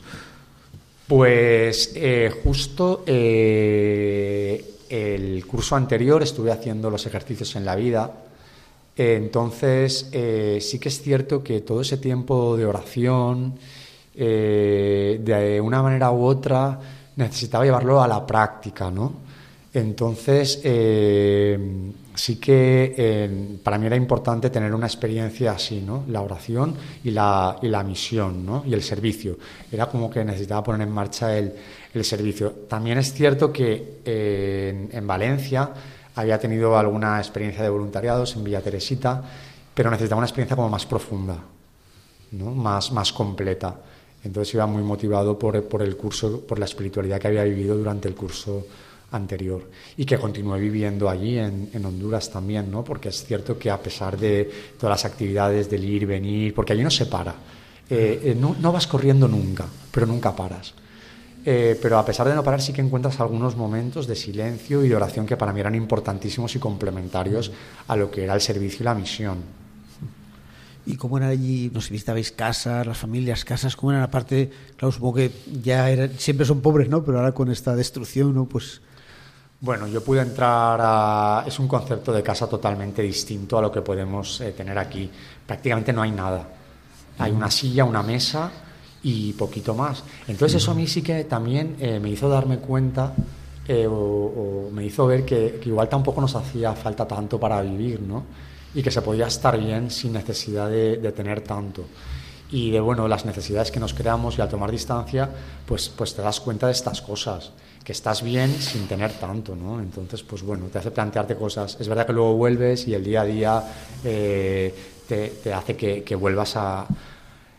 Pues 1.08 1.94
eh, 1.96 2.34
justo 2.44 3.04
eh, 3.06 4.80
el 4.90 5.46
curso 5.46 5.76
anterior 5.78 6.22
estuve 6.22 6.52
haciendo 6.52 6.90
los 6.90 7.06
ejercicios 7.06 7.56
en 7.56 7.66
la 7.66 7.76
vida. 7.76 8.12
Entonces, 8.96 10.10
eh, 10.12 10.58
sí 10.60 10.80
que 10.80 10.90
es 10.90 11.02
cierto 11.02 11.44
que 11.44 11.62
todo 11.62 11.82
ese 11.82 11.98
tiempo 11.98 12.58
de 12.58 12.66
oración, 12.66 13.54
de 14.16 15.62
una 15.64 15.84
manera 15.84 16.10
u 16.12 16.26
otra, 16.26 16.80
necesitaba 17.16 17.64
llevarlo 17.64 18.02
a 18.02 18.08
la 18.08 18.26
práctica, 18.26 18.90
¿no? 18.90 19.27
Entonces, 19.78 20.60
eh, 20.64 21.92
sí 22.16 22.38
que 22.38 22.96
eh, 22.98 23.60
para 23.64 23.78
mí 23.78 23.86
era 23.86 23.96
importante 23.96 24.50
tener 24.50 24.74
una 24.74 24.88
experiencia 24.88 25.52
así, 25.52 25.82
¿no? 25.86 26.04
La 26.08 26.24
oración 26.24 26.74
y 27.04 27.12
la, 27.12 27.60
y 27.62 27.68
la 27.68 27.84
misión, 27.84 28.44
¿no? 28.44 28.64
Y 28.66 28.74
el 28.74 28.82
servicio. 28.82 29.38
Era 29.72 29.86
como 29.86 30.10
que 30.10 30.26
necesitaba 30.26 30.64
poner 30.64 30.88
en 30.88 30.92
marcha 30.92 31.38
el, 31.38 31.54
el 31.94 32.04
servicio. 32.04 32.66
También 32.68 32.98
es 32.98 33.14
cierto 33.14 33.54
que 33.54 34.00
eh, 34.04 34.90
en, 34.92 34.98
en 34.98 35.06
Valencia 35.06 35.70
había 36.16 36.40
tenido 36.40 36.76
alguna 36.76 37.20
experiencia 37.20 37.62
de 37.62 37.70
voluntariados 37.70 38.36
en 38.36 38.46
Villa 38.46 38.62
Teresita, 38.62 39.22
pero 39.76 39.92
necesitaba 39.92 40.18
una 40.18 40.26
experiencia 40.26 40.56
como 40.56 40.70
más 40.70 40.88
profunda, 40.88 41.38
¿no? 42.32 42.52
más, 42.56 42.92
más 42.92 43.14
completa. 43.14 43.76
Entonces 44.24 44.56
iba 44.56 44.66
muy 44.66 44.82
motivado 44.82 45.38
por, 45.38 45.64
por 45.66 45.84
el 45.84 45.96
curso, 45.96 46.42
por 46.48 46.58
la 46.58 46.66
espiritualidad 46.66 47.20
que 47.20 47.28
había 47.28 47.44
vivido 47.44 47.78
durante 47.78 48.08
el 48.08 48.16
curso 48.16 48.66
anterior 49.12 49.70
y 49.96 50.06
que 50.06 50.18
continué 50.18 50.60
viviendo 50.60 51.10
allí 51.10 51.38
en, 51.38 51.70
en 51.74 51.86
Honduras 51.86 52.30
también, 52.30 52.70
¿no? 52.70 52.84
Porque 52.84 53.10
es 53.10 53.24
cierto 53.24 53.58
que 53.58 53.70
a 53.72 53.82
pesar 53.82 54.18
de 54.18 54.50
todas 54.80 55.02
las 55.02 55.06
actividades 55.12 55.70
del 55.70 55.86
ir, 55.86 56.06
venir, 56.06 56.54
porque 56.54 56.74
allí 56.74 56.84
no 56.84 56.90
se 56.92 57.06
para, 57.06 57.32
eh, 57.90 58.22
eh, 58.24 58.36
no, 58.38 58.56
no 58.60 58.72
vas 58.72 58.88
corriendo 58.88 59.28
nunca, 59.28 59.66
pero 59.92 60.06
nunca 60.06 60.36
paras. 60.36 60.74
Eh, 61.46 61.80
pero 61.82 61.98
a 61.98 62.04
pesar 62.06 62.28
de 62.28 62.36
no 62.36 62.44
parar, 62.44 62.62
sí 62.62 62.74
que 62.74 62.82
encuentras 62.82 63.22
algunos 63.22 63.56
momentos 63.56 64.06
de 64.06 64.18
silencio 64.18 64.84
y 64.84 64.90
de 64.90 64.96
oración 64.98 65.26
que 65.26 65.38
para 65.38 65.54
mí 65.54 65.62
eran 65.62 65.76
importantísimos 65.76 66.54
y 66.56 66.60
complementarios 66.60 67.52
a 67.88 67.96
lo 67.96 68.12
que 68.12 68.26
era 68.26 68.34
el 68.36 68.42
servicio 68.42 68.80
y 68.82 68.84
la 68.84 68.94
misión. 68.96 69.38
¿Y 70.86 70.96
cómo 70.96 71.18
era 71.18 71.28
allí? 71.28 71.70
No 71.74 71.82
sé, 71.82 71.92
visitabais 71.92 72.32
casas, 72.32 72.86
las 72.88 72.98
familias, 72.98 73.44
casas, 73.44 73.76
¿cómo 73.76 73.92
eran? 73.92 74.04
Aparte, 74.04 74.50
claro, 74.78 74.92
supongo 74.92 75.16
que 75.16 75.32
ya 75.62 75.90
era- 75.90 76.08
siempre 76.18 76.46
son 76.46 76.62
pobres, 76.62 76.88
¿no? 76.90 77.04
Pero 77.04 77.20
ahora 77.20 77.34
con 77.34 77.52
esta 77.52 77.76
destrucción, 77.76 78.34
¿no? 78.34 78.46
Pues 78.46 78.82
Bueno, 79.60 79.88
yo 79.88 80.04
pude 80.04 80.22
entrar 80.22 80.80
a... 80.82 81.44
Es 81.48 81.58
un 81.58 81.68
concepto 81.68 82.14
de 82.14 82.22
casa 82.22 82.48
totalmente 82.48 83.02
distinto 83.02 83.58
a 83.58 83.62
lo 83.62 83.72
que 83.72 83.82
podemos 83.82 84.40
eh, 84.42 84.52
tener 84.52 84.78
aquí. 84.78 85.10
Prácticamente 85.48 85.92
no 85.92 86.04
hay 86.04 86.12
nada. 86.12 86.48
Hay 87.18 87.32
una 87.32 87.50
silla, 87.50 87.84
una 87.84 88.04
mesa 88.04 88.52
y 89.02 89.34
poquito 89.34 89.74
más. 89.74 90.04
Entonces 90.28 90.62
eso 90.62 90.72
a 90.72 90.76
mí 90.76 90.86
sí 90.86 91.02
que 91.02 91.24
también 91.24 91.76
eh, 91.80 92.00
me 92.00 92.10
hizo 92.10 92.30
darme 92.30 92.60
cuenta 92.60 93.16
eh, 93.68 93.88
o, 93.90 94.70
me 94.72 94.86
hizo 94.86 95.08
ver 95.08 95.26
que, 95.26 95.60
igual 95.66 95.90
tampoco 95.90 96.22
nos 96.22 96.36
hacía 96.36 96.74
falta 96.74 97.08
tanto 97.08 97.40
para 97.40 97.60
vivir, 97.62 98.02
¿no? 98.02 98.26
Y 98.76 98.84
que 98.84 98.92
se 98.92 99.02
podía 99.02 99.26
estar 99.26 99.58
bien 99.58 99.90
sin 99.90 100.14
necesidad 100.14 100.70
de 100.70 101.12
tener 101.14 101.42
tanto. 101.42 101.84
Y 102.50 102.72
de, 102.72 102.80
bueno, 102.80 103.08
las 103.08 103.26
necesidades 103.26 103.72
que 103.72 103.80
nos 103.80 103.94
creamos 103.94 104.38
y 104.38 104.42
al 104.42 104.50
tomar 104.50 104.72
distancia, 104.72 105.30
pues, 105.66 105.90
pues 105.90 106.16
te 106.16 106.22
das 106.22 106.40
cuenta 106.40 106.68
de 106.68 106.74
estas 106.74 107.02
cosas 107.02 107.52
que 107.84 107.92
estás 107.92 108.22
bien 108.22 108.54
sin 108.54 108.88
tener 108.88 109.14
tanto, 109.14 109.56
¿no? 109.56 109.80
Entonces, 109.80 110.24
pues 110.24 110.44
bueno, 110.44 110.66
te 110.66 110.78
hace 110.78 110.92
plantearte 110.92 111.36
cosas. 111.36 111.78
Es 111.80 111.88
verdad 111.88 112.06
que 112.06 112.14
luego 112.14 112.36
vuelves 112.36 112.88
y 112.88 112.94
el 112.94 113.04
día 113.04 113.22
a 113.22 113.26
día 113.26 113.64
eh, 114.04 114.76
te, 115.08 115.30
te 115.42 115.54
hace 115.54 115.76
que, 115.76 116.04
que 116.04 116.16
vuelvas 116.16 116.56
a 116.56 116.86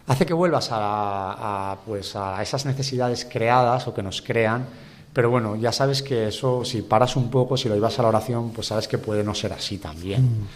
hace 0.06 0.26
que 0.26 0.34
vuelvas 0.34 0.70
a, 0.72 1.72
a, 1.72 1.76
pues 1.84 2.16
a 2.16 2.42
esas 2.42 2.64
necesidades 2.64 3.26
creadas 3.30 3.86
o 3.88 3.94
que 3.94 4.02
nos 4.02 4.22
crean, 4.22 4.66
pero 5.12 5.30
bueno, 5.30 5.56
ya 5.56 5.72
sabes 5.72 6.02
que 6.02 6.28
eso, 6.28 6.64
si 6.64 6.82
paras 6.82 7.16
un 7.16 7.30
poco, 7.30 7.56
si 7.56 7.68
lo 7.68 7.74
llevas 7.74 7.98
a 7.98 8.02
la 8.02 8.08
oración, 8.08 8.50
pues 8.50 8.68
sabes 8.68 8.88
que 8.88 8.98
puede 8.98 9.22
no 9.22 9.34
ser 9.34 9.52
así 9.52 9.78
también. 9.78 10.48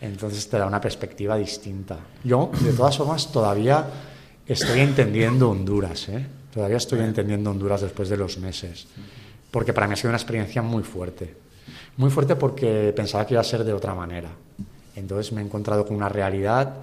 Entonces 0.00 0.48
te 0.48 0.58
da 0.58 0.66
una 0.66 0.80
perspectiva 0.80 1.36
distinta. 1.36 1.98
Yo, 2.24 2.50
de 2.60 2.72
todas 2.72 2.96
formas, 2.96 3.30
todavía 3.30 3.84
estoy 4.46 4.80
entendiendo 4.80 5.50
Honduras, 5.50 6.08
¿eh? 6.08 6.26
Todavía 6.52 6.78
estoy 6.78 7.00
entendiendo 7.00 7.50
Honduras 7.50 7.82
después 7.82 8.08
de 8.08 8.16
los 8.16 8.38
meses. 8.38 8.86
Porque 9.50 9.72
para 9.72 9.86
mí 9.86 9.92
ha 9.92 9.96
sido 9.96 10.10
una 10.10 10.16
experiencia 10.16 10.62
muy 10.62 10.82
fuerte. 10.82 11.34
Muy 11.96 12.10
fuerte 12.10 12.34
porque 12.34 12.92
pensaba 12.96 13.26
que 13.26 13.34
iba 13.34 13.40
a 13.40 13.44
ser 13.44 13.62
de 13.62 13.72
otra 13.72 13.94
manera. 13.94 14.30
Entonces 14.96 15.32
me 15.32 15.42
he 15.42 15.44
encontrado 15.44 15.86
con 15.86 15.96
una 15.96 16.08
realidad 16.08 16.76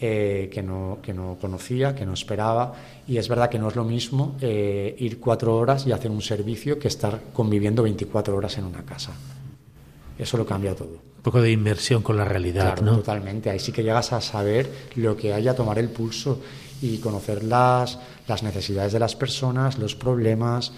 eh, 0.00 0.50
que, 0.52 0.62
no, 0.62 0.98
que 1.00 1.14
no 1.14 1.38
conocía, 1.40 1.94
que 1.94 2.04
no 2.04 2.12
esperaba. 2.12 2.74
Y 3.06 3.16
es 3.16 3.28
verdad 3.28 3.48
que 3.48 3.58
no 3.58 3.68
es 3.68 3.76
lo 3.76 3.84
mismo 3.84 4.36
eh, 4.40 4.94
ir 4.98 5.20
cuatro 5.20 5.56
horas 5.56 5.86
y 5.86 5.92
hacer 5.92 6.10
un 6.10 6.22
servicio 6.22 6.78
que 6.78 6.88
estar 6.88 7.20
conviviendo 7.32 7.82
24 7.82 8.36
horas 8.36 8.58
en 8.58 8.64
una 8.64 8.82
casa. 8.84 9.12
Eso 10.18 10.36
lo 10.36 10.44
cambia 10.44 10.74
todo. 10.74 11.13
Poco 11.24 11.40
de 11.40 11.50
inmersión 11.50 12.02
con 12.02 12.16
la 12.16 12.24
realidad, 12.24 12.74
Claro, 12.76 12.82
¿no? 12.82 12.96
totalmente. 12.98 13.50
Ahí 13.50 13.58
sí 13.58 13.72
que 13.72 13.82
llegas 13.82 14.12
a 14.12 14.20
saber 14.20 14.70
lo 14.94 15.16
que 15.16 15.32
hay 15.34 15.48
a 15.48 15.56
tomar 15.56 15.78
el 15.80 15.88
pulso 15.88 16.40
y 16.82 16.98
conocer 16.98 17.42
las, 17.42 17.98
las 18.28 18.42
necesidades 18.44 18.92
de 18.92 18.98
las 19.00 19.16
personas, 19.16 19.78
los 19.78 19.94
problemas 19.96 20.72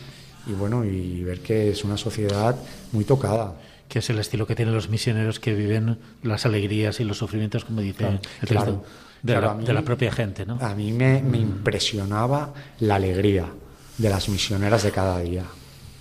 y 0.46 0.52
bueno, 0.52 0.84
y 0.84 1.22
ver 1.24 1.40
que 1.40 1.70
es 1.70 1.82
una 1.84 1.96
sociedad 1.98 2.54
muy 2.92 3.04
tocada. 3.04 3.56
Que 3.88 3.98
es 3.98 4.08
el 4.10 4.18
estilo 4.20 4.46
que 4.46 4.54
tienen 4.54 4.72
los 4.74 4.88
misioneros 4.88 5.40
que 5.40 5.52
viven 5.54 5.98
las 6.22 6.46
alegrías 6.46 7.00
y 7.00 7.04
los 7.04 7.18
sufrimientos, 7.18 7.64
como 7.64 7.80
dice 7.80 7.98
Claro, 7.98 8.18
el 8.42 8.48
claro. 8.48 8.84
de, 9.22 9.32
Claro, 9.32 9.46
la, 9.48 9.54
mí- 9.54 9.64
de 9.66 9.72
la 9.72 9.82
propia 9.82 10.12
gente, 10.12 10.46
¿no? 10.46 10.58
A 10.60 10.74
mí 10.76 10.92
me, 10.92 11.22
me 11.22 11.38
impresionaba 11.38 12.52
la 12.80 12.94
alegría 12.96 13.46
de 13.98 14.08
las 14.08 14.28
misioneras 14.28 14.82
de 14.84 14.90
cada 14.92 15.18
día, 15.20 15.44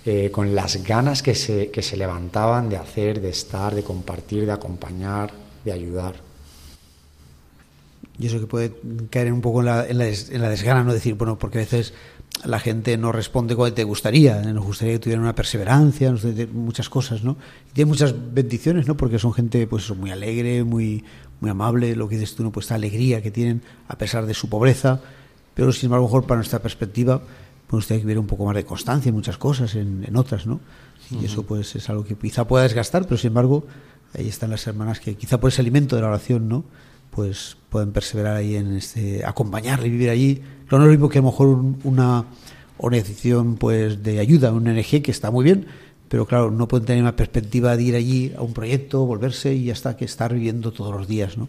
eh, 0.08 0.30
con 0.30 0.54
las 0.54 0.84
ganas 0.84 1.20
que 1.20 1.34
se, 1.34 1.72
que 1.72 1.82
se 1.82 1.96
levantaban 1.96 2.68
de 2.68 2.76
hacer, 2.76 3.20
de 3.20 3.30
estar, 3.30 3.74
de 3.74 3.82
compartir, 3.82 4.46
de 4.46 4.52
acompañar, 4.52 5.32
de 5.64 5.72
ayudar. 5.72 6.14
y 8.16 8.28
eso 8.28 8.38
que 8.38 8.46
puede 8.46 8.72
caer 9.10 9.32
un 9.32 9.40
poco 9.40 9.62
en 9.62 9.66
la, 9.98 10.48
desgana, 10.48 10.84
¿no? 10.84 10.92
Decir, 10.92 11.14
bueno, 11.14 11.40
porque 11.40 11.58
a 11.58 11.62
veces 11.62 11.92
la 12.44 12.60
gente 12.60 12.96
no 12.96 13.10
responde 13.10 13.56
como 13.56 13.72
te 13.72 13.82
gustaría, 13.82 14.40
¿eh? 14.42 14.52
nos 14.52 14.64
gustaría 14.64 14.94
que 14.94 15.00
tuvieran 15.00 15.24
una 15.24 15.34
perseverancia, 15.34 16.14
muchas 16.52 16.88
cosas, 16.88 17.24
¿no? 17.24 17.36
Y 17.70 17.72
tiene 17.72 17.88
muchas 17.88 18.14
bendiciones, 18.32 18.86
¿no? 18.86 18.96
Porque 18.96 19.18
son 19.18 19.32
gente, 19.32 19.66
pues, 19.66 19.90
muy 19.90 20.12
alegre, 20.12 20.62
muy, 20.62 21.02
muy 21.40 21.50
amable, 21.50 21.96
lo 21.96 22.08
que 22.08 22.16
dices 22.16 22.36
tú, 22.36 22.44
¿no? 22.44 22.52
Pues 22.52 22.66
esta 22.66 22.76
alegría 22.76 23.20
que 23.22 23.32
tienen 23.32 23.60
a 23.88 23.98
pesar 23.98 24.24
de 24.24 24.34
su 24.34 24.48
pobreza, 24.48 25.00
pero 25.52 25.72
sin 25.72 25.86
embargo, 25.86 26.06
a 26.06 26.06
lo 26.06 26.12
mejor 26.12 26.26
para 26.28 26.38
nuestra 26.38 26.60
perspectiva, 26.60 27.22
pues 27.66 27.78
gustaría 27.82 28.00
que 28.00 28.06
hubiera 28.06 28.20
un 28.20 28.26
poco 28.26 28.44
más 28.46 28.54
de 28.54 28.64
constancia 28.64 29.08
en 29.10 29.14
muchas 29.14 29.38
cosas, 29.38 29.74
en, 29.74 30.04
en 30.06 30.16
otras, 30.16 30.46
¿no? 30.46 30.60
Y 31.10 31.24
eso, 31.24 31.42
pues, 31.44 31.74
es 31.76 31.88
algo 31.90 32.04
que 32.04 32.14
quizá 32.16 32.46
pueda 32.48 32.64
desgastar, 32.64 33.04
pero 33.04 33.16
sin 33.16 33.28
embargo, 33.28 33.64
ahí 34.14 34.28
están 34.28 34.50
las 34.50 34.66
hermanas 34.66 34.98
que 35.00 35.14
quizá 35.16 35.38
por 35.40 35.48
ese 35.50 35.60
alimento 35.62 35.94
de 35.96 36.02
la 36.02 36.08
oración, 36.08 36.48
¿no? 36.48 36.64
pues 37.10 37.56
pueden 37.70 37.92
perseverar 37.92 38.36
ahí 38.36 38.56
en 38.56 38.76
este 38.76 39.24
acompañarle 39.24 39.86
y 39.86 39.90
vivir 39.90 40.10
allí 40.10 40.42
no 40.70 40.76
es 40.76 40.84
lo 40.84 40.90
mismo 40.90 41.08
que 41.08 41.18
a 41.18 41.22
lo 41.22 41.28
mejor 41.28 41.46
un- 41.48 41.78
una 41.84 42.26
organización 42.78 43.56
pues 43.56 44.02
de 44.02 44.18
ayuda 44.20 44.52
una 44.52 44.70
ONG 44.72 45.02
que 45.02 45.10
está 45.12 45.30
muy 45.30 45.42
bien 45.44 45.66
pero 46.08 46.26
claro 46.26 46.50
no 46.50 46.68
pueden 46.68 46.84
tener 46.84 47.02
una 47.02 47.16
perspectiva 47.16 47.74
de 47.76 47.82
ir 47.82 47.94
allí 47.94 48.32
a 48.36 48.42
un 48.42 48.52
proyecto 48.52 49.06
volverse 49.06 49.54
y 49.54 49.70
hasta 49.70 49.96
que 49.96 50.04
estar 50.04 50.34
viviendo 50.34 50.72
todos 50.72 50.94
los 50.94 51.08
días 51.08 51.38
no 51.38 51.48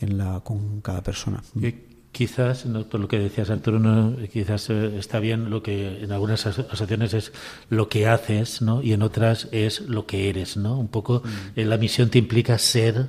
en 0.00 0.18
la 0.18 0.40
con 0.40 0.80
cada 0.80 1.02
persona 1.02 1.42
Que 1.60 1.93
quizás, 2.14 2.64
¿no? 2.64 2.86
lo 2.90 3.08
que 3.08 3.18
decías 3.18 3.50
Arturo, 3.50 3.78
no, 3.78 4.16
quizás 4.32 4.70
eh, 4.70 4.96
está 4.98 5.18
bien 5.18 5.50
lo 5.50 5.62
que 5.62 6.02
en 6.04 6.12
algunas 6.12 6.46
aso- 6.46 6.62
asociaciones 6.68 7.12
es 7.12 7.32
lo 7.68 7.88
que 7.88 8.06
haces, 8.06 8.62
¿no? 8.62 8.80
Y 8.82 8.92
en 8.94 9.02
otras 9.02 9.48
es 9.52 9.80
lo 9.82 10.06
que 10.06 10.30
eres, 10.30 10.56
¿no? 10.56 10.78
Un 10.78 10.88
poco 10.88 11.22
eh, 11.56 11.64
la 11.66 11.76
misión 11.76 12.08
te 12.08 12.18
implica 12.18 12.56
ser 12.58 13.08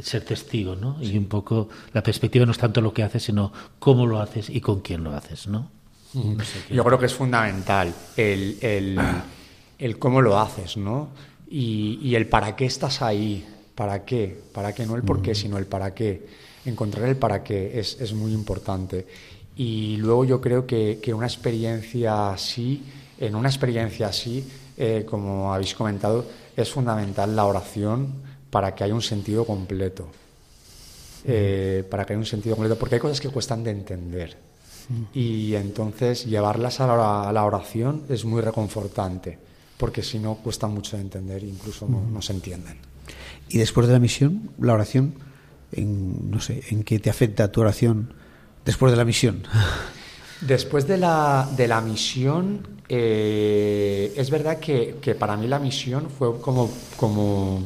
ser 0.00 0.24
testigo, 0.24 0.76
¿no? 0.76 0.96
Y 1.02 1.16
un 1.18 1.26
poco 1.26 1.68
la 1.92 2.02
perspectiva 2.02 2.46
no 2.46 2.52
es 2.52 2.58
tanto 2.58 2.80
lo 2.80 2.92
que 2.92 3.02
haces, 3.02 3.22
sino 3.24 3.52
cómo 3.78 4.06
lo 4.06 4.20
haces 4.20 4.48
y 4.48 4.60
con 4.60 4.80
quién 4.80 5.04
lo 5.04 5.14
haces, 5.14 5.46
¿no? 5.48 5.70
No 6.14 6.42
sé 6.44 6.58
qué- 6.66 6.74
Yo 6.74 6.82
creo 6.84 6.98
que 6.98 7.06
es 7.06 7.14
fundamental 7.14 7.92
el, 8.16 8.56
el- 8.62 8.98
el 9.78 9.98
cómo 9.98 10.22
lo 10.22 10.38
haces, 10.40 10.76
¿no? 10.76 11.10
Y, 11.50 11.98
y 12.02 12.14
el 12.14 12.26
para 12.28 12.56
qué 12.56 12.64
estás 12.66 13.02
ahí, 13.02 13.44
¿Para 13.74 14.04
qué? 14.04 14.36
¿Para 14.52 14.74
qué? 14.74 14.84
No 14.86 14.96
el 14.96 15.02
por 15.04 15.22
qué, 15.22 15.36
sino 15.36 15.56
el 15.56 15.66
para 15.66 15.94
qué. 15.94 16.26
Encontrar 16.68 17.08
el 17.08 17.16
para 17.16 17.42
qué 17.42 17.78
es, 17.78 18.00
es 18.00 18.12
muy 18.12 18.32
importante. 18.32 19.06
Y 19.56 19.96
luego 19.96 20.24
yo 20.24 20.40
creo 20.40 20.66
que, 20.66 21.00
que 21.02 21.12
una 21.12 21.26
experiencia 21.26 22.30
así, 22.30 22.84
en 23.18 23.34
una 23.34 23.48
experiencia 23.48 24.08
así, 24.08 24.46
eh, 24.76 25.04
como 25.08 25.52
habéis 25.52 25.74
comentado, 25.74 26.24
es 26.56 26.70
fundamental 26.70 27.34
la 27.34 27.44
oración 27.44 28.12
para 28.50 28.74
que 28.74 28.84
haya 28.84 28.94
un 28.94 29.02
sentido 29.02 29.44
completo. 29.44 30.08
Eh, 31.24 31.84
para 31.90 32.04
que 32.04 32.12
haya 32.12 32.20
un 32.20 32.26
sentido 32.26 32.54
completo, 32.54 32.78
porque 32.78 32.94
hay 32.94 33.00
cosas 33.00 33.20
que 33.20 33.28
cuestan 33.28 33.64
de 33.64 33.72
entender. 33.72 34.36
Y 35.12 35.54
entonces 35.54 36.24
llevarlas 36.24 36.80
a 36.80 36.86
la, 36.86 37.28
a 37.28 37.32
la 37.32 37.44
oración 37.44 38.04
es 38.08 38.24
muy 38.24 38.40
reconfortante, 38.40 39.38
porque 39.76 40.02
si 40.02 40.18
no 40.18 40.36
cuesta 40.36 40.66
mucho 40.66 40.96
de 40.96 41.02
entender, 41.02 41.42
incluso 41.44 41.86
no, 41.86 42.00
no 42.00 42.22
se 42.22 42.32
entienden. 42.32 42.78
Y 43.48 43.58
después 43.58 43.86
de 43.86 43.92
la 43.92 43.98
misión, 43.98 44.50
la 44.60 44.74
oración, 44.74 45.14
en, 45.72 46.30
no 46.30 46.40
sé, 46.40 46.62
¿en 46.70 46.82
qué 46.82 46.98
te 46.98 47.10
afecta 47.10 47.50
tu 47.52 47.60
oración 47.60 48.12
después 48.64 48.92
de 48.92 48.96
la 48.96 49.04
misión? 49.04 49.42
Después 50.40 50.86
de 50.86 50.98
la, 50.98 51.48
de 51.56 51.66
la 51.66 51.80
misión, 51.80 52.66
eh, 52.88 54.12
es 54.16 54.30
verdad 54.30 54.58
que, 54.58 54.96
que 55.00 55.14
para 55.14 55.36
mí 55.36 55.46
la 55.48 55.58
misión 55.58 56.08
fue 56.10 56.40
como, 56.40 56.70
como 56.96 57.62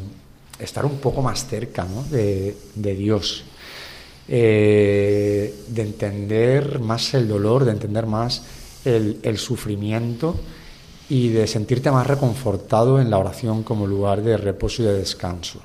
estar 0.58 0.86
un 0.86 0.98
poco 0.98 1.22
más 1.22 1.46
cerca 1.46 1.84
¿no? 1.84 2.02
de, 2.04 2.56
de 2.74 2.94
Dios, 2.94 3.44
eh, 4.28 5.54
de 5.68 5.82
entender 5.82 6.78
más 6.80 7.12
el 7.14 7.28
dolor, 7.28 7.64
de 7.64 7.72
entender 7.72 8.06
más 8.06 8.42
el, 8.84 9.18
el 9.22 9.38
sufrimiento 9.38 10.34
y 11.08 11.28
de 11.28 11.46
sentirte 11.46 11.90
más 11.90 12.06
reconfortado 12.06 13.00
en 13.00 13.10
la 13.10 13.18
oración 13.18 13.64
como 13.64 13.86
lugar 13.86 14.22
de 14.22 14.36
reposo 14.36 14.82
y 14.82 14.86
de 14.86 14.94
descanso. 14.94 15.60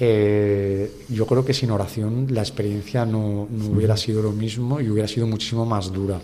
Eh, 0.00 1.04
yo 1.08 1.24
creo 1.26 1.44
que 1.44 1.54
sin 1.54 1.70
oración 1.70 2.26
la 2.30 2.40
experiencia 2.42 3.06
no, 3.06 3.46
no 3.50 3.66
hubiera 3.66 3.96
sido 3.96 4.22
lo 4.22 4.32
mismo 4.32 4.80
y 4.80 4.90
hubiera 4.90 5.06
sido 5.08 5.26
muchísimo 5.26 5.64
más 5.64 5.92
dura. 5.92 6.20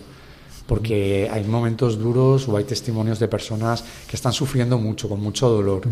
Porque 0.66 1.28
hay 1.32 1.44
momentos 1.44 1.98
duros 1.98 2.48
o 2.48 2.56
hay 2.56 2.64
testimonios 2.64 3.18
de 3.18 3.28
personas 3.28 3.84
que 4.08 4.16
están 4.16 4.32
sufriendo 4.32 4.78
mucho, 4.78 5.08
con 5.08 5.20
mucho 5.20 5.48
dolor. 5.48 5.82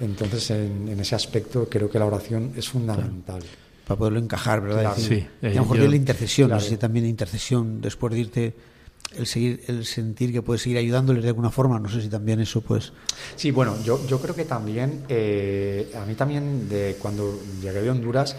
Entonces, 0.00 0.50
en, 0.50 0.88
en 0.88 1.00
ese 1.00 1.14
aspecto, 1.14 1.66
creo 1.68 1.90
que 1.90 1.98
la 1.98 2.06
oración 2.06 2.52
es 2.56 2.68
fundamental. 2.68 3.42
Para 3.86 3.98
poderlo 3.98 4.18
encajar, 4.20 4.62
¿verdad? 4.62 4.94
Claro. 4.94 4.96
Sí, 5.00 5.26
y 5.42 5.46
a 5.46 5.50
eh, 5.50 5.54
lo 5.56 5.62
mejor 5.62 5.76
yo- 5.78 5.82
de 5.82 5.88
la 5.90 5.96
intercesión, 5.96 6.48
Claro. 6.48 6.60
no 6.60 6.64
sé 6.64 6.70
si 6.70 6.76
también 6.78 7.06
intercesión, 7.06 7.80
después 7.82 8.12
de 8.14 8.20
irte, 8.20 8.54
el 9.16 9.26
seguir, 9.26 9.62
el 9.66 9.84
sentir 9.84 10.32
que 10.32 10.42
puedes 10.42 10.62
seguir 10.62 10.78
ayudándoles 10.78 11.22
de 11.22 11.28
alguna 11.28 11.50
forma, 11.50 11.78
no 11.78 11.88
sé 11.88 12.00
si 12.00 12.08
también 12.08 12.40
eso, 12.40 12.60
pues, 12.60 12.92
Sí, 13.36 13.50
bueno, 13.50 13.76
yo, 13.84 14.06
yo 14.06 14.20
creo 14.20 14.34
que 14.34 14.44
también, 14.44 15.04
eh, 15.08 15.92
a 16.00 16.04
mí 16.06 16.14
también, 16.14 16.68
de 16.68 16.96
cuando 17.00 17.40
llegué 17.60 17.82
de 17.82 17.90
Honduras, 17.90 18.36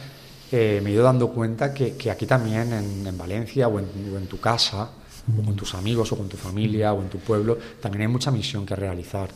eh, 0.52 0.82
me 0.84 0.90
he 0.90 0.94
ido 0.94 1.04
dando 1.04 1.30
cuenta 1.30 1.74
que, 1.74 1.96
que 1.96 2.12
aquí 2.12 2.26
también, 2.26 2.74
en, 2.74 3.08
en 3.08 3.18
Valencia 3.18 3.68
o 3.68 3.80
en, 3.80 3.86
o 4.14 4.18
en 4.18 4.28
tu 4.28 4.40
casa, 4.40 4.92
o 5.40 5.44
con 5.44 5.56
tus 5.56 5.76
amigos 5.76 6.12
o 6.12 6.18
con 6.18 6.28
tu 6.28 6.38
familia 6.38 6.94
o 6.94 7.02
en 7.02 7.10
tu 7.10 7.20
pueblo, 7.20 7.58
también 7.80 8.04
hay 8.04 8.08
mucha 8.08 8.32
misión 8.32 8.66
que 8.66 8.76
realizar. 8.76 9.30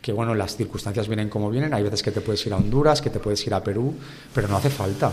Que 0.00 0.12
bueno, 0.12 0.34
las 0.34 0.56
circunstancias 0.56 1.08
vienen 1.08 1.28
como 1.28 1.50
vienen, 1.50 1.74
hay 1.74 1.82
veces 1.82 2.02
que 2.02 2.12
te 2.12 2.20
puedes 2.20 2.44
ir 2.46 2.52
a 2.52 2.56
Honduras, 2.56 3.02
que 3.02 3.10
te 3.10 3.18
puedes 3.18 3.44
ir 3.46 3.52
a 3.54 3.62
Perú, 3.62 3.94
pero 4.32 4.48
no 4.48 4.56
hace 4.56 4.70
falta. 4.70 5.12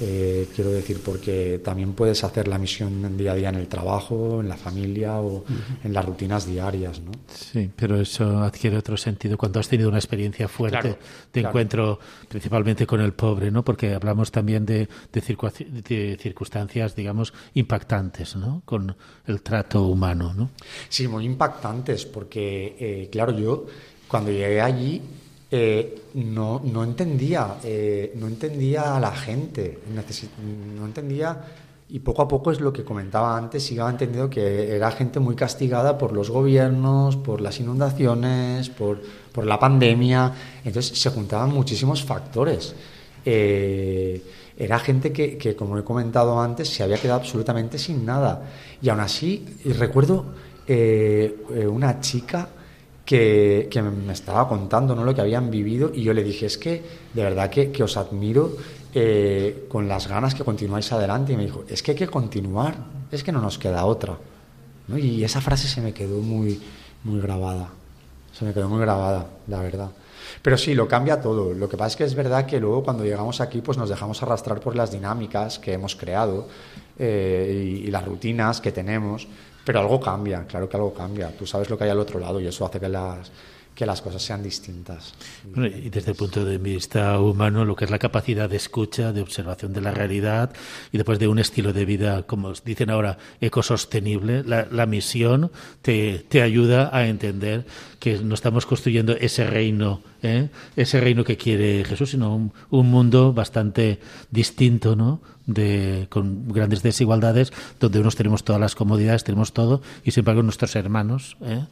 Eh, 0.00 0.46
quiero 0.54 0.70
decir, 0.70 1.00
porque 1.04 1.60
también 1.64 1.92
puedes 1.94 2.22
hacer 2.22 2.46
la 2.46 2.56
misión 2.56 3.04
en 3.04 3.16
día 3.16 3.32
a 3.32 3.34
día 3.34 3.48
en 3.48 3.56
el 3.56 3.66
trabajo, 3.66 4.40
en 4.40 4.48
la 4.48 4.56
familia 4.56 5.16
o 5.16 5.44
en 5.82 5.92
las 5.92 6.04
rutinas 6.04 6.46
diarias, 6.46 7.00
¿no? 7.00 7.10
Sí, 7.34 7.68
pero 7.74 8.00
eso 8.00 8.38
adquiere 8.38 8.76
otro 8.76 8.96
sentido 8.96 9.36
cuando 9.36 9.58
has 9.58 9.68
tenido 9.68 9.88
una 9.88 9.98
experiencia 9.98 10.46
fuerte 10.46 10.78
Claro, 10.80 10.98
de 11.32 11.40
claro. 11.40 11.48
encuentro 11.48 11.98
principalmente 12.28 12.86
con 12.86 13.00
el 13.00 13.12
pobre, 13.12 13.50
¿no? 13.50 13.64
Porque 13.64 13.92
hablamos 13.92 14.30
también 14.30 14.64
de, 14.64 14.88
de, 15.12 15.20
circua- 15.20 15.52
de 15.52 16.16
circunstancias, 16.20 16.94
digamos, 16.94 17.32
impactantes, 17.54 18.36
¿no? 18.36 18.62
Con 18.64 18.94
el 19.26 19.42
trato 19.42 19.82
humano, 19.82 20.32
¿no? 20.32 20.50
Sí, 20.88 21.08
muy 21.08 21.24
impactantes, 21.24 22.06
porque, 22.06 22.76
eh, 22.78 23.08
claro, 23.10 23.36
yo 23.36 23.66
cuando 24.06 24.30
llegué 24.30 24.60
allí 24.60 25.02
eh, 25.50 26.02
no, 26.14 26.60
no 26.62 26.84
entendía, 26.84 27.56
eh, 27.64 28.12
no 28.16 28.26
entendía 28.26 28.96
a 28.96 29.00
la 29.00 29.12
gente, 29.12 29.78
no 29.94 30.84
entendía, 30.84 31.42
y 31.88 32.00
poco 32.00 32.20
a 32.20 32.28
poco 32.28 32.52
es 32.52 32.60
lo 32.60 32.70
que 32.70 32.84
comentaba 32.84 33.34
antes, 33.34 33.70
iba 33.72 33.88
entendiendo 33.88 34.28
que 34.28 34.76
era 34.76 34.90
gente 34.90 35.20
muy 35.20 35.34
castigada 35.34 35.96
por 35.96 36.12
los 36.12 36.28
gobiernos, 36.28 37.16
por 37.16 37.40
las 37.40 37.60
inundaciones, 37.60 38.68
por, 38.68 39.00
por 39.32 39.46
la 39.46 39.58
pandemia, 39.58 40.34
entonces 40.62 40.98
se 40.98 41.08
juntaban 41.08 41.50
muchísimos 41.50 42.04
factores. 42.04 42.74
Eh, 43.24 44.22
era 44.54 44.78
gente 44.78 45.12
que, 45.12 45.38
que, 45.38 45.56
como 45.56 45.78
he 45.78 45.84
comentado 45.84 46.38
antes, 46.38 46.68
se 46.68 46.82
había 46.82 46.98
quedado 46.98 47.20
absolutamente 47.20 47.78
sin 47.78 48.04
nada. 48.04 48.50
Y 48.82 48.88
aún 48.90 49.00
así, 49.00 49.46
recuerdo 49.64 50.26
una 51.70 52.00
chica 52.00 52.50
que, 53.08 53.82
me 53.82 54.12
estaba 54.12 54.46
contando 54.46 54.94
¿no? 54.94 55.02
lo 55.02 55.14
que 55.14 55.22
habían 55.22 55.50
vivido 55.50 55.90
y 55.94 56.02
yo 56.02 56.12
le 56.12 56.22
dije, 56.22 56.44
es 56.44 56.58
que 56.58 56.82
de 57.14 57.22
verdad 57.22 57.48
que, 57.48 57.72
que 57.72 57.82
os 57.82 57.96
admiro 57.96 58.54
eh, 58.94 59.64
con 59.70 59.88
las 59.88 60.08
ganas 60.08 60.34
que 60.34 60.44
continuáis 60.44 60.92
adelante. 60.92 61.32
Y 61.32 61.36
me 61.38 61.44
dijo, 61.44 61.64
es 61.70 61.82
que 61.82 61.92
hay 61.92 61.96
que 61.96 62.06
continuar, 62.06 62.76
es 63.10 63.24
que 63.24 63.32
no 63.32 63.40
nos 63.40 63.58
queda 63.58 63.86
otra. 63.86 64.18
Y 64.94 65.24
esa 65.24 65.40
frase 65.40 65.68
se 65.68 65.80
me 65.80 65.94
quedó 65.94 66.20
muy, 66.20 66.60
muy 67.04 67.18
grabada. 67.22 67.70
Se 68.30 68.44
me 68.44 68.52
quedó 68.52 68.68
muy 68.68 68.80
grabada, 68.80 69.26
la 69.46 69.62
verdad. 69.62 69.90
Pero 70.42 70.58
sí, 70.58 70.74
lo 70.74 70.86
cambia 70.86 71.18
todo. 71.18 71.54
Lo 71.54 71.66
que 71.66 71.78
pasa 71.78 71.88
es 71.88 71.96
que 71.96 72.04
es 72.04 72.14
verdad 72.14 72.44
que 72.44 72.60
luego 72.60 72.82
cuando 72.82 73.04
llegamos 73.04 73.40
aquí 73.40 73.62
pues 73.62 73.78
nos 73.78 73.88
dejamos 73.88 74.22
arrastrar 74.22 74.60
por 74.60 74.76
las 74.76 74.92
dinámicas 74.92 75.58
que 75.58 75.72
hemos 75.72 75.96
creado 75.96 76.46
eh, 76.98 77.82
y 77.86 77.90
las 77.90 78.04
rutinas 78.04 78.60
que 78.60 78.70
tenemos, 78.70 79.28
pero 79.68 79.80
algo 79.80 80.00
cambia, 80.00 80.46
claro 80.46 80.66
que 80.66 80.78
algo 80.78 80.94
cambia. 80.94 81.30
Tú 81.36 81.46
sabes 81.46 81.68
lo 81.68 81.76
que 81.76 81.84
hay 81.84 81.90
al 81.90 81.98
otro 81.98 82.18
lado 82.18 82.40
y 82.40 82.46
eso 82.46 82.64
hace 82.64 82.80
que 82.80 82.88
las, 82.88 83.30
que 83.74 83.84
las 83.84 84.00
cosas 84.00 84.22
sean 84.22 84.42
distintas. 84.42 85.12
Y 85.54 85.90
desde 85.90 86.12
el 86.12 86.16
punto 86.16 86.42
de 86.42 86.56
vista 86.56 87.20
humano, 87.20 87.66
lo 87.66 87.76
que 87.76 87.84
es 87.84 87.90
la 87.90 87.98
capacidad 87.98 88.48
de 88.48 88.56
escucha, 88.56 89.12
de 89.12 89.20
observación 89.20 89.74
de 89.74 89.82
la 89.82 89.90
realidad 89.90 90.54
y 90.90 90.96
después 90.96 91.18
de 91.18 91.28
un 91.28 91.38
estilo 91.38 91.74
de 91.74 91.84
vida, 91.84 92.22
como 92.22 92.54
dicen 92.64 92.88
ahora, 92.88 93.18
ecosostenible, 93.42 94.42
la, 94.42 94.66
la 94.70 94.86
misión 94.86 95.52
te, 95.82 96.24
te, 96.30 96.40
ayuda 96.40 96.88
a 96.90 97.06
entender 97.06 97.66
que 97.98 98.16
no 98.20 98.36
estamos 98.36 98.64
construyendo 98.64 99.12
ese 99.12 99.46
reino, 99.46 100.00
¿eh? 100.22 100.48
ese 100.76 100.98
reino 100.98 101.24
que 101.24 101.36
quiere 101.36 101.84
Jesús, 101.84 102.12
sino 102.12 102.34
un, 102.34 102.54
un 102.70 102.90
mundo 102.90 103.34
bastante 103.34 104.00
distinto, 104.30 104.96
¿no? 104.96 105.20
De, 105.48 106.06
con 106.10 106.46
grandes 106.48 106.82
desigualdades, 106.82 107.54
donde 107.80 108.00
unos 108.00 108.16
tenemos 108.16 108.44
todas 108.44 108.60
las 108.60 108.74
comodidades, 108.74 109.24
tenemos 109.24 109.54
todo, 109.54 109.80
y 110.04 110.10
sin 110.10 110.20
embargo 110.20 110.42
nuestros 110.42 110.76
hermanos 110.76 111.38
¿eh? 111.40 111.64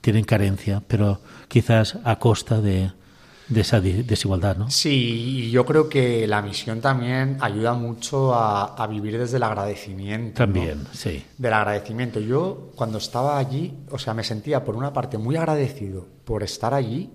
tienen 0.00 0.24
carencia, 0.24 0.82
pero 0.86 1.20
quizás 1.46 1.96
a 2.02 2.18
costa 2.18 2.60
de, 2.60 2.90
de 3.50 3.60
esa 3.60 3.80
desigualdad, 3.80 4.56
¿no? 4.56 4.70
Sí, 4.70 5.46
y 5.46 5.50
yo 5.50 5.66
creo 5.66 5.88
que 5.88 6.26
la 6.26 6.40
misión 6.40 6.80
también 6.80 7.36
ayuda 7.40 7.74
mucho 7.74 8.32
a, 8.34 8.74
a 8.74 8.86
vivir 8.86 9.18
desde 9.18 9.36
el 9.36 9.42
agradecimiento. 9.42 10.38
También, 10.38 10.84
¿no? 10.84 10.88
sí. 10.92 11.24
Del 11.36 11.52
agradecimiento. 11.52 12.20
Yo 12.20 12.70
cuando 12.76 12.98
estaba 12.98 13.38
allí, 13.38 13.74
o 13.90 13.98
sea, 13.98 14.14
me 14.14 14.22
sentía 14.24 14.64
por 14.64 14.76
una 14.76 14.92
parte 14.92 15.18
muy 15.18 15.36
agradecido 15.36 16.06
por 16.24 16.42
estar 16.42 16.74
allí 16.74 17.10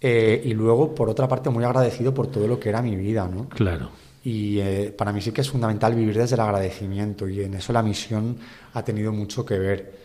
eh, 0.00 0.42
y 0.44 0.52
luego 0.52 0.96
por 0.96 1.08
otra 1.08 1.28
parte 1.28 1.48
muy 1.48 1.62
agradecido 1.62 2.12
por 2.12 2.26
todo 2.26 2.48
lo 2.48 2.58
que 2.58 2.68
era 2.68 2.82
mi 2.82 2.96
vida, 2.96 3.28
¿no? 3.32 3.48
Claro. 3.48 3.90
Y 4.24 4.58
eh, 4.60 4.94
para 4.96 5.12
mí 5.12 5.20
sí 5.20 5.32
que 5.32 5.40
es 5.40 5.50
fundamental 5.50 5.94
vivir 5.94 6.16
desde 6.16 6.36
el 6.36 6.40
agradecimiento 6.40 7.28
y 7.28 7.42
en 7.42 7.54
eso 7.54 7.72
la 7.72 7.82
misión 7.82 8.36
ha 8.74 8.84
tenido 8.84 9.12
mucho 9.12 9.44
que 9.44 9.58
ver. 9.58 10.02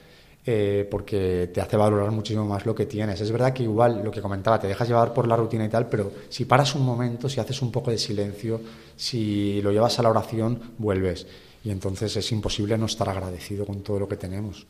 Eh, 0.49 0.87
porque 0.89 1.51
te 1.53 1.59
hace 1.59 1.75
valorar 1.75 2.09
muchísimo 2.09 2.45
más 2.45 2.65
lo 2.65 2.73
que 2.73 2.85
tienes. 2.85 3.19
Es 3.19 3.29
verdad 3.33 3.51
que 3.51 3.63
igual 3.63 4.01
lo 4.01 4.09
que 4.09 4.21
comentaba, 4.21 4.57
te 4.57 4.65
dejas 4.67 4.87
llevar 4.87 5.13
por 5.13 5.27
la 5.27 5.35
rutina 5.35 5.65
y 5.65 5.67
tal, 5.67 5.89
pero 5.89 6.09
si 6.29 6.45
paras 6.45 6.73
un 6.73 6.85
momento, 6.85 7.27
si 7.27 7.41
haces 7.41 7.61
un 7.61 7.69
poco 7.69 7.91
de 7.91 7.97
silencio, 7.97 8.61
si 8.95 9.61
lo 9.61 9.73
llevas 9.73 9.99
a 9.99 10.03
la 10.03 10.09
oración, 10.09 10.57
vuelves. 10.77 11.27
Y 11.65 11.69
entonces 11.69 12.15
es 12.15 12.31
imposible 12.31 12.77
no 12.77 12.85
estar 12.85 13.09
agradecido 13.09 13.65
con 13.65 13.81
todo 13.81 13.99
lo 13.99 14.07
que 14.07 14.15
tenemos. 14.15 14.65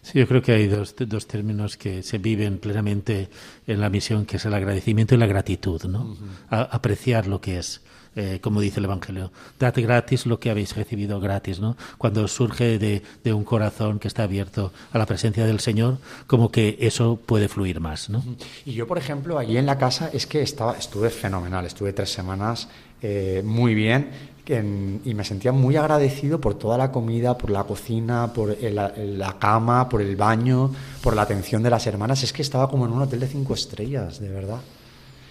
Sí, 0.00 0.18
yo 0.18 0.26
creo 0.26 0.40
que 0.40 0.52
hay 0.52 0.66
dos, 0.66 0.94
dos 0.98 1.26
términos 1.26 1.76
que 1.76 2.02
se 2.02 2.16
viven 2.16 2.56
plenamente 2.56 3.28
en 3.66 3.80
la 3.82 3.90
misión, 3.90 4.24
que 4.24 4.38
es 4.38 4.46
el 4.46 4.54
agradecimiento 4.54 5.14
y 5.14 5.18
la 5.18 5.26
gratitud, 5.26 5.82
¿no? 5.84 6.04
Uh 6.04 6.14
-huh. 6.14 6.16
a, 6.48 6.62
apreciar 6.62 7.26
lo 7.26 7.40
que 7.42 7.58
es. 7.58 7.82
Eh, 8.20 8.40
como 8.40 8.60
dice 8.60 8.80
el 8.80 8.86
Evangelio, 8.86 9.30
dad 9.60 9.74
gratis 9.76 10.26
lo 10.26 10.40
que 10.40 10.50
habéis 10.50 10.74
recibido 10.74 11.20
gratis, 11.20 11.60
¿no? 11.60 11.76
Cuando 11.98 12.26
surge 12.26 12.76
de, 12.76 13.32
un 13.32 13.44
corazón 13.44 14.00
que 14.00 14.08
está 14.08 14.24
abierto 14.24 14.72
a 14.90 14.98
la 14.98 15.06
presencia 15.06 15.46
del 15.46 15.60
Señor, 15.60 15.98
como 16.26 16.50
que 16.50 16.76
eso 16.80 17.20
puede 17.24 17.46
fluir 17.46 17.78
más, 17.78 18.10
¿no? 18.10 18.24
Y 18.66 18.72
yo, 18.72 18.88
por 18.88 18.98
ejemplo, 18.98 19.38
allí 19.38 19.56
en 19.56 19.66
la 19.66 19.78
casa 19.78 20.10
es 20.12 20.26
que 20.26 20.42
estaba, 20.42 20.76
estuve 20.76 21.10
fenomenal, 21.10 21.64
estuve 21.64 21.92
tres 21.92 22.10
semanas 22.10 22.68
eh, 23.02 23.40
muy 23.44 23.76
bien 23.76 24.10
en, 24.46 25.00
y 25.04 25.14
me 25.14 25.22
sentía 25.22 25.52
muy 25.52 25.76
agradecido 25.76 26.40
por 26.40 26.58
toda 26.58 26.76
la 26.76 26.90
comida, 26.90 27.38
por 27.38 27.50
la 27.50 27.62
cocina, 27.62 28.32
por 28.32 28.50
el, 28.50 28.74
la 29.16 29.36
cama, 29.38 29.88
por 29.88 30.02
el 30.02 30.16
baño, 30.16 30.72
por 31.04 31.14
la 31.14 31.22
atención 31.22 31.62
de 31.62 31.70
las 31.70 31.86
hermanas. 31.86 32.24
Es 32.24 32.32
que 32.32 32.42
estaba 32.42 32.68
como 32.68 32.84
en 32.84 32.90
un 32.90 33.02
hotel 33.02 33.20
de 33.20 33.28
cinco 33.28 33.54
estrellas, 33.54 34.18
de 34.18 34.28
verdad. 34.28 34.58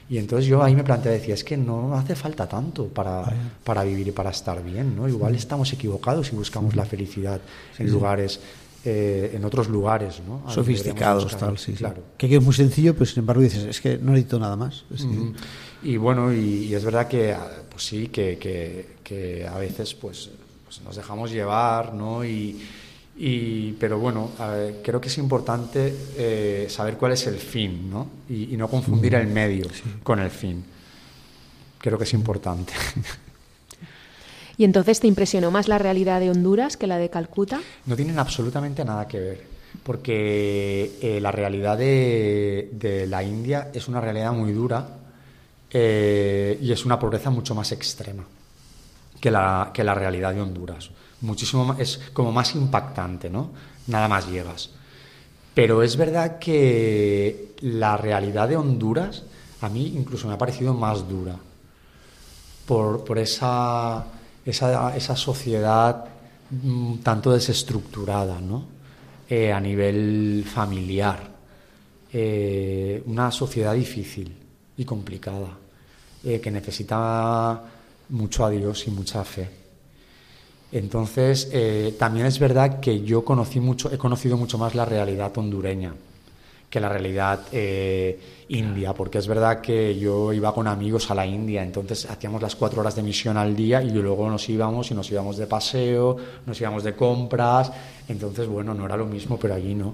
Y 0.09 0.17
entonces 0.17 0.47
yo 0.47 0.63
ahí 0.63 0.73
me 0.75 0.83
planteé, 0.83 1.11
decía, 1.13 1.33
es 1.33 1.43
que 1.43 1.57
no 1.57 1.93
hace 1.95 2.15
falta 2.15 2.47
tanto 2.47 2.87
para, 2.87 3.23
para 3.63 3.83
vivir 3.83 4.07
y 4.07 4.11
para 4.11 4.29
estar 4.29 4.63
bien, 4.63 4.95
¿no? 4.95 5.07
Igual 5.07 5.35
estamos 5.35 5.71
equivocados 5.73 6.27
si 6.27 6.35
buscamos 6.35 6.75
la 6.77 6.85
felicidad 6.85 7.41
en 7.77 7.91
lugares, 7.91 8.39
eh, 8.85 9.31
en 9.35 9.43
otros 9.43 9.67
lugares, 9.67 10.21
¿no? 10.25 10.43
A 10.47 10.53
Sofisticados, 10.53 11.35
tal, 11.35 11.57
sí. 11.57 11.73
Claro. 11.73 12.03
Que 12.17 12.33
es 12.33 12.41
muy 12.41 12.53
sencillo, 12.53 12.93
pero 12.93 13.05
sin 13.05 13.19
embargo 13.19 13.41
dices, 13.41 13.65
es 13.65 13.81
que 13.81 13.97
no 13.97 14.11
necesito 14.13 14.39
nada 14.39 14.55
más. 14.55 14.85
Y 15.83 15.97
bueno, 15.97 16.31
y, 16.33 16.65
y 16.65 16.73
es 16.73 16.83
verdad 16.85 17.07
que, 17.07 17.33
ah, 17.33 17.47
pues 17.69 17.83
sí, 17.85 18.07
que, 18.07 18.37
que- 18.37 18.97
que 19.03 19.47
a 19.47 19.57
veces 19.57 19.93
pues, 19.93 20.29
pues 20.65 20.81
nos 20.81 20.95
dejamos 20.95 21.31
llevar, 21.31 21.93
¿no? 21.93 22.23
Y, 22.25 22.59
y- 23.17 23.71
pero 23.73 23.99
bueno, 23.99 24.31
ver, 24.39 24.81
creo 24.83 25.01
que 25.01 25.07
es 25.07 25.17
importante 25.17 25.93
eh, 26.17 26.67
saber 26.69 26.97
cuál 26.97 27.13
es 27.13 27.25
el 27.27 27.37
fin, 27.37 27.89
¿no? 27.89 28.07
Y, 28.29 28.53
y 28.53 28.57
no 28.57 28.67
confundir 28.67 29.15
el 29.15 29.27
medio 29.27 29.65
con 30.03 30.19
el 30.19 30.29
fin. 30.29 30.63
Creo 31.79 31.97
que 31.97 32.03
es 32.05 32.13
importante. 32.13 32.73
¿Y 34.57 34.63
entonces 34.63 34.99
te 34.99 35.07
impresionó 35.07 35.51
más 35.51 35.67
la 35.67 35.77
realidad 35.77 36.19
de 36.19 36.31
Honduras 36.31 36.77
que 36.77 36.87
la 36.87 36.97
de 36.97 37.09
Calcuta? 37.09 37.59
No 37.85 37.95
tienen 37.95 38.17
absolutamente 38.17 38.83
nada 38.83 39.07
que 39.07 39.19
ver, 39.19 39.43
porque 39.83 40.97
eh, 41.01 41.19
la 41.21 41.31
realidad 41.31 41.77
de, 41.77 42.69
de 42.73 43.05
la 43.05 43.23
India 43.23 43.69
es 43.73 43.87
una 43.87 44.01
realidad 44.01 44.31
muy 44.33 44.51
dura 44.53 44.87
eh, 45.69 46.57
y 46.59 46.71
es 46.71 46.85
una 46.85 46.97
pobreza 46.97 47.29
mucho 47.29 47.53
más 47.53 47.71
extrema 47.71 48.23
que 49.21 49.29
la, 49.29 49.69
que 49.73 49.83
la 49.83 49.93
realidad 49.93 50.33
de 50.33 50.41
Honduras. 50.41 50.89
Muchísimo 51.21 51.65
más, 51.65 51.79
es 51.79 51.99
como 52.13 52.31
más 52.31 52.53
impactante, 52.55 53.29
¿no? 53.29 53.51
Nada 53.87 54.07
más 54.07 54.29
llegas. 54.29 54.69
Pero 55.53 55.81
es 55.81 55.97
verdad 55.97 56.37
que 56.37 57.55
la 57.61 57.97
realidad 57.97 58.47
de 58.47 58.55
Honduras 58.55 59.23
a 59.61 59.69
mí 59.69 59.93
incluso 59.95 60.27
me 60.27 60.35
ha 60.35 60.37
parecido 60.37 60.73
más 60.73 61.07
dura 61.07 61.35
por, 62.65 63.03
por 63.03 63.17
esa, 63.17 64.05
esa, 64.45 64.95
esa 64.95 65.15
sociedad 65.15 66.05
mm, 66.51 66.97
tanto 66.97 67.31
desestructurada, 67.31 68.39
¿no? 68.39 68.65
Eh, 69.29 69.51
a 69.51 69.59
nivel 69.59 70.45
familiar. 70.45 71.37
Eh, 72.13 73.03
una 73.05 73.31
sociedad 73.31 73.73
difícil 73.73 74.33
y 74.77 74.85
complicada, 74.85 75.57
eh, 76.23 76.39
que 76.39 76.51
necesita 76.51 77.61
mucho 78.09 78.45
a 78.45 78.49
Dios 78.49 78.87
y 78.87 78.91
mucha 78.91 79.23
fe. 79.23 79.66
Entonces, 80.71 81.49
eh, 81.53 81.95
también 81.97 82.25
es 82.25 82.39
verdad 82.39 82.79
que 82.79 83.01
yo 83.01 83.23
conocí 83.23 83.59
mucho, 83.59 83.91
he 83.91 83.97
conocido 83.97 84.37
mucho 84.37 84.57
más 84.57 84.75
la 84.75 84.85
realidad 84.85 85.37
hondureña 85.37 85.93
que 86.69 86.79
la 86.79 86.89
realidad 86.89 87.39
eh, 87.51 88.19
india, 88.49 88.93
porque 88.93 89.19
es 89.19 89.27
verdad 89.27 89.61
que 89.61 89.97
yo 89.97 90.33
iba 90.33 90.53
con 90.53 90.67
amigos 90.67 91.09
a 91.09 91.15
la 91.15 91.25
India, 91.25 91.63
entonces 91.63 92.05
hacíamos 92.09 92.41
las 92.41 92.55
cuatro 92.55 92.81
horas 92.81 92.95
de 92.95 93.03
misión 93.03 93.37
al 93.37 93.55
día 93.55 93.81
y 93.81 93.91
luego 93.91 94.29
nos 94.29 94.47
íbamos 94.49 94.91
y 94.91 94.93
nos 94.93 95.09
íbamos 95.09 95.37
de 95.37 95.47
paseo, 95.47 96.17
nos 96.45 96.59
íbamos 96.59 96.83
de 96.83 96.93
compras, 96.93 97.71
entonces 98.07 98.47
bueno, 98.47 98.73
no 98.73 98.85
era 98.85 98.97
lo 98.97 99.05
mismo, 99.05 99.37
pero 99.39 99.55
allí 99.55 99.75
no. 99.75 99.93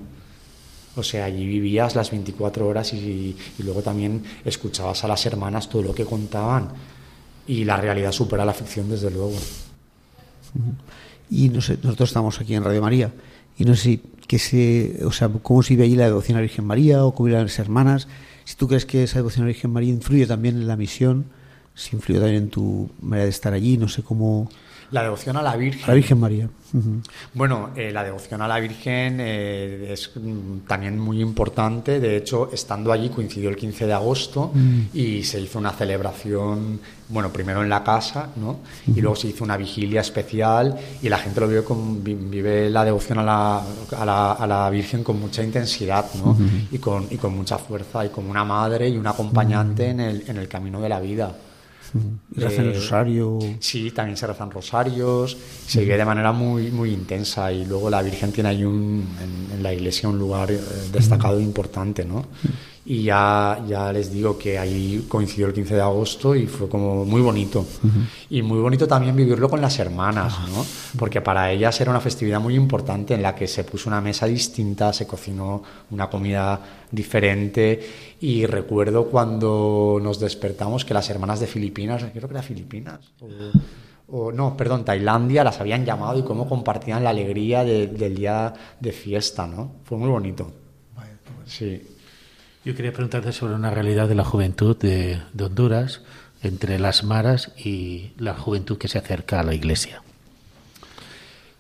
O 0.96 1.04
sea, 1.04 1.26
allí 1.26 1.46
vivías 1.46 1.96
las 1.96 2.12
24 2.12 2.68
horas 2.68 2.94
y, 2.94 3.36
y 3.58 3.64
luego 3.64 3.82
también 3.82 4.24
escuchabas 4.46 5.04
a 5.04 5.08
las 5.08 5.26
hermanas 5.26 5.70
todo 5.70 5.82
lo 5.82 5.94
que 5.94 6.06
contaban 6.06 6.70
y 7.48 7.66
la 7.66 7.78
realidad 7.78 8.12
supera 8.12 8.46
la 8.46 8.54
ficción 8.54 8.90
desde 8.90 9.10
luego. 9.12 9.38
Y 11.30 11.50
no 11.50 11.62
sé, 11.62 11.78
nosotros 11.82 12.10
estamos 12.10 12.40
aquí 12.40 12.54
en 12.54 12.64
Radio 12.64 12.82
María 12.82 13.12
y 13.58 13.66
no 13.66 13.76
sé 13.76 14.02
que 14.28 14.40
se, 14.40 15.00
o 15.06 15.12
sea, 15.12 15.30
cómo 15.30 15.64
se 15.64 15.74
vive 15.74 15.86
allí 15.86 15.96
la 15.96 16.06
devoción 16.06 16.38
a 16.38 16.40
la 16.40 16.44
Virgen 16.44 16.66
María 16.66 17.06
o 17.06 17.14
cómo 17.14 17.28
viven 17.28 17.44
las 17.44 17.60
hermanas. 17.60 18.08
Si 18.46 18.56
tú 18.56 18.68
crees 18.68 18.86
que 18.86 19.04
esa 19.04 19.20
devoción 19.20 19.44
a 19.44 19.46
la 19.46 19.54
Virgen 19.54 19.72
María 19.72 19.90
influye 19.90 20.26
también 20.26 20.56
en 20.56 20.68
la 20.68 20.76
misión, 20.76 21.26
si 21.76 21.96
influye 21.96 22.20
también 22.20 22.44
en 22.44 22.50
tu 22.50 22.90
manera 23.02 23.26
de 23.26 23.30
estar 23.32 23.54
allí, 23.54 23.78
no 23.78 23.88
sé 23.88 24.04
cómo. 24.04 24.50
La 24.94 25.02
devoción 25.02 25.36
a 25.38 25.42
la 25.42 25.56
Virgen. 25.56 25.84
La 25.88 25.94
Virgen 25.96 26.20
María. 26.20 26.48
Ujú. 26.72 27.02
Bueno, 27.34 27.70
eh, 27.76 27.92
la 27.92 28.04
devoción 28.04 28.42
a 28.44 28.48
la 28.48 28.60
Virgen 28.60 29.18
eh, 29.20 29.90
es 29.92 30.12
mm, 30.16 30.60
también 30.68 31.00
muy 31.00 31.20
importante. 31.20 32.00
De 32.00 32.16
hecho, 32.18 32.50
estando 32.54 32.92
allí 32.92 33.10
coincidió 33.10 33.50
el 33.50 33.56
15 33.56 33.88
de 33.88 33.94
agosto 33.94 34.52
y 34.94 35.24
se 35.24 35.42
hizo 35.42 35.58
una 35.58 35.72
celebración, 35.72 36.80
bueno, 37.10 37.32
primero 37.34 37.64
en 37.64 37.70
la 37.70 37.84
casa, 37.84 38.30
¿no? 38.36 38.60
Y 38.88 39.02
luego 39.02 39.16
se 39.16 39.28
hizo 39.30 39.44
una 39.44 39.58
vigilia 39.58 40.02
especial 40.02 40.76
y 41.02 41.10
la 41.10 41.18
gente 41.18 41.40
lo 41.42 41.48
vive, 41.48 41.64
con, 41.64 42.04
vi- 42.04 42.14
vive 42.14 42.70
la 42.70 42.86
devoción 42.86 43.18
a 43.20 43.24
la, 43.24 43.58
a 43.98 44.06
la, 44.06 44.32
a 44.34 44.46
la 44.48 44.70
Virgen 44.70 45.04
con 45.04 45.20
mucha 45.20 45.44
intensidad, 45.44 46.06
¿no? 46.24 46.38
y, 46.72 46.78
con, 46.78 47.08
y 47.10 47.18
con 47.18 47.36
mucha 47.36 47.58
fuerza 47.58 48.06
y 48.06 48.10
como 48.10 48.30
una 48.30 48.44
madre 48.46 48.90
y 48.90 48.98
un 48.98 49.08
acompañante 49.08 49.88
en, 49.90 50.00
el, 50.00 50.24
en 50.28 50.38
el 50.38 50.48
camino 50.48 50.80
de 50.82 50.90
la 50.90 51.00
vida. 51.00 51.36
Y 52.36 52.40
rezan 52.40 52.66
el 52.66 52.76
rosario. 52.76 53.40
Sí, 53.60 53.92
también 53.92 54.18
se 54.18 54.26
rezan 54.26 54.50
rosarios, 54.50 55.38
se 55.68 55.82
vive 55.82 55.98
de 55.98 56.06
manera 56.06 56.32
muy, 56.32 56.72
muy 56.72 56.92
intensa 56.92 57.52
y 57.52 57.66
luego 57.66 57.90
la 57.90 58.02
Virgen 58.02 58.32
tiene 58.32 58.50
ahí 58.50 58.64
un, 58.64 59.08
en, 59.22 59.56
en 59.58 59.64
la 59.64 59.74
iglesia 59.74 60.10
un 60.10 60.18
lugar 60.18 60.52
eh, 60.52 60.60
destacado 60.92 61.40
e 61.40 61.44
importante, 61.44 62.06
¿no? 62.06 62.26
Y 62.86 63.04
ya, 63.04 63.64
ya 63.66 63.94
les 63.94 64.12
digo 64.12 64.38
que 64.38 64.60
ahí 64.60 65.06
coincidió 65.08 65.48
el 65.48 65.54
15 65.54 65.76
de 65.76 65.82
agosto 65.82 66.36
y 66.36 66.48
fue 66.48 66.68
como 66.68 67.06
muy 67.06 67.22
bonito. 67.22 67.66
Y 68.30 68.42
muy 68.42 68.60
bonito 68.60 68.86
también 68.88 69.16
vivirlo 69.16 69.50
con 69.50 69.62
las 69.62 69.80
hermanas, 69.80 70.34
¿no? 70.50 70.66
Porque 71.00 71.22
para 71.22 71.50
ellas 71.50 71.80
era 71.80 71.92
una 71.92 72.02
festividad 72.02 72.42
muy 72.42 72.56
importante 72.56 73.14
en 73.14 73.22
la 73.22 73.34
que 73.36 73.48
se 73.48 73.64
puso 73.64 73.88
una 73.90 74.02
mesa 74.02 74.26
distinta, 74.26 74.92
se 74.92 75.08
cocinó 75.08 75.64
una 75.92 76.10
comida 76.10 76.60
diferente 76.92 77.80
y 78.20 78.46
recuerdo 78.46 79.06
cuando 79.06 80.00
nos 80.04 80.20
despertamos 80.20 80.84
que 80.84 80.94
las 80.94 81.10
hermanas 81.10 81.40
de 81.40 81.48
Filipinas, 81.48 82.04
creo 82.14 82.28
que 82.28 82.34
era 82.34 82.44
Filipinas, 82.44 83.00
o, 83.22 83.28
o- 84.28 84.32
no, 84.34 84.58
perdón, 84.58 84.84
Tailandia, 84.84 85.44
las 85.46 85.60
habían 85.62 85.86
llamado 85.86 86.20
y 86.20 86.24
cómo 86.24 86.50
compartían 86.50 87.02
la 87.04 87.12
alegría 87.12 87.64
de- 87.64 87.88
del 87.88 88.16
día 88.16 88.54
de 88.80 88.92
fiesta, 88.92 89.48
¿no? 89.48 89.72
Fue 89.86 89.98
muy 89.98 90.10
bonito. 90.10 90.52
Sí. 91.46 91.82
Yo 92.66 92.74
quería 92.76 92.94
preguntarte 92.94 93.34
sobre 93.34 93.56
una 93.56 93.70
realidad 93.72 94.08
de 94.08 94.16
la 94.16 94.24
juventud 94.24 94.78
de, 94.78 95.22
Honduras 95.40 96.02
entre 96.42 96.80
las 96.80 97.04
maras 97.04 97.52
y 97.58 98.12
la 98.18 98.34
juventud 98.36 98.78
que 98.78 98.88
se 98.88 98.98
acerca 98.98 99.40
a 99.40 99.44
la 99.44 99.54
iglesia. 99.54 100.02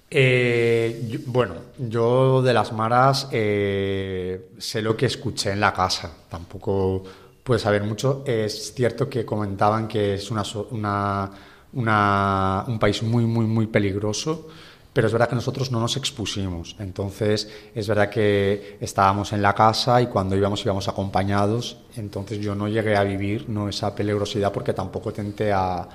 Eh, 0.09 1.19
bueno, 1.25 1.55
yo 1.77 2.41
de 2.41 2.53
las 2.53 2.71
maras 2.71 3.27
eh, 3.31 4.49
sé 4.59 4.81
lo 4.81 4.95
que 4.95 5.07
escuché 5.07 5.51
en 5.51 5.59
la 5.59 5.73
casa, 5.73 6.11
tampoco 6.29 7.03
puedo 7.43 7.59
saber 7.59 7.83
mucho. 7.83 8.23
Es 8.25 8.73
cierto 8.75 9.09
que 9.09 9.25
comentaban 9.25 9.87
que 9.87 10.13
es 10.15 10.29
una, 10.31 10.43
una- 10.71 11.31
una- 11.73 12.63
un 12.67 12.79
país 12.79 13.01
muy, 13.03 13.25
muy, 13.25 13.45
muy 13.45 13.67
peligroso, 13.67 14.47
pero 14.93 15.07
es 15.07 15.13
verdad 15.13 15.27
que 15.29 15.35
nosotros 15.35 15.71
no 15.71 15.79
nos 15.79 15.97
expusimos. 15.97 16.75
Entonces, 16.79 17.49
es 17.73 17.87
verdad 17.87 18.09
que 18.09 18.77
estábamos 18.79 19.33
en 19.33 19.41
la 19.41 19.53
casa 19.53 20.01
y 20.01 20.07
cuando 20.07 20.35
íbamos 20.35 20.63
íbamos 20.63 20.87
acompañados, 20.87 21.77
entonces 21.95 22.39
yo 22.39 22.55
no 22.55 22.67
llegué 22.67 22.95
a 22.95 23.03
vivir 23.03 23.49
no 23.49 23.67
esa 23.69 23.93
peligrosidad 23.95 24.51
porque 24.51 24.73
tampoco 24.73 25.11
tenté 25.11 25.51
a, 25.51 25.87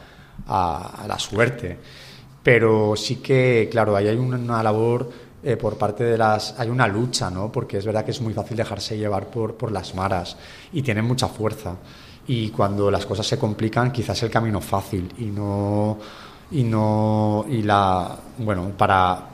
a- 0.47 1.05
la 1.07 1.19
suerte 1.19 1.79
pero 2.43 2.97
sí 2.97 3.17
que, 3.17 3.69
claro, 3.71 3.95
ahí 3.97 4.09
hay 4.09 4.17
una, 4.17 4.63
labor 4.63 5.11
eh, 5.43 5.57
por 5.57 5.77
parte 5.77 6.05
de 6.05 6.17
las... 6.17 6.59
Hay 6.59 6.71
una 6.71 6.87
lucha, 6.87 7.31
¿no? 7.31 7.53
Porque 7.53 7.77
es 7.79 7.85
verdad 7.85 8.05
que 8.05 8.13
es 8.13 8.21
muy 8.23 8.33
fácil 8.33 8.57
dejarse 8.57 8.97
llevar 8.97 9.27
por, 9.27 9.55
por 9.57 9.71
las 9.71 9.95
maras 9.95 10.37
y 10.73 10.81
tienen 10.83 11.05
mucha 11.05 11.29
fuerza. 11.29 11.77
Y 12.27 12.49
cuando 12.51 12.91
las 12.91 13.05
cosas 13.05 13.27
se 13.27 13.39
complican, 13.39 13.93
quizás 13.93 14.23
el 14.23 14.31
camino 14.31 14.61
fácil 14.61 15.13
y 15.19 15.25
no... 15.27 15.99
Y 16.51 16.63
no... 16.65 17.45
Y 17.49 17.63
la... 17.63 18.19
Bueno, 18.39 18.73
para 18.77 19.29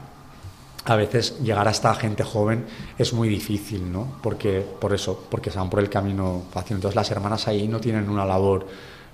a 0.84 0.96
veces 0.96 1.40
llegar 1.42 1.66
a 1.66 1.70
esta 1.70 1.94
gente 1.94 2.22
joven 2.22 2.64
es 2.98 3.12
muy 3.12 3.28
difícil, 3.28 3.90
¿no? 3.90 4.18
Porque, 4.22 4.60
por 4.60 4.92
eso, 4.92 5.24
porque 5.30 5.50
se 5.50 5.58
van 5.58 5.70
por 5.70 5.80
el 5.80 5.88
camino 5.88 6.42
fácil. 6.50 6.76
Entonces 6.76 6.94
las 6.96 7.10
hermanas 7.10 7.48
ahí 7.48 7.66
no 7.68 7.80
tienen 7.80 8.08
una 8.08 8.24
labor, 8.26 8.66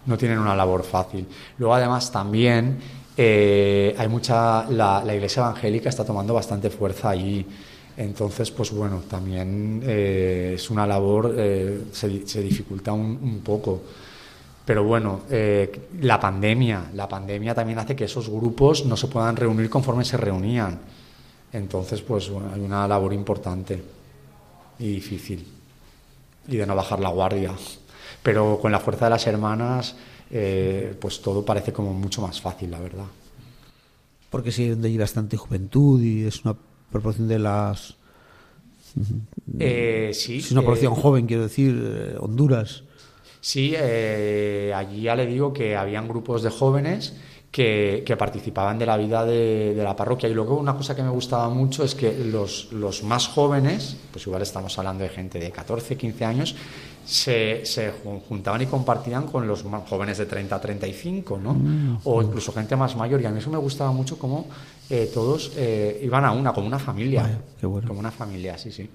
no 0.07 0.19
tienen 0.19 0.39
una 0.39 0.57
labor 0.57 0.83
fácil. 0.83 1.27
Luego 1.59 1.75
además 1.75 2.11
también 2.11 2.79
eh, 3.17 3.95
hay 3.97 4.09
mucha, 4.09 4.69
la, 4.71 5.03
iglesia 5.15 5.43
evangélica 5.43 5.89
está 5.89 6.05
tomando 6.05 6.35
bastante 6.35 6.71
fuerza 6.71 7.11
ahí. 7.11 7.47
Entonces, 7.97 8.51
pues 8.51 8.73
bueno, 8.73 9.03
también 9.09 9.83
eh, 9.85 10.53
es 10.55 10.71
una 10.71 10.87
labor, 10.87 11.35
eh, 11.37 11.85
se, 11.93 12.27
se 12.27 12.43
dificulta 12.43 12.93
un 12.93 13.43
poco. 13.45 13.83
Pero 14.71 14.85
bueno, 14.85 15.23
eh, 15.29 15.89
la 16.01 16.21
pandemia, 16.21 16.93
la 16.95 17.09
pandemia 17.09 17.53
también 17.57 17.81
hace 17.81 17.97
que 17.97 18.05
esos 18.05 18.29
grupos 18.29 18.87
no 18.87 18.97
se 18.97 19.09
puedan 19.09 19.35
reunir 19.35 19.69
conforme 19.69 20.05
se 20.05 20.17
reunían. 20.17 20.79
Entonces, 21.53 22.03
pues 22.03 22.31
bueno, 22.31 22.53
hay 22.55 22.61
una 22.61 22.87
labor 22.87 23.13
importante 23.13 23.83
y 24.79 24.93
difícil. 24.93 25.45
Y 26.47 26.57
de 26.57 26.65
no 26.69 26.77
bajar 26.77 27.01
la 27.01 27.09
guardia. 27.09 27.51
Pero 28.23 28.61
con 28.63 28.71
la 28.71 28.79
fuerza 28.79 29.07
de 29.07 29.11
las 29.11 29.27
hermanas, 29.27 29.97
eh, 30.31 30.95
pues 31.01 31.21
todo 31.21 31.45
parece 31.45 31.73
como 31.73 31.93
mucho 31.93 32.23
más 32.23 32.41
fácil, 32.41 32.71
la 32.71 32.79
verdad. 32.79 33.07
Porque 34.31 34.53
sí, 34.53 34.69
donde 34.69 34.87
hay 34.87 34.97
bastante 34.99 35.37
juventud 35.37 36.01
y 36.01 36.27
es 36.27 36.45
una 36.45 36.55
proporción 36.93 37.27
de 37.27 37.41
las. 37.41 37.97
Eh, 39.59 40.13
sí. 40.15 40.39
Es 40.39 40.53
una 40.53 40.61
eh, 40.61 40.65
población 40.65 40.95
joven, 40.95 41.27
quiero 41.27 41.43
decir, 41.43 42.17
Honduras. 42.21 42.85
Sí, 43.41 43.73
eh, 43.77 44.73
allí 44.75 45.03
ya 45.03 45.15
le 45.17 45.27
digo 45.27 45.53
que 45.53 45.77
habían 45.77 46.07
grupos 46.09 46.43
de 46.43 46.51
jóvenes 46.51 47.15
que, 47.51 48.03
que 48.07 48.17
participaban 48.17 48.79
de 48.79 48.87
la 48.87 48.97
vida 48.97 49.25
de, 49.25 49.75
de 49.75 49.83
la 49.83 49.97
parroquia. 49.97 50.29
Y 50.29 50.35
luego 50.35 50.57
una 50.57 50.77
cosa 50.77 50.95
que 50.95 51.03
me 51.03 51.11
gustaba 51.11 51.49
mucho 51.49 51.83
es 51.83 51.95
que 51.95 52.13
los, 52.25 52.71
los 52.73 53.03
más 53.03 53.27
jóvenes, 53.29 53.97
pues 54.13 54.27
igual 54.27 54.43
estamos 54.43 54.79
hablando 54.79 55.03
de 55.05 55.09
gente 55.11 55.39
de 55.39 55.51
14, 55.51 55.97
15 55.97 56.25
años, 56.25 56.55
se, 57.05 57.65
se 57.65 57.93
jun- 57.93 58.21
juntaban 58.29 58.61
y 58.63 58.67
compartían 58.67 59.27
con 59.27 59.49
los 59.49 59.65
más 59.65 59.89
jóvenes 59.89 60.19
de 60.19 60.27
30 60.27 60.57
a 60.57 60.61
35, 60.61 61.39
¿no? 61.39 61.57
O 62.05 62.23
incluso 62.23 62.53
gente 62.53 62.77
más 62.77 62.95
mayor. 62.95 63.21
Y 63.23 63.25
a 63.27 63.31
mí 63.31 63.39
eso 63.39 63.51
me 63.51 63.59
gustaba 63.59 63.91
mucho 63.91 64.19
como 64.19 64.47
eh, 64.91 65.11
todos 65.13 65.53
eh, 65.57 65.99
iban 66.05 66.25
a 66.27 66.33
una, 66.33 66.53
como 66.53 66.67
una 66.67 66.79
familia. 66.79 67.23
Vaya, 67.23 67.39
qué 67.59 67.67
bueno. 67.67 67.89
Como 67.89 68.01
una 68.01 68.11
familia, 68.13 68.59
sí, 68.59 68.71
sí. 68.71 68.89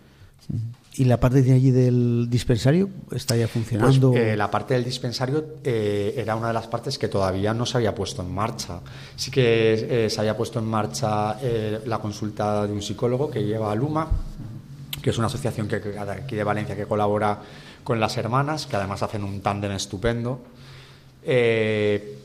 ¿Y 0.97 1.05
la 1.05 1.19
parte 1.19 1.41
de 1.41 1.51
allí 1.53 1.71
del 1.71 2.27
dispensario 2.29 2.89
está 3.11 3.35
ya 3.35 3.43
Pues, 3.45 3.51
funcionando? 3.51 4.13
eh, 4.15 4.37
la 4.37 4.49
parte 4.49 4.75
del 4.75 4.83
dispensario 4.83 5.43
eh, 5.63 6.13
era 6.17 6.35
una 6.35 6.47
de 6.47 6.53
las 6.53 6.67
partes 6.67 6.97
que 6.97 7.07
todavía 7.09 7.53
no 7.53 7.65
se 7.65 7.77
había 7.77 7.93
puesto 7.93 8.21
en 8.21 8.31
marcha. 8.33 8.79
Sí 9.15 9.29
que 9.29 10.05
eh, 10.05 10.09
se 10.09 10.19
había 10.21 10.37
puesto 10.37 10.59
en 10.59 10.65
marcha 10.65 11.37
la 11.85 11.99
consulta 11.99 12.65
de 12.65 12.73
un 12.73 12.81
psicólogo 12.81 13.29
que 13.29 13.43
lleva 13.43 13.71
a 13.71 13.75
Luma, 13.75 14.07
que 15.01 15.09
es 15.09 15.17
una 15.17 15.27
asociación 15.27 15.67
que, 15.67 15.81
que 15.81 15.99
aquí 15.99 16.35
de 16.35 16.43
Valencia 16.43 16.75
que 16.75 16.85
colabora 16.85 17.39
con 17.83 17.99
las 17.99 18.15
hermanas, 18.17 18.65
que 18.65 18.75
además 18.77 19.03
hacen 19.03 19.23
un 19.23 19.41
tándem 19.41 19.71
estupendo. 19.73 20.39
Eh, 21.23 22.19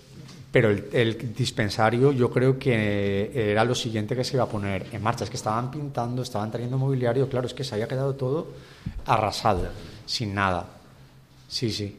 pero 0.53 0.71
el, 0.71 0.89
el 0.93 1.35
dispensario 1.35 2.13
yo 2.13 2.31
creo 2.31 2.59
que 2.59 3.31
era 3.53 3.65
lo 3.65 3.75
siguiente 3.75 4.17
que 4.17 4.25
se 4.25 4.37
iba 4.37 4.45
a 4.45 4.49
poner 4.49 4.87
en 4.93 5.03
marcha. 5.03 5.25
Es 5.25 5.31
que 5.31 5.37
estaban 5.37 5.71
pintando, 5.71 6.23
estaban 6.23 6.51
trayendo 6.51 6.77
mobiliario, 6.79 7.29
claro, 7.29 7.47
es 7.47 7.55
que 7.55 7.65
se 7.65 7.75
había 7.75 7.87
quedado 7.87 8.15
todo 8.15 8.49
arrasado, 9.07 9.69
sin 10.07 10.35
nada. 10.35 10.67
Sí, 11.49 11.71
sí. 11.71 11.97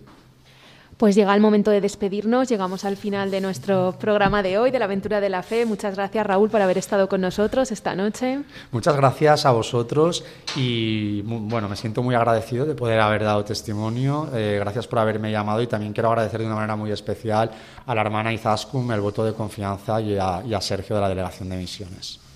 Pues 1.01 1.15
llega 1.15 1.33
el 1.33 1.41
momento 1.41 1.71
de 1.71 1.81
despedirnos, 1.81 2.47
llegamos 2.47 2.85
al 2.85 2.95
final 2.95 3.31
de 3.31 3.41
nuestro 3.41 3.95
programa 3.97 4.43
de 4.43 4.59
hoy, 4.59 4.69
de 4.69 4.77
la 4.77 4.85
aventura 4.85 5.19
de 5.19 5.29
la 5.29 5.41
fe. 5.41 5.65
Muchas 5.65 5.95
gracias 5.95 6.27
Raúl 6.27 6.51
por 6.51 6.61
haber 6.61 6.77
estado 6.77 7.09
con 7.09 7.21
nosotros 7.21 7.71
esta 7.71 7.95
noche. 7.95 8.43
Muchas 8.71 8.95
gracias 8.95 9.47
a 9.47 9.51
vosotros 9.51 10.23
y 10.55 11.23
bueno, 11.23 11.67
me 11.67 11.75
siento 11.75 12.03
muy 12.03 12.13
agradecido 12.13 12.67
de 12.67 12.75
poder 12.75 12.99
haber 12.99 13.23
dado 13.23 13.43
testimonio. 13.43 14.29
Eh, 14.35 14.57
gracias 14.59 14.85
por 14.85 14.99
haberme 14.99 15.31
llamado 15.31 15.63
y 15.63 15.65
también 15.65 15.91
quiero 15.91 16.09
agradecer 16.09 16.39
de 16.39 16.45
una 16.45 16.53
manera 16.53 16.75
muy 16.75 16.91
especial 16.91 17.49
a 17.83 17.95
la 17.95 18.01
hermana 18.01 18.31
Izaskun 18.31 18.91
el 18.91 19.01
voto 19.01 19.25
de 19.25 19.33
confianza 19.33 19.99
y 19.99 20.11
y 20.11 20.19
a 20.19 20.61
Sergio 20.61 20.97
de 20.97 21.01
la 21.01 21.09
Delegación 21.09 21.49
de 21.49 21.57
Misiones. 21.57 22.30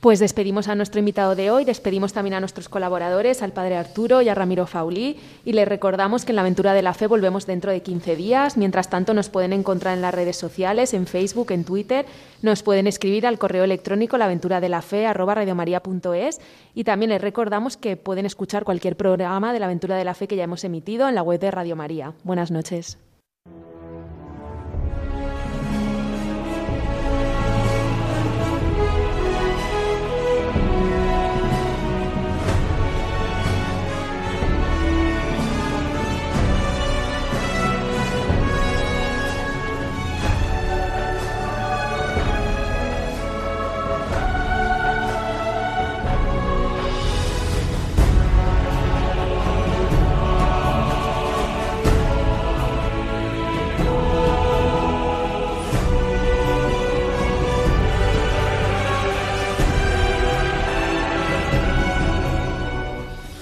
Pues 0.00 0.18
despedimos 0.20 0.68
a 0.68 0.74
nuestro 0.74 0.98
invitado 0.98 1.34
de 1.34 1.50
hoy, 1.50 1.64
despedimos 1.64 2.12
también 2.12 2.34
a 2.34 2.40
nuestros 2.40 2.68
colaboradores, 2.68 3.40
al 3.42 3.52
padre 3.52 3.76
Arturo 3.76 4.20
y 4.20 4.28
a 4.28 4.34
Ramiro 4.34 4.66
Faulí, 4.66 5.16
y 5.44 5.52
les 5.52 5.66
recordamos 5.66 6.26
que 6.26 6.32
en 6.32 6.36
la 6.36 6.42
aventura 6.42 6.74
de 6.74 6.82
la 6.82 6.92
fe 6.92 7.06
volvemos 7.06 7.46
dentro 7.46 7.72
de 7.72 7.80
15 7.80 8.14
días. 8.14 8.58
Mientras 8.58 8.90
tanto, 8.90 9.14
nos 9.14 9.30
pueden 9.30 9.54
encontrar 9.54 9.94
en 9.94 10.02
las 10.02 10.14
redes 10.14 10.36
sociales, 10.36 10.92
en 10.92 11.06
Facebook, 11.06 11.50
en 11.50 11.64
Twitter, 11.64 12.04
nos 12.42 12.62
pueden 12.62 12.86
escribir 12.86 13.26
al 13.26 13.38
correo 13.38 13.64
electrónico 13.64 14.18
laventuradelafe@radiomaria.es 14.18 16.40
y 16.74 16.84
también 16.84 17.08
les 17.10 17.22
recordamos 17.22 17.78
que 17.78 17.96
pueden 17.96 18.26
escuchar 18.26 18.64
cualquier 18.64 18.96
programa 18.96 19.54
de 19.54 19.60
la 19.60 19.66
aventura 19.66 19.96
de 19.96 20.04
la 20.04 20.14
fe 20.14 20.28
que 20.28 20.36
ya 20.36 20.44
hemos 20.44 20.62
emitido 20.64 21.08
en 21.08 21.14
la 21.14 21.22
web 21.22 21.40
de 21.40 21.50
Radio 21.50 21.74
María. 21.74 22.12
Buenas 22.22 22.50
noches. 22.50 22.98